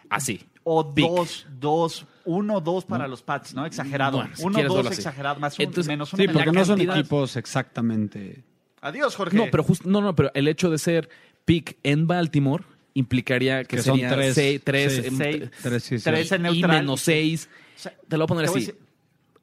Así. 0.09 0.41
O 0.65 0.95
Pick. 0.95 1.05
dos, 1.09 1.47
dos, 1.59 2.07
uno, 2.25 2.61
dos 2.61 2.85
para 2.85 3.09
los 3.09 3.23
Pats, 3.23 3.55
¿no? 3.55 3.67
Exagerado. 3.67 4.19
Bueno, 4.19 4.37
si 4.37 4.45
uno, 4.45 4.55
quieres 4.55 4.73
dos, 4.73 4.87
exagerado. 4.87 5.41
Más 5.41 5.59
un, 5.59 5.65
Entonces, 5.65 5.89
menos 5.89 6.11
Sí, 6.11 6.23
uno. 6.23 6.33
porque 6.33 6.47
la 6.47 6.53
no 6.53 6.65
son 6.65 6.81
equipos 6.81 7.37
exactamente. 7.37 8.45
Adiós, 8.81 9.17
Jorge. 9.17 9.37
No, 9.37 9.47
pero 9.51 9.65
justo, 9.65 9.89
no, 9.89 10.01
no, 10.01 10.15
pero 10.15 10.31
el 10.35 10.47
hecho 10.47 10.71
de 10.71 10.79
ser 10.79 11.09
pick 11.45 11.79
en 11.83 12.07
Baltimore 12.07 12.65
implicaría 12.95 13.65
que, 13.65 13.77
Que 13.77 13.83
son 13.83 13.99
tres, 14.01 14.35
seis- 14.35 14.61
em, 15.07 15.17
Seis. 15.17 15.51
Tres, 15.63 15.83
sí, 15.85 15.99
sí. 15.99 16.05
Tres 16.05 16.33
en 16.33 16.47
y 16.47 16.63
menos 16.63 17.01
seis. 17.01 17.49
O 17.77 17.79
sea, 17.81 17.95
Te 18.09 18.17
lo 18.17 18.21
voy 18.21 18.25
a 18.25 18.29
poner 18.29 18.45
te 18.47 18.51
voy 18.51 18.61
a 18.61 18.63
así. 18.65 18.67
decir- 18.73 18.83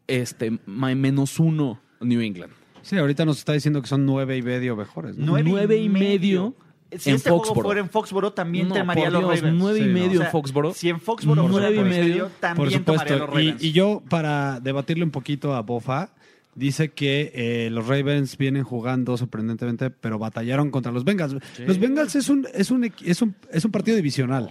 Este, 0.08 0.52
menos 0.66 1.40
uno 1.40 1.80
New 2.02 2.22
England. 2.22 2.54
Sí, 2.82 2.98
ahorita 2.98 3.26
nos 3.26 3.38
está 3.40 3.54
diciendo 3.54 3.82
que 3.82 3.88
son 3.88 4.06
nueve 4.06 4.38
y 4.38 4.42
medio 4.42 4.76
mejores. 4.76 5.18
¿no? 5.18 5.26
Nueve, 5.28 5.50
Nueve 5.50 5.78
y 5.78 5.90
medio 5.90 6.56
Si 6.98 7.10
en 7.10 7.18
este 7.18 7.30
juego 7.30 7.44
Foxboro. 7.46 7.68
fuera 7.68 7.82
en 7.82 7.90
Foxboro, 7.90 8.34
también 8.34 8.70
No, 8.70 8.76
tomaría 8.76 9.12
por 9.12 9.14
los 9.22 9.40
Ravens. 9.40 9.58
nueve 9.60 9.80
y 9.80 9.82
Sí, 9.84 9.88
no. 9.90 9.94
medio 9.94 10.08
O 10.08 10.14
sea, 10.18 10.26
en 10.26 10.32
Foxboro. 10.32 10.74
Si 10.74 10.90
en 10.90 11.00
Foxboro 11.02 11.48
fuera 11.48 11.68
Nueve 11.70 11.76
y 11.76 11.80
por 11.80 11.88
medio. 11.90 12.24
Por 12.24 12.32
también 12.40 12.84
tomaría 12.86 13.18
supuesto. 13.18 13.28
los 13.34 13.42
Y, 13.44 13.48
Ravens. 13.50 13.64
y 13.64 13.72
yo, 13.74 14.02
para 14.10 14.60
debatirle 14.62 15.04
un 15.04 15.12
poquito 15.12 15.54
a 15.54 15.62
Bofa, 15.62 16.10
dice 16.60 16.90
que 16.90 17.32
eh, 17.34 17.70
los 17.72 17.88
Ravens 17.88 18.38
vienen 18.38 18.64
jugando 18.64 19.18
sorprendentemente, 19.18 19.90
pero 19.90 20.20
batallaron 20.20 20.70
contra 20.70 20.92
los 20.92 21.06
Bengals. 21.06 21.36
Los 21.66 21.80
Bengals 21.80 22.16
es 22.16 22.30
un, 22.30 22.48
es, 22.54 22.70
un, 22.70 22.84
es, 23.04 23.22
un, 23.22 23.36
es 23.52 23.66
un 23.66 23.72
partido 23.72 23.96
divisional. 23.96 24.50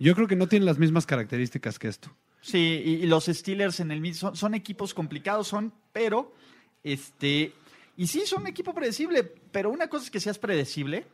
Yo 0.00 0.14
creo 0.14 0.26
que 0.26 0.36
no 0.36 0.48
tienen 0.48 0.66
las 0.66 0.78
mismas 0.78 1.06
características 1.06 1.78
que 1.78 1.88
esto. 1.88 2.10
Sí, 2.40 2.82
y, 2.84 2.90
y 2.94 3.06
los 3.06 3.26
Steelers 3.26 3.80
en 3.80 3.90
el 3.90 4.14
son, 4.14 4.34
son 4.34 4.54
equipos 4.54 4.94
complicados, 4.94 5.46
son, 5.46 5.72
pero 5.92 6.34
este 6.82 7.52
y 7.96 8.06
sí 8.08 8.22
son 8.26 8.42
un 8.42 8.48
equipo 8.48 8.74
predecible, 8.74 9.22
pero 9.22 9.70
una 9.70 9.88
cosa 9.88 10.04
es 10.04 10.10
que 10.10 10.20
seas 10.20 10.38
predecible 10.38 11.06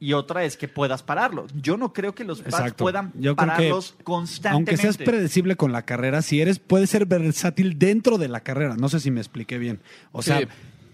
y 0.00 0.14
otra 0.14 0.44
es 0.44 0.56
que 0.56 0.66
puedas 0.66 1.02
pararlo. 1.02 1.46
Yo 1.54 1.76
no 1.76 1.92
creo 1.92 2.14
que 2.14 2.24
los 2.24 2.40
Pats 2.40 2.72
puedan 2.72 3.12
Yo 3.14 3.36
creo 3.36 3.48
que, 3.48 3.52
pararlos 3.52 3.94
constantemente. 4.02 4.70
Aunque 4.72 4.82
seas 4.82 4.96
predecible 4.96 5.56
con 5.56 5.72
la 5.72 5.82
carrera, 5.84 6.22
si 6.22 6.40
eres, 6.40 6.58
puedes 6.58 6.90
ser 6.90 7.06
versátil 7.06 7.78
dentro 7.78 8.16
de 8.18 8.28
la 8.28 8.40
carrera. 8.40 8.76
No 8.76 8.88
sé 8.88 8.98
si 9.00 9.10
me 9.10 9.20
expliqué 9.20 9.58
bien. 9.58 9.80
O 10.12 10.22
Sí. 10.22 10.30
sea, 10.30 10.40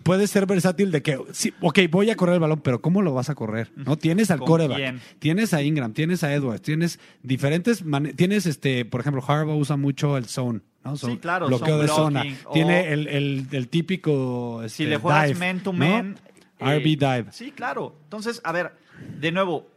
puedes 0.02 0.30
ser 0.30 0.46
versátil 0.46 0.90
de 0.92 1.02
que, 1.02 1.18
sí, 1.32 1.54
ok, 1.61 1.78
voy 1.90 2.11
a 2.11 2.16
correr 2.16 2.34
el 2.34 2.40
balón, 2.40 2.61
pero 2.61 2.80
¿cómo 2.80 3.00
lo 3.02 3.14
vas 3.14 3.30
a 3.30 3.34
correr? 3.34 3.70
¿No? 3.76 3.96
Tienes 3.96 4.30
al 4.30 4.38
¿Con 4.40 4.48
coreback, 4.48 4.76
quién? 4.76 5.00
tienes 5.20 5.54
a 5.54 5.62
Ingram, 5.62 5.92
tienes 5.92 6.22
a 6.24 6.32
Edwards, 6.34 6.62
tienes 6.62 6.98
diferentes, 7.22 7.84
mane- 7.84 8.12
tienes 8.14 8.46
este, 8.46 8.84
por 8.84 9.00
ejemplo, 9.00 9.22
Harbaugh 9.26 9.57
usa 9.59 9.76
mucho 9.76 10.16
el 10.16 10.26
zone. 10.26 10.61
¿no? 10.84 10.96
Sí, 10.96 11.16
claro, 11.16 11.48
Bloqueo 11.48 11.78
de 11.80 11.88
zona. 11.88 12.24
Tiene 12.52 12.92
el, 12.92 13.09
el- 13.09 13.46
el 13.50 13.68
típico 13.68 14.61
si 14.68 14.84
este, 14.84 14.86
le 14.86 14.96
juegas 14.98 15.28
dive, 15.28 15.38
man 15.40 15.61
to 15.61 15.72
¿no? 15.72 15.78
man, 15.78 16.18
eh, 16.61 16.78
RB 16.78 16.84
dive. 16.96 17.26
Sí, 17.32 17.50
claro. 17.50 17.96
Entonces, 18.04 18.40
a 18.44 18.52
ver, 18.52 18.72
de 19.18 19.32
nuevo, 19.32 19.68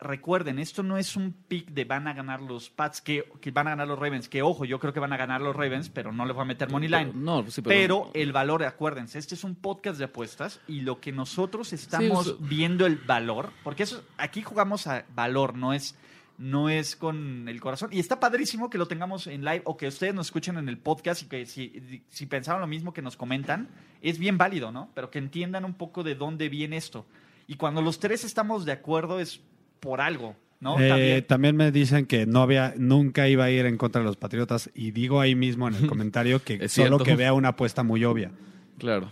recuerden, 0.00 0.58
esto 0.60 0.82
no 0.84 0.96
es 0.96 1.16
un 1.16 1.32
pick 1.32 1.70
de 1.70 1.84
van 1.84 2.06
a 2.06 2.12
ganar 2.14 2.40
los 2.40 2.70
Pats, 2.70 3.00
que, 3.00 3.24
que 3.40 3.50
van 3.50 3.66
a 3.66 3.70
ganar 3.70 3.88
los 3.88 3.98
Ravens, 3.98 4.28
que 4.28 4.42
ojo, 4.42 4.64
yo 4.64 4.78
creo 4.78 4.92
que 4.92 5.00
van 5.00 5.12
a 5.12 5.16
ganar 5.16 5.40
los 5.40 5.56
Ravens, 5.56 5.88
pero 5.88 6.12
no 6.12 6.24
les 6.24 6.34
voy 6.34 6.42
a 6.42 6.46
meter 6.46 6.70
money 6.70 6.88
line. 6.88 7.10
No, 7.14 7.48
sí, 7.50 7.62
pero, 7.62 8.10
el 8.14 8.32
valor, 8.32 8.62
acuérdense, 8.64 9.18
este 9.18 9.34
es 9.34 9.42
un 9.44 9.56
podcast 9.56 9.98
de 9.98 10.04
apuestas 10.04 10.60
y 10.68 10.82
lo 10.82 11.00
que 11.00 11.10
nosotros 11.12 11.72
estamos 11.72 12.24
Sí, 12.26 12.30
eso- 12.30 12.38
viendo 12.40 12.86
el 12.86 12.96
valor, 12.96 13.50
porque 13.64 13.82
eso 13.82 14.04
aquí 14.18 14.42
jugamos 14.42 14.86
a 14.86 15.04
valor, 15.14 15.56
no 15.56 15.72
es 15.72 15.96
no 16.40 16.68
es 16.68 16.94
con 16.94 17.48
el 17.48 17.60
corazón. 17.60 17.88
Y 17.92 17.98
está 17.98 18.20
padrísimo 18.20 18.70
que 18.70 18.78
lo 18.78 18.86
tengamos 18.86 19.26
en 19.26 19.44
live 19.44 19.62
o 19.64 19.76
que 19.76 19.88
ustedes 19.88 20.14
nos 20.14 20.28
escuchen 20.28 20.56
en 20.56 20.68
el 20.68 20.78
podcast 20.78 21.22
y 21.22 21.26
que 21.26 21.46
si, 21.46 22.04
si 22.10 22.26
pensaron 22.26 22.60
lo 22.60 22.68
mismo 22.68 22.92
que 22.92 23.02
nos 23.02 23.16
comentan, 23.16 23.68
es 24.02 24.20
bien 24.20 24.38
válido, 24.38 24.70
¿no? 24.70 24.88
Pero 24.94 25.10
que 25.10 25.18
entiendan 25.18 25.64
un 25.64 25.74
poco 25.74 26.04
de 26.04 26.14
dónde 26.14 26.48
viene 26.48 26.76
esto. 26.76 27.06
Y 27.48 27.56
cuando 27.56 27.82
los 27.82 27.98
tres 27.98 28.22
estamos 28.24 28.64
de 28.64 28.72
acuerdo 28.72 29.18
es 29.18 29.40
por 29.80 30.00
algo, 30.00 30.36
¿no? 30.60 30.78
Eh, 30.78 30.88
También. 30.88 31.24
también 31.26 31.56
me 31.56 31.72
dicen 31.72 32.06
que 32.06 32.26
no 32.26 32.42
había, 32.42 32.74
nunca 32.76 33.26
iba 33.28 33.44
a 33.44 33.50
ir 33.50 33.66
en 33.66 33.76
contra 33.78 34.00
de 34.02 34.06
los 34.06 34.16
Patriotas 34.16 34.70
y 34.74 34.90
digo 34.92 35.20
ahí 35.20 35.34
mismo 35.34 35.66
en 35.66 35.74
el 35.74 35.86
comentario 35.88 36.42
que 36.44 36.68
solo 36.68 36.98
cierto. 36.98 37.04
que 37.04 37.16
vea 37.16 37.32
una 37.32 37.48
apuesta 37.48 37.82
muy 37.82 38.04
obvia. 38.04 38.30
Claro. 38.78 39.10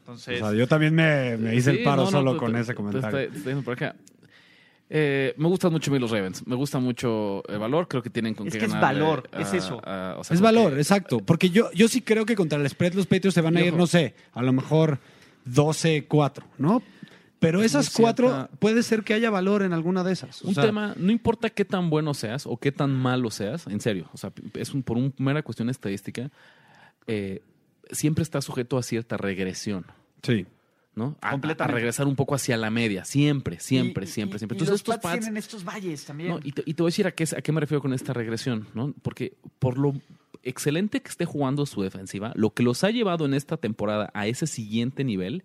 Entonces, 0.00 0.42
O 0.42 0.48
sea, 0.50 0.58
yo 0.58 0.66
también 0.66 0.94
me, 0.94 1.36
me 1.36 1.54
hice 1.54 1.70
Sí, 1.70 1.78
el 1.78 1.84
paro 1.84 1.98
no, 1.98 2.04
no, 2.04 2.10
solo 2.10 2.32
te- 2.32 2.38
con 2.38 2.52
te- 2.52 2.60
ese 2.60 2.74
comentario. 2.74 3.08
estoy- 3.08 3.20
te 3.20 3.26
estoy 3.38 3.38
diciendo 3.52 3.62
por 3.62 3.74
acá. 3.74 3.94
Eh, 4.90 5.34
me 5.36 5.48
gustan 5.48 5.70
mucho 5.70 5.90
a 5.90 5.94
mí 5.94 6.00
los 6.00 6.10
Ravens. 6.10 6.46
Me 6.46 6.54
gusta 6.56 6.78
mucho 6.78 7.42
el 7.46 7.58
valor. 7.58 7.86
Creo 7.88 8.02
que 8.02 8.08
tienen 8.08 8.32
con 8.34 8.46
Es 8.46 8.54
qué 8.54 8.58
que 8.60 8.64
es 8.64 8.72
valor, 8.72 9.28
a- 9.32 9.42
es 9.42 9.52
eso. 9.52 9.80
a- 9.84 10.16
o 10.18 10.24
sea, 10.24 10.34
Es 10.34 10.40
valor, 10.40 10.72
que- 10.72 10.78
exacto. 10.80 11.18
Porque 11.20 11.50
yo, 11.50 11.70
yo 11.72 11.88
sí 11.88 12.00
creo 12.00 12.24
que 12.24 12.34
contra 12.34 12.58
el 12.58 12.66
spread 12.70 12.94
los 12.94 13.06
Patriots 13.06 13.34
se 13.34 13.42
van 13.42 13.56
a 13.58 13.60
ir, 13.60 13.68
ojo. 13.68 13.76
no 13.76 13.86
sé, 13.86 14.14
a 14.32 14.42
lo 14.42 14.52
mejor 14.54 14.98
12-4, 15.44 16.42
¿no? 16.56 16.82
Pero 17.40 17.62
esas 17.62 17.90
cuatro 17.90 18.48
puede 18.58 18.82
ser 18.82 19.04
que 19.04 19.14
haya 19.14 19.30
valor 19.30 19.62
en 19.62 19.72
alguna 19.72 20.02
de 20.02 20.12
esas. 20.12 20.42
O 20.44 20.48
Un 20.48 20.54
sea, 20.54 20.64
tema, 20.64 20.94
no 20.96 21.12
importa 21.12 21.50
qué 21.50 21.64
tan 21.64 21.88
bueno 21.88 22.12
seas 22.14 22.46
o 22.46 22.56
qué 22.56 22.72
tan 22.72 22.92
malo 22.94 23.30
seas, 23.30 23.66
en 23.68 23.80
serio, 23.80 24.08
o 24.12 24.16
sea, 24.18 24.32
es 24.54 24.74
un, 24.74 24.82
por 24.82 24.96
una 24.96 25.12
mera 25.18 25.42
cuestión 25.42 25.70
estadística, 25.70 26.30
eh, 27.06 27.40
siempre 27.92 28.22
está 28.22 28.40
sujeto 28.40 28.76
a 28.76 28.82
cierta 28.82 29.16
regresión, 29.16 29.86
Sí. 30.22 30.46
¿no? 30.96 31.16
A, 31.20 31.30
a 31.34 31.66
regresar 31.68 32.08
un 32.08 32.16
poco 32.16 32.34
hacia 32.34 32.56
la 32.56 32.70
media, 32.70 33.04
siempre, 33.04 33.60
siempre, 33.60 34.04
Y- 34.04 34.08
siempre, 34.08 34.36
y- 34.36 34.38
siempre. 34.40 34.56
Y, 34.56 34.58
Entonces 34.58 34.68
los 34.72 34.80
estos 34.80 34.98
pads, 34.98 35.20
tienen 35.20 35.36
estos 35.36 35.64
valles 35.64 36.04
también. 36.04 36.30
no, 36.30 36.40
y, 36.42 36.50
te, 36.52 36.62
y 36.66 36.74
te 36.74 36.82
voy 36.82 36.88
a 36.88 36.90
decir 36.90 37.06
a 37.06 37.12
qué, 37.12 37.22
a 37.36 37.40
qué 37.40 37.52
me 37.52 37.60
refiero 37.60 37.80
con 37.80 37.92
esta 37.92 38.12
regresión, 38.12 38.66
¿no? 38.74 38.92
Porque 39.02 39.36
por 39.60 39.78
lo 39.78 39.94
excelente 40.42 41.00
que 41.00 41.08
esté 41.08 41.24
jugando 41.24 41.66
su 41.66 41.82
defensiva, 41.82 42.32
lo 42.34 42.50
que 42.50 42.64
los 42.64 42.82
ha 42.82 42.90
llevado 42.90 43.26
en 43.26 43.34
esta 43.34 43.56
temporada 43.58 44.10
a 44.12 44.26
ese 44.26 44.48
siguiente 44.48 45.04
nivel 45.04 45.44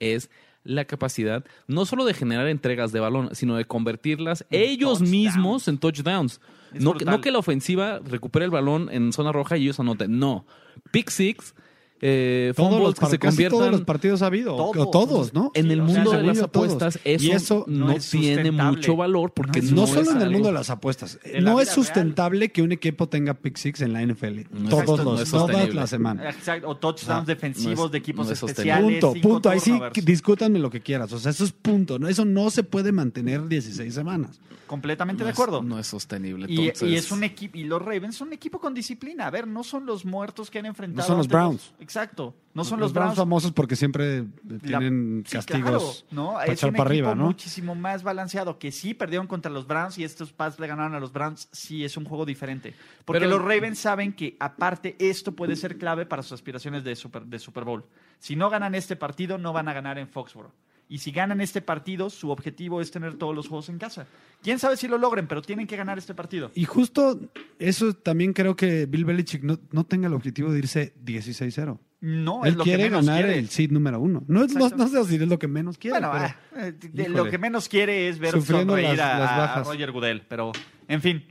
es 0.00 0.30
la 0.64 0.86
capacidad 0.86 1.44
no 1.66 1.86
solo 1.86 2.04
de 2.04 2.14
generar 2.14 2.48
entregas 2.48 2.90
de 2.92 3.00
balón, 3.00 3.30
sino 3.32 3.56
de 3.56 3.66
convertirlas 3.66 4.44
ellos 4.50 4.98
touchdowns. 4.98 5.10
mismos 5.10 5.68
en 5.68 5.78
touchdowns. 5.78 6.40
No 6.72 6.94
que, 6.94 7.04
no 7.04 7.20
que 7.20 7.30
la 7.30 7.38
ofensiva 7.38 8.00
recupere 8.04 8.44
el 8.44 8.50
balón 8.50 8.88
en 8.90 9.12
zona 9.12 9.30
roja 9.30 9.56
y 9.56 9.62
ellos 9.64 9.78
anoten. 9.78 10.18
No. 10.18 10.44
Pick 10.90 11.10
six, 11.10 11.54
eh, 12.00 12.52
Todos 12.56 12.82
los, 12.82 12.94
que 12.94 13.06
se 13.06 13.18
casi 13.18 13.36
todos 13.44 13.52
los 13.52 13.60
conviertan 13.60 13.84
partidos 13.86 14.22
ha 14.22 14.26
habido. 14.26 14.54
o- 14.56 14.72
Todos. 14.72 14.90
todos, 14.90 15.32
¿no? 15.34 15.50
en 15.54 15.70
el 15.70 15.80
o 15.80 15.86
sea, 15.88 15.94
mundo 15.96 16.12
de 16.12 16.22
las 16.24 16.38
apuestas. 16.42 16.98
Y 17.04 17.30
Eso, 17.30 17.64
no, 17.66 17.86
no 17.86 17.92
es 17.92 18.10
tiene 18.10 18.50
mucho 18.50 18.96
valor 18.96 19.32
porque 19.32 19.62
No 19.62 19.84
es 19.84 19.90
solo 19.90 20.10
en 20.10 20.20
el 20.22 20.30
mundo 20.30 20.48
de 20.48 20.54
las 20.54 20.68
apuestas. 20.70 21.18
La 21.32 21.40
No 21.40 21.60
es 21.60 21.70
sustentable 21.70 22.50
que 22.52 22.62
un 22.62 22.72
equipo 22.72 23.08
tenga 23.08 23.34
pick 23.34 23.56
six 23.56 23.80
en 23.80 23.92
la 23.92 24.02
NFL. 24.02 24.40
Todos 24.68 25.04
los, 25.04 25.20
es 25.22 25.30
todas 25.30 25.74
las 25.74 25.88
semanas. 25.90 26.34
Exacto, 26.34 26.68
o 26.68 26.76
touchdowns 26.76 27.22
Ah, 27.22 27.24
defensivos 27.26 27.78
no 27.78 27.84
es- 27.86 27.92
de 27.92 27.98
equipos 27.98 28.26
no 28.26 28.32
es 28.32 28.42
especiales. 28.42 29.00
Punto, 29.04 29.20
punto. 29.22 29.48
Ahí 29.48 29.60
sí, 29.60 29.78
discútanme 30.04 30.58
lo 30.58 30.70
que 30.70 30.80
quieras. 30.80 31.12
O 31.12 31.18
sea, 31.18 31.30
eso 31.30 31.44
es 31.44 31.52
punto. 31.52 31.98
¿no? 31.98 32.08
Eso 32.08 32.24
no 32.24 32.50
se 32.50 32.64
puede 32.64 32.92
mantener 32.92 33.46
16 33.48 33.94
semanas. 33.94 34.40
Completamente 34.66 35.20
no 35.22 35.26
de 35.26 35.32
es- 35.32 35.38
acuerdo. 35.38 35.62
no 35.62 35.78
es 35.78 35.86
sostenible. 35.86 36.46
Y, 36.48 36.68
es 36.68 37.12
un 37.12 37.22
equipo 37.22 37.58
y 37.58 37.64
los 37.64 37.80
Ravens 37.82 38.16
son 38.16 38.28
un 38.28 38.34
equipo 38.34 38.58
con 38.58 38.72
disciplina. 38.74 39.26
A 39.26 39.30
ver, 39.30 39.46
no 39.46 39.62
son 39.62 39.84
los 39.86 40.04
muertos 40.04 40.50
que 40.50 40.58
han 40.58 40.66
enfrentado. 40.66 41.02
No 41.02 41.06
son 41.06 41.18
los 41.18 41.28
Browns. 41.28 41.72
Exacto. 41.96 42.34
No 42.54 42.62
son 42.62 42.78
los, 42.78 42.92
Browns. 42.92 43.16
famosos 43.16 43.50
porque 43.52 43.74
siempre 43.74 44.24
La- 44.48 44.58
tienen 44.78 45.24
sí, 45.26 45.32
castigos 45.36 46.04
claro, 46.08 46.22
¿no? 46.28 46.32
para 46.34 46.44
Es 46.46 46.52
echar 46.52 46.70
un 46.70 46.76
para 46.76 46.90
equipo 46.94 47.08
arriba, 47.08 47.14
¿no? 47.16 47.24
muchísimo 47.26 47.74
más 47.74 48.02
balanceado. 48.04 48.58
Que 48.60 48.70
sí 48.70 48.94
perdieron 48.94 49.26
contra 49.26 49.50
los 49.50 49.66
Browns 49.66 49.98
y 49.98 50.04
estos 50.04 50.32
Pats 50.32 50.60
le 50.60 50.66
ganaron 50.68 50.94
a 50.94 51.00
los 51.00 51.12
Browns. 51.12 51.48
Sí, 51.50 51.84
es 51.84 51.96
un 51.96 52.04
juego 52.04 52.24
diferente. 52.24 52.74
Porque 53.04 53.20
Pero- 53.20 53.30
los 53.38 53.40
Ravens 53.42 53.78
saben 53.80 54.12
que, 54.12 54.36
aparte, 54.38 54.94
esto 55.00 55.32
puede 55.32 55.56
ser 55.56 55.78
clave 55.78 56.06
para 56.06 56.22
sus 56.22 56.32
aspiraciones 56.32 56.84
de 56.84 56.94
Super, 56.94 57.22
de 57.24 57.38
Super 57.40 57.64
Bowl. 57.64 57.84
Si 58.20 58.36
no 58.36 58.48
ganan 58.50 58.74
este 58.76 58.94
partido, 58.94 59.36
no 59.36 59.52
van 59.52 59.68
a 59.68 59.72
ganar 59.72 59.98
en 59.98 60.08
Foxborough. 60.08 60.52
Y 60.88 60.98
si 60.98 61.10
ganan 61.12 61.40
este 61.40 61.62
partido, 61.62 62.10
su 62.10 62.30
objetivo 62.30 62.80
es 62.80 62.90
tener 62.90 63.14
todos 63.16 63.34
los 63.34 63.48
juegos 63.48 63.68
en 63.70 63.78
casa. 63.78 64.06
Quién 64.42 64.58
sabe 64.58 64.76
si 64.76 64.86
lo 64.86 64.98
logren, 64.98 65.26
pero 65.26 65.40
tienen 65.40 65.66
que 65.66 65.76
ganar 65.76 65.96
este 65.98 66.14
partido. 66.14 66.50
Y 66.54 66.64
justo 66.66 67.18
eso 67.58 67.94
también 67.94 68.32
creo 68.34 68.54
que 68.54 68.84
Bill 68.86 69.04
Belichick 69.06 69.42
no, 69.42 69.58
no 69.72 69.84
tenga 69.84 70.08
el 70.08 70.14
objetivo 70.14 70.52
de 70.52 70.58
irse 70.58 70.94
16-0. 71.02 71.78
No, 72.02 72.44
es 72.44 72.52
Él 72.52 72.58
lo 72.58 72.64
que 72.64 72.70
quiere 72.70 72.84
menos 72.84 73.06
ganar 73.06 73.24
quiere. 73.24 73.38
el 73.38 73.48
seed 73.48 73.70
número 73.70 73.98
uno. 73.98 74.22
No, 74.28 74.44
es- 74.44 74.54
no, 74.54 74.68
no 74.68 74.88
sé 74.88 75.02
si 75.04 75.14
es 75.14 75.26
lo 75.26 75.38
que 75.38 75.48
menos 75.48 75.78
quiere. 75.78 75.98
Bueno, 75.98 76.12
pero- 76.12 76.24
ah, 76.26 76.66
eh, 76.68 76.72
de- 76.92 77.08
lo 77.08 77.24
que 77.30 77.38
menos 77.38 77.66
quiere 77.66 78.08
es 78.10 78.18
ver 78.18 78.32
Sufriendo 78.32 78.74
sonreír 78.74 78.98
las- 78.98 79.14
a, 79.14 79.18
las 79.18 79.30
a 79.30 79.36
bajas. 79.38 79.66
Roger 79.66 79.90
Goodell. 79.90 80.22
Pero, 80.28 80.52
en 80.86 81.00
fin, 81.00 81.24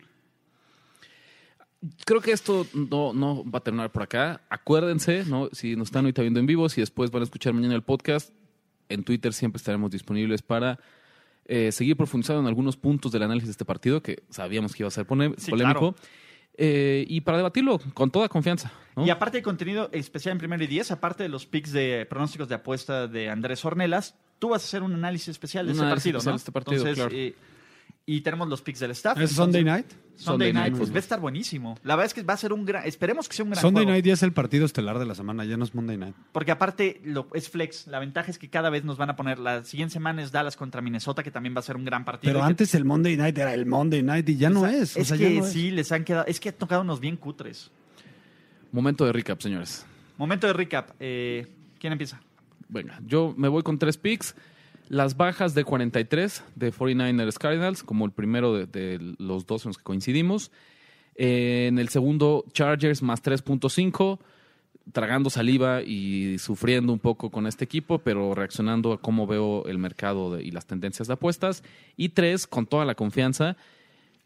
Creo 2.06 2.22
que 2.22 2.32
esto 2.32 2.66
no, 2.74 3.14
no 3.14 3.43
va 3.43 3.60
a 3.60 3.62
terminar 3.62 3.91
por 3.91 4.04
acá. 4.04 4.39
Acuérdense, 4.49 5.26
¿no? 5.26 5.49
Si 5.51 5.76
nos 5.76 5.89
están 5.89 6.06
ahorita 6.06 6.22
viendo 6.22 6.39
en 6.39 6.45
vivo, 6.45 6.70
si 6.70 6.80
después 6.80 7.12
van 7.12 7.22
a 7.22 7.26
escuchar 7.26 7.51
mañana 7.54 7.76
el 7.76 7.82
podcast, 7.84 8.32
en 8.93 9.03
Twitter 9.03 9.33
siempre 9.33 9.57
estaremos 9.57 9.91
disponibles 9.91 10.41
para 10.41 10.79
eh, 11.45 11.71
seguir 11.71 11.97
profundizando 11.97 12.41
en 12.41 12.47
algunos 12.47 12.77
puntos 12.77 13.11
del 13.11 13.23
análisis 13.23 13.47
de 13.47 13.51
este 13.51 13.65
partido 13.65 14.01
que 14.01 14.23
sabíamos 14.29 14.73
que 14.73 14.83
iba 14.83 14.87
a 14.87 14.91
ser 14.91 15.05
Sí, 15.37 15.51
polémico. 15.51 15.93
claro. 15.93 15.95
Eh, 16.55 17.05
y 17.07 17.21
para 17.21 17.37
debatirlo 17.37 17.79
con 17.95 18.11
toda 18.11 18.29
confianza. 18.29 18.71
¿no? 18.95 19.05
Y 19.05 19.09
aparte 19.09 19.37
de 19.37 19.43
contenido 19.43 19.89
especial 19.91 20.33
en 20.33 20.37
primero 20.37 20.63
y 20.63 20.67
diez, 20.67 20.91
aparte 20.91 21.23
de 21.23 21.29
los 21.29 21.47
picks 21.47 21.71
de 21.71 22.05
pronósticos 22.07 22.47
de 22.47 22.55
apuesta 22.55 23.07
de 23.07 23.29
Andrés 23.29 23.65
Ornelas, 23.65 24.15
tú 24.37 24.49
vas 24.49 24.61
a 24.63 24.65
hacer 24.67 24.83
un 24.83 24.93
análisis 24.93 25.29
especial 25.29 25.65
de 25.65 25.71
Un 25.71 25.77
este 25.77 25.85
análisis 25.85 26.13
partido, 26.13 26.17
especial 26.19 26.31
¿no? 26.31 26.37
de 26.37 26.37
este 26.37 26.51
partido, 26.51 26.77
Entonces, 26.77 26.95
claro. 27.03 27.15
eh, 27.15 27.35
y 28.06 28.22
tenemos 28.22 28.47
los 28.49 28.62
picks 28.62 28.80
del 28.80 28.91
staff. 28.91 29.18
¿Es 29.20 29.32
Sunday 29.32 29.64
Night? 29.64 29.86
Sunday, 30.16 30.26
Sunday 30.26 30.54
Night, 30.54 30.66
Night 30.74 30.78
pues 30.78 30.91
va 30.91 30.97
a 30.97 30.99
estar 30.99 31.20
buenísimo. 31.20 31.76
La 31.84 31.95
verdad 31.95 32.06
es 32.08 32.14
que 32.14 32.22
va 32.22 32.34
a 32.34 32.38
ser 32.38 32.54
un 32.54 32.66
gran, 32.66 32.86
esperemos 32.86 33.28
que 33.28 33.36
sea 33.36 33.45
un 33.45 33.51
gran 33.51 33.62
Sunday 33.62 33.84
juego. 33.84 33.91
Night 33.93 34.06
ya 34.06 34.14
es 34.14 34.22
el 34.24 34.32
partido 34.32 34.66
estelar 34.66 34.99
de 34.99 35.06
la 35.08 35.16
semana, 35.16 35.43
ya 35.45 35.58
no 35.58 35.64
es 35.64 35.74
Monday 35.74 35.97
Night. 35.97 36.16
Porque 36.32 36.51
aparte 36.51 37.01
lo, 37.04 37.28
es 37.34 37.49
flex. 37.49 37.88
La 37.88 37.99
ventaja 37.99 38.30
es 38.30 38.38
que 38.38 38.49
cada 38.49 38.70
vez 38.70 38.84
nos 38.84 38.97
van 38.97 39.10
a 39.10 39.16
poner. 39.16 39.39
La 39.39 39.64
siguiente 39.64 39.93
semana 39.93 40.22
es 40.22 40.32
Dallas 40.32 40.56
contra 40.56 40.82
Minnesota, 40.82 41.24
que 41.24 41.32
también 41.32 41.56
va 41.56 41.60
a 41.60 41.64
ser 41.64 41.76
un 41.78 41.86
gran 41.86 42.06
partido. 42.06 42.32
Pero 42.32 42.41
que- 42.41 42.49
antes 42.49 42.76
el 42.76 42.86
Monday 42.86 43.18
Night 43.18 43.38
era 43.38 43.54
el 43.56 43.66
Monday 43.66 44.04
Night 44.04 44.30
y 44.30 44.38
ya 44.38 44.49
no 44.51 44.68
es. 44.68 44.95
o 44.95 44.99
Es 44.99 45.08
sea, 45.08 45.18
ya 45.18 45.28
que 45.28 45.38
es. 45.39 45.49
sí, 45.51 45.72
les 45.72 45.91
han 45.91 46.04
quedado. 46.04 46.26
Es 46.28 46.39
que 46.39 46.49
ha 46.49 46.56
tocado 46.58 46.82
unos 46.82 46.99
bien 46.99 47.18
cutres. 47.18 47.72
Momento 48.72 49.06
de 49.06 49.14
recap, 49.14 49.39
señores. 49.41 49.86
Momento 50.18 50.45
de 50.47 50.54
recap. 50.54 50.91
Eh, 50.99 51.47
¿Quién 51.80 51.93
empieza? 51.93 52.22
Venga, 52.70 52.99
yo 53.06 53.34
me 53.38 53.47
voy 53.47 53.64
con 53.64 53.80
tres 53.80 53.97
picks. 53.97 54.36
Las 54.89 55.17
bajas 55.17 55.55
de 55.55 55.63
43 55.63 56.43
de 56.55 56.73
49ers 56.73 57.38
Cardinals, 57.38 57.84
como 57.84 58.05
el 58.05 58.11
primero 58.11 58.65
de, 58.65 59.15
los 59.17 59.45
dos 59.45 59.65
en 59.65 59.69
los 59.69 59.77
que 59.77 59.84
coincidimos. 59.84 60.51
Eh, 61.15 61.67
en 61.69 61.79
el 61.79 61.89
segundo, 61.89 62.45
Chargers 62.51 63.01
más 63.01 63.23
3.5, 63.23 64.19
tragando 64.91 65.29
saliva 65.29 65.81
y 65.81 66.38
sufriendo 66.39 66.91
un 66.91 66.99
poco 66.99 67.29
con 67.29 67.47
este 67.47 67.63
equipo, 67.63 67.99
pero 67.99 68.36
reaccionando 68.36 68.93
a 68.93 69.01
cómo 69.01 69.25
veo 69.25 69.65
el 69.65 69.77
mercado 69.77 70.39
y 70.39 70.51
las 70.51 70.65
tendencias 70.65 71.07
de 71.07 71.13
apuestas. 71.13 71.63
Y 71.95 72.09
tres, 72.09 72.45
con 72.45 72.65
toda 72.65 72.84
la 72.86 72.95
confianza, 72.95 73.55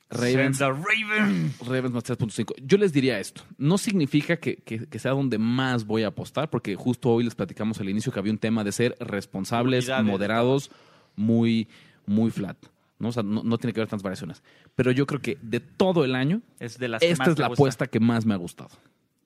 Ravens 0.09 0.59
Raven. 0.59 1.53
Ravens 1.65 1.91
más 1.93 2.03
3.5. 2.05 2.53
Yo 2.65 2.77
les 2.77 2.93
diría 2.93 3.19
esto. 3.19 3.41
No 3.57 3.77
significa 3.77 4.37
que, 4.37 4.55
que- 4.57 4.87
que 4.87 4.99
sea 4.99 5.11
donde 5.11 5.37
más 5.37 5.85
voy 5.85 6.03
a 6.03 6.07
apostar, 6.07 6.49
porque 6.49 6.75
justo 6.75 7.09
hoy 7.09 7.23
les 7.25 7.35
platicamos 7.35 7.79
al 7.81 7.89
inicio 7.89 8.11
que 8.11 8.19
había 8.19 8.31
un 8.31 8.37
tema 8.37 8.63
de 8.63 8.71
ser 8.71 8.95
responsables, 8.99 9.85
Unidades. 9.85 10.05
moderados, 10.05 10.71
muy, 11.15 11.67
muy 12.05 12.31
flat. 12.31 12.57
¿no? 12.99 13.09
O 13.09 13.11
sea, 13.11 13.21
no, 13.23 13.43
no 13.43 13.57
tiene 13.57 13.73
que 13.73 13.81
haber 13.81 13.89
tantas 13.89 14.03
variaciones. 14.03 14.41
Pero 14.75 14.91
yo 14.91 15.05
creo 15.05 15.21
que 15.21 15.37
de 15.41 15.59
todo 15.59 16.03
el 16.05 16.15
año, 16.15 16.41
Es 16.59 16.77
de 16.79 16.87
las 16.87 17.01
que 17.01 17.11
esta 17.11 17.29
es 17.31 17.37
la 17.37 17.47
apuesta 17.47 17.85
que 17.87 17.99
más 17.99 18.25
me 18.25 18.33
ha 18.33 18.37
gustado. 18.37 18.69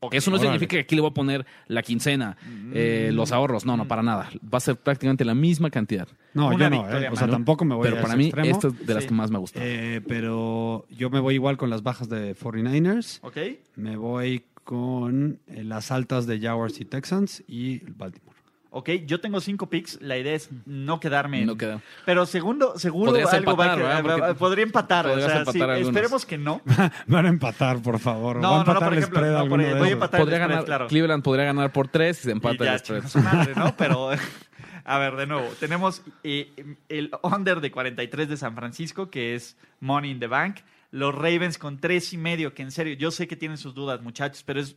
Ok. 0.03 0.15
Eso 0.15 0.31
no 0.31 0.37
Órale. 0.37 0.49
significa 0.49 0.71
que 0.71 0.79
aquí 0.79 0.95
le 0.95 1.01
voy 1.01 1.11
a 1.11 1.13
poner 1.13 1.45
la 1.67 1.83
quincena, 1.83 2.35
eh, 2.73 3.11
los 3.13 3.31
ahorros. 3.31 3.65
No, 3.65 3.77
no, 3.77 3.87
para 3.87 4.01
nada. 4.01 4.29
Va 4.51 4.57
a 4.57 4.61
ser 4.61 4.75
prácticamente 4.75 5.23
la 5.23 5.35
misma 5.35 5.69
cantidad. 5.69 6.07
No, 6.33 6.47
Una 6.47 6.57
yo 6.57 6.69
no, 6.71 6.89
eh. 6.99 7.09
O 7.11 7.15
sea, 7.15 7.27
tampoco 7.27 7.65
me 7.65 7.75
voy 7.75 7.83
Pero 7.83 7.97
a 7.99 8.01
para 8.01 8.13
ese 8.13 8.17
mí, 8.17 8.25
extremo. 8.25 8.49
esta 8.49 8.67
es 8.69 8.87
de 8.87 8.93
las 8.95 9.03
Sí. 9.03 9.09
que 9.09 9.13
más 9.15 9.29
me 9.29 9.37
ha 9.37 9.39
gustado. 9.39 9.65
Eh, 9.65 10.01
pero 10.07 10.85
yo 10.89 11.09
me 11.11 11.19
voy 11.19 11.35
igual 11.35 11.57
con 11.57 11.69
las 11.69 11.83
bajas 11.83 12.09
de 12.09 12.35
49ers. 12.35 13.19
¿Ok? 13.21 13.37
Me 13.75 13.95
voy 13.95 14.43
con 14.63 15.39
eh, 15.47 15.63
las 15.63 15.91
altas 15.91 16.25
de 16.27 16.39
Jaguars 16.39 16.79
y 16.81 16.85
Texans 16.85 17.43
y 17.47 17.83
el 17.85 17.93
Baltimore. 17.93 18.30
Ok, 18.73 18.89
yo 19.05 19.19
tengo 19.19 19.41
cinco 19.41 19.69
picks. 19.69 20.01
La 20.01 20.17
idea 20.17 20.33
es 20.33 20.49
no 20.65 21.01
quedarme. 21.01 21.41
en- 21.41 21.47
No 21.47 21.57
queda. 21.57 21.81
Pero 22.05 22.25
segundo, 22.25 22.79
seguro 22.79 23.11
Podrías 23.11 23.33
algo 23.33 23.57
va 23.57 23.65
a 23.65 23.73
empatar, 23.73 24.03
quedar- 24.05 24.35
podría 24.37 24.63
empatar. 24.63 25.07
o 25.07 25.15
sea, 25.19 25.39
empatar 25.39 25.75
sí, 25.77 25.83
esperemos 25.83 26.25
que 26.25 26.37
no. 26.37 26.61
Van 27.07 27.25
a 27.25 27.29
empatar, 27.29 27.81
por 27.81 27.99
favor. 27.99 28.37
No, 28.37 28.41
Va 28.41 28.47
a 28.47 28.49
no, 28.49 28.55
no, 28.55 28.59
empatar 28.71 28.83
por 28.87 28.93
el 28.93 28.99
ejemplo, 28.99 29.21
no, 29.21 29.49
por 29.49 29.77
voy 29.77 29.89
a 29.89 29.91
empatar 29.91 30.19
el 30.21 30.23
Podría 30.25 30.37
spread, 30.37 30.49
ganar, 30.49 30.65
claro. 30.65 30.87
Cleveland 30.87 31.23
podría 31.23 31.45
ganar 31.45 31.73
por 31.73 31.89
tres 31.89 32.19
y 32.19 32.23
se 32.23 32.29
Y 32.29 32.31
empata 32.31 32.63
ya, 32.63 32.73
el 32.75 32.79
spread. 32.79 33.03
madre, 33.23 33.53
¿no? 33.57 33.75
Pero, 33.77 34.09
a 34.85 34.97
ver, 34.99 35.15
de 35.17 35.27
nuevo, 35.27 35.47
tenemos 35.59 36.01
eh, 36.23 36.77
el 36.87 37.11
under 37.23 37.59
de 37.59 37.71
43 37.71 38.29
de 38.29 38.37
San 38.37 38.55
Francisco, 38.55 39.09
que 39.09 39.35
es 39.35 39.57
Money 39.81 40.11
in 40.11 40.19
the 40.19 40.27
Bank. 40.27 40.59
Los 40.91 41.13
Ravens 41.13 41.57
con 41.57 41.79
tres 41.79 42.13
y 42.13 42.17
medio, 42.17 42.53
que 42.53 42.63
en 42.63 42.71
serio, 42.71 42.93
yo 42.95 43.11
sé 43.11 43.27
que 43.27 43.35
tienen 43.35 43.57
sus 43.57 43.73
dudas, 43.73 44.01
muchachos, 44.01 44.43
pero 44.45 44.59
es 44.61 44.75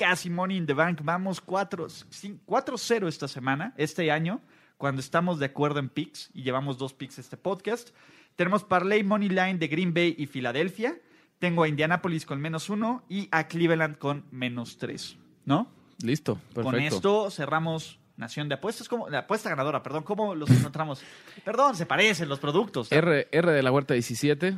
casi 0.00 0.30
Money 0.30 0.56
in 0.56 0.66
the 0.66 0.72
Bank. 0.72 1.00
Vamos 1.04 1.42
4 1.42 1.86
cin- 2.10 2.40
4-0 2.46 3.06
esta 3.06 3.28
semana, 3.28 3.74
este 3.76 4.10
año, 4.10 4.40
cuando 4.78 5.00
estamos 5.00 5.38
de 5.38 5.44
acuerdo 5.46 5.78
en 5.78 5.90
picks 5.90 6.30
y 6.32 6.42
llevamos 6.42 6.78
dos 6.78 6.94
picks 6.94 7.18
este 7.18 7.36
podcast. 7.36 7.90
Tenemos 8.34 8.64
Parlay 8.64 9.04
Money 9.04 9.28
Line 9.28 9.58
de 9.58 9.68
Green 9.68 9.92
Bay 9.92 10.14
y 10.16 10.24
Filadelfia. 10.26 10.96
Tengo 11.38 11.64
a 11.64 11.68
Indianapolis 11.68 12.24
con 12.24 12.40
menos 12.40 12.70
uno 12.70 13.04
y 13.10 13.28
a 13.30 13.46
Cleveland 13.46 13.98
con 13.98 14.24
menos 14.30 14.78
tres, 14.78 15.18
¿no? 15.44 15.70
Listo, 16.02 16.36
perfecto. 16.36 16.62
Con 16.62 16.80
esto 16.80 17.30
cerramos 17.30 17.98
Nación 18.16 18.48
de 18.48 18.54
Apuestas. 18.54 18.88
¿Cómo? 18.88 19.08
La 19.10 19.20
apuesta 19.20 19.50
ganadora, 19.50 19.82
perdón. 19.82 20.02
¿Cómo 20.02 20.34
los 20.34 20.48
encontramos? 20.50 21.02
perdón, 21.44 21.76
se 21.76 21.84
parecen 21.84 22.28
los 22.30 22.38
productos. 22.38 22.90
R, 22.90 23.28
R 23.30 23.52
de 23.52 23.62
la 23.62 23.70
Huerta 23.70 23.92
17. 23.92 24.56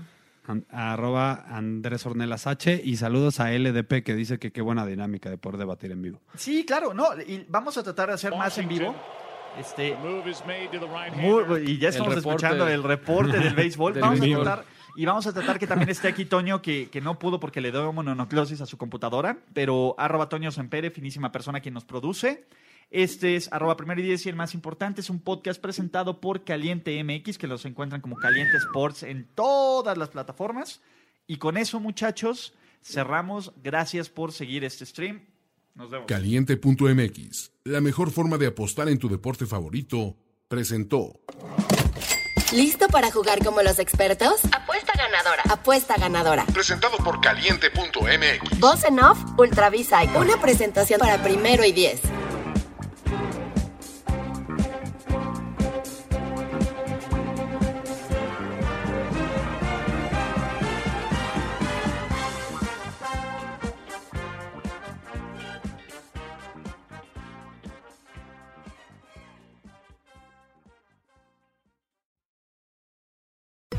Arroba 0.71 1.45
Andrés 1.49 2.05
Ornelas 2.07 2.47
H 2.47 2.81
y 2.85 2.97
saludos 2.97 3.41
a 3.41 3.51
LDP 3.53 4.03
que 4.05 4.15
dice 4.15 4.39
que 4.39 4.51
qué 4.53 4.61
buena 4.61 4.85
dinámica 4.87 5.31
de 5.31 5.39
poder 5.39 5.59
debatir 5.59 5.93
en 5.93 6.03
vivo. 6.03 6.21
Sí, 6.37 6.65
claro, 6.67 6.93
no. 6.95 7.07
Y 7.27 7.47
vamos 7.49 7.77
a 7.79 7.83
tratar 7.83 8.09
de 8.09 8.15
hacer 8.15 8.35
más 8.37 8.57
en 8.59 8.69
vivo. 8.69 8.95
Este, 9.59 9.95
muy- 9.97 11.63
y 11.71 11.79
ya 11.79 11.89
El 11.89 11.95
estamos 11.95 12.15
reporte. 12.15 12.19
escuchando 12.19 12.69
el 12.69 12.83
reporte 12.83 13.39
del 13.39 13.55
béisbol. 13.55 13.93
Del 13.95 14.03
vamos 14.03 14.21
a 14.21 14.25
tratar, 14.25 14.65
y 14.97 15.05
vamos 15.05 15.27
a 15.27 15.33
tratar 15.33 15.59
que 15.59 15.67
también 15.67 15.91
esté 15.91 16.09
aquí 16.09 16.25
Toño, 16.25 16.63
que, 16.63 16.89
que 16.91 17.01
no 17.01 17.19
pudo 17.19 17.39
porque 17.39 17.61
le 17.61 17.71
dio 17.71 17.93
mononoclosis 17.93 18.61
a 18.63 18.67
su 18.67 18.77
computadora, 18.79 19.39
pero 19.53 19.95
arroba 19.99 20.29
Toño 20.29 20.51
Sempere, 20.51 20.91
finísima 20.91 21.31
persona 21.33 21.61
quien 21.61 21.75
nos 21.75 21.85
produce. 21.85 22.45
Este 22.93 23.37
es 23.37 23.51
arroba 23.51 23.79
primero 23.79 24.03
y 24.03 24.05
diez 24.05 24.27
y 24.27 24.29
el 24.29 24.37
más 24.37 24.53
importante 24.53 25.01
es 25.01 25.09
un 25.09 25.19
podcast 25.19 25.59
presentado 25.59 26.21
por 26.21 26.45
Caliente 26.45 27.03
MX, 27.03 27.39
que 27.39 27.47
los 27.47 27.65
encuentran 27.65 28.03
como 28.03 28.17
Caliente 28.17 28.59
Sports 28.59 29.03
en 29.03 29.27
todas 29.35 29.97
las 29.97 30.11
plataformas. 30.11 30.83
Y 31.27 31.39
con 31.39 31.57
eso, 31.57 31.81
muchachos, 31.81 32.53
cerramos. 32.83 33.55
Gracias 33.63 34.11
por 34.11 34.33
seguir 34.33 34.63
este 34.63 34.85
stream. 34.85 35.25
Nos 35.75 35.89
vemos. 35.89 36.07
Caliente.mx, 36.07 37.53
la 37.65 37.81
mejor 37.81 38.11
forma 38.11 38.37
de 38.37 38.49
apostar 38.49 38.91
en 38.91 38.99
tu 38.99 39.09
deporte 39.09 39.47
favorito, 39.47 40.15
presentó. 40.47 41.19
¿Listo 42.53 42.89
para 42.89 43.11
jugar 43.11 43.43
como 43.43 43.63
los 43.63 43.79
expertos? 43.79 44.35
Apuesta 44.55 44.93
ganadora. 44.99 45.43
Apuesta 45.49 45.97
ganadora. 45.97 46.45
Presentado 46.53 46.99
por 46.99 47.23
Caliente.mx. 47.23 48.61
Voz 48.61 48.85
en 48.85 49.01
off, 49.01 49.19
Ultravisa. 49.39 50.03
Una 50.15 50.39
presentación 50.43 51.01
para 51.01 51.23
primero 51.23 51.65
y 51.65 51.73
diez. 51.73 52.03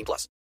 18 0.00 0.04
plus. 0.04 0.40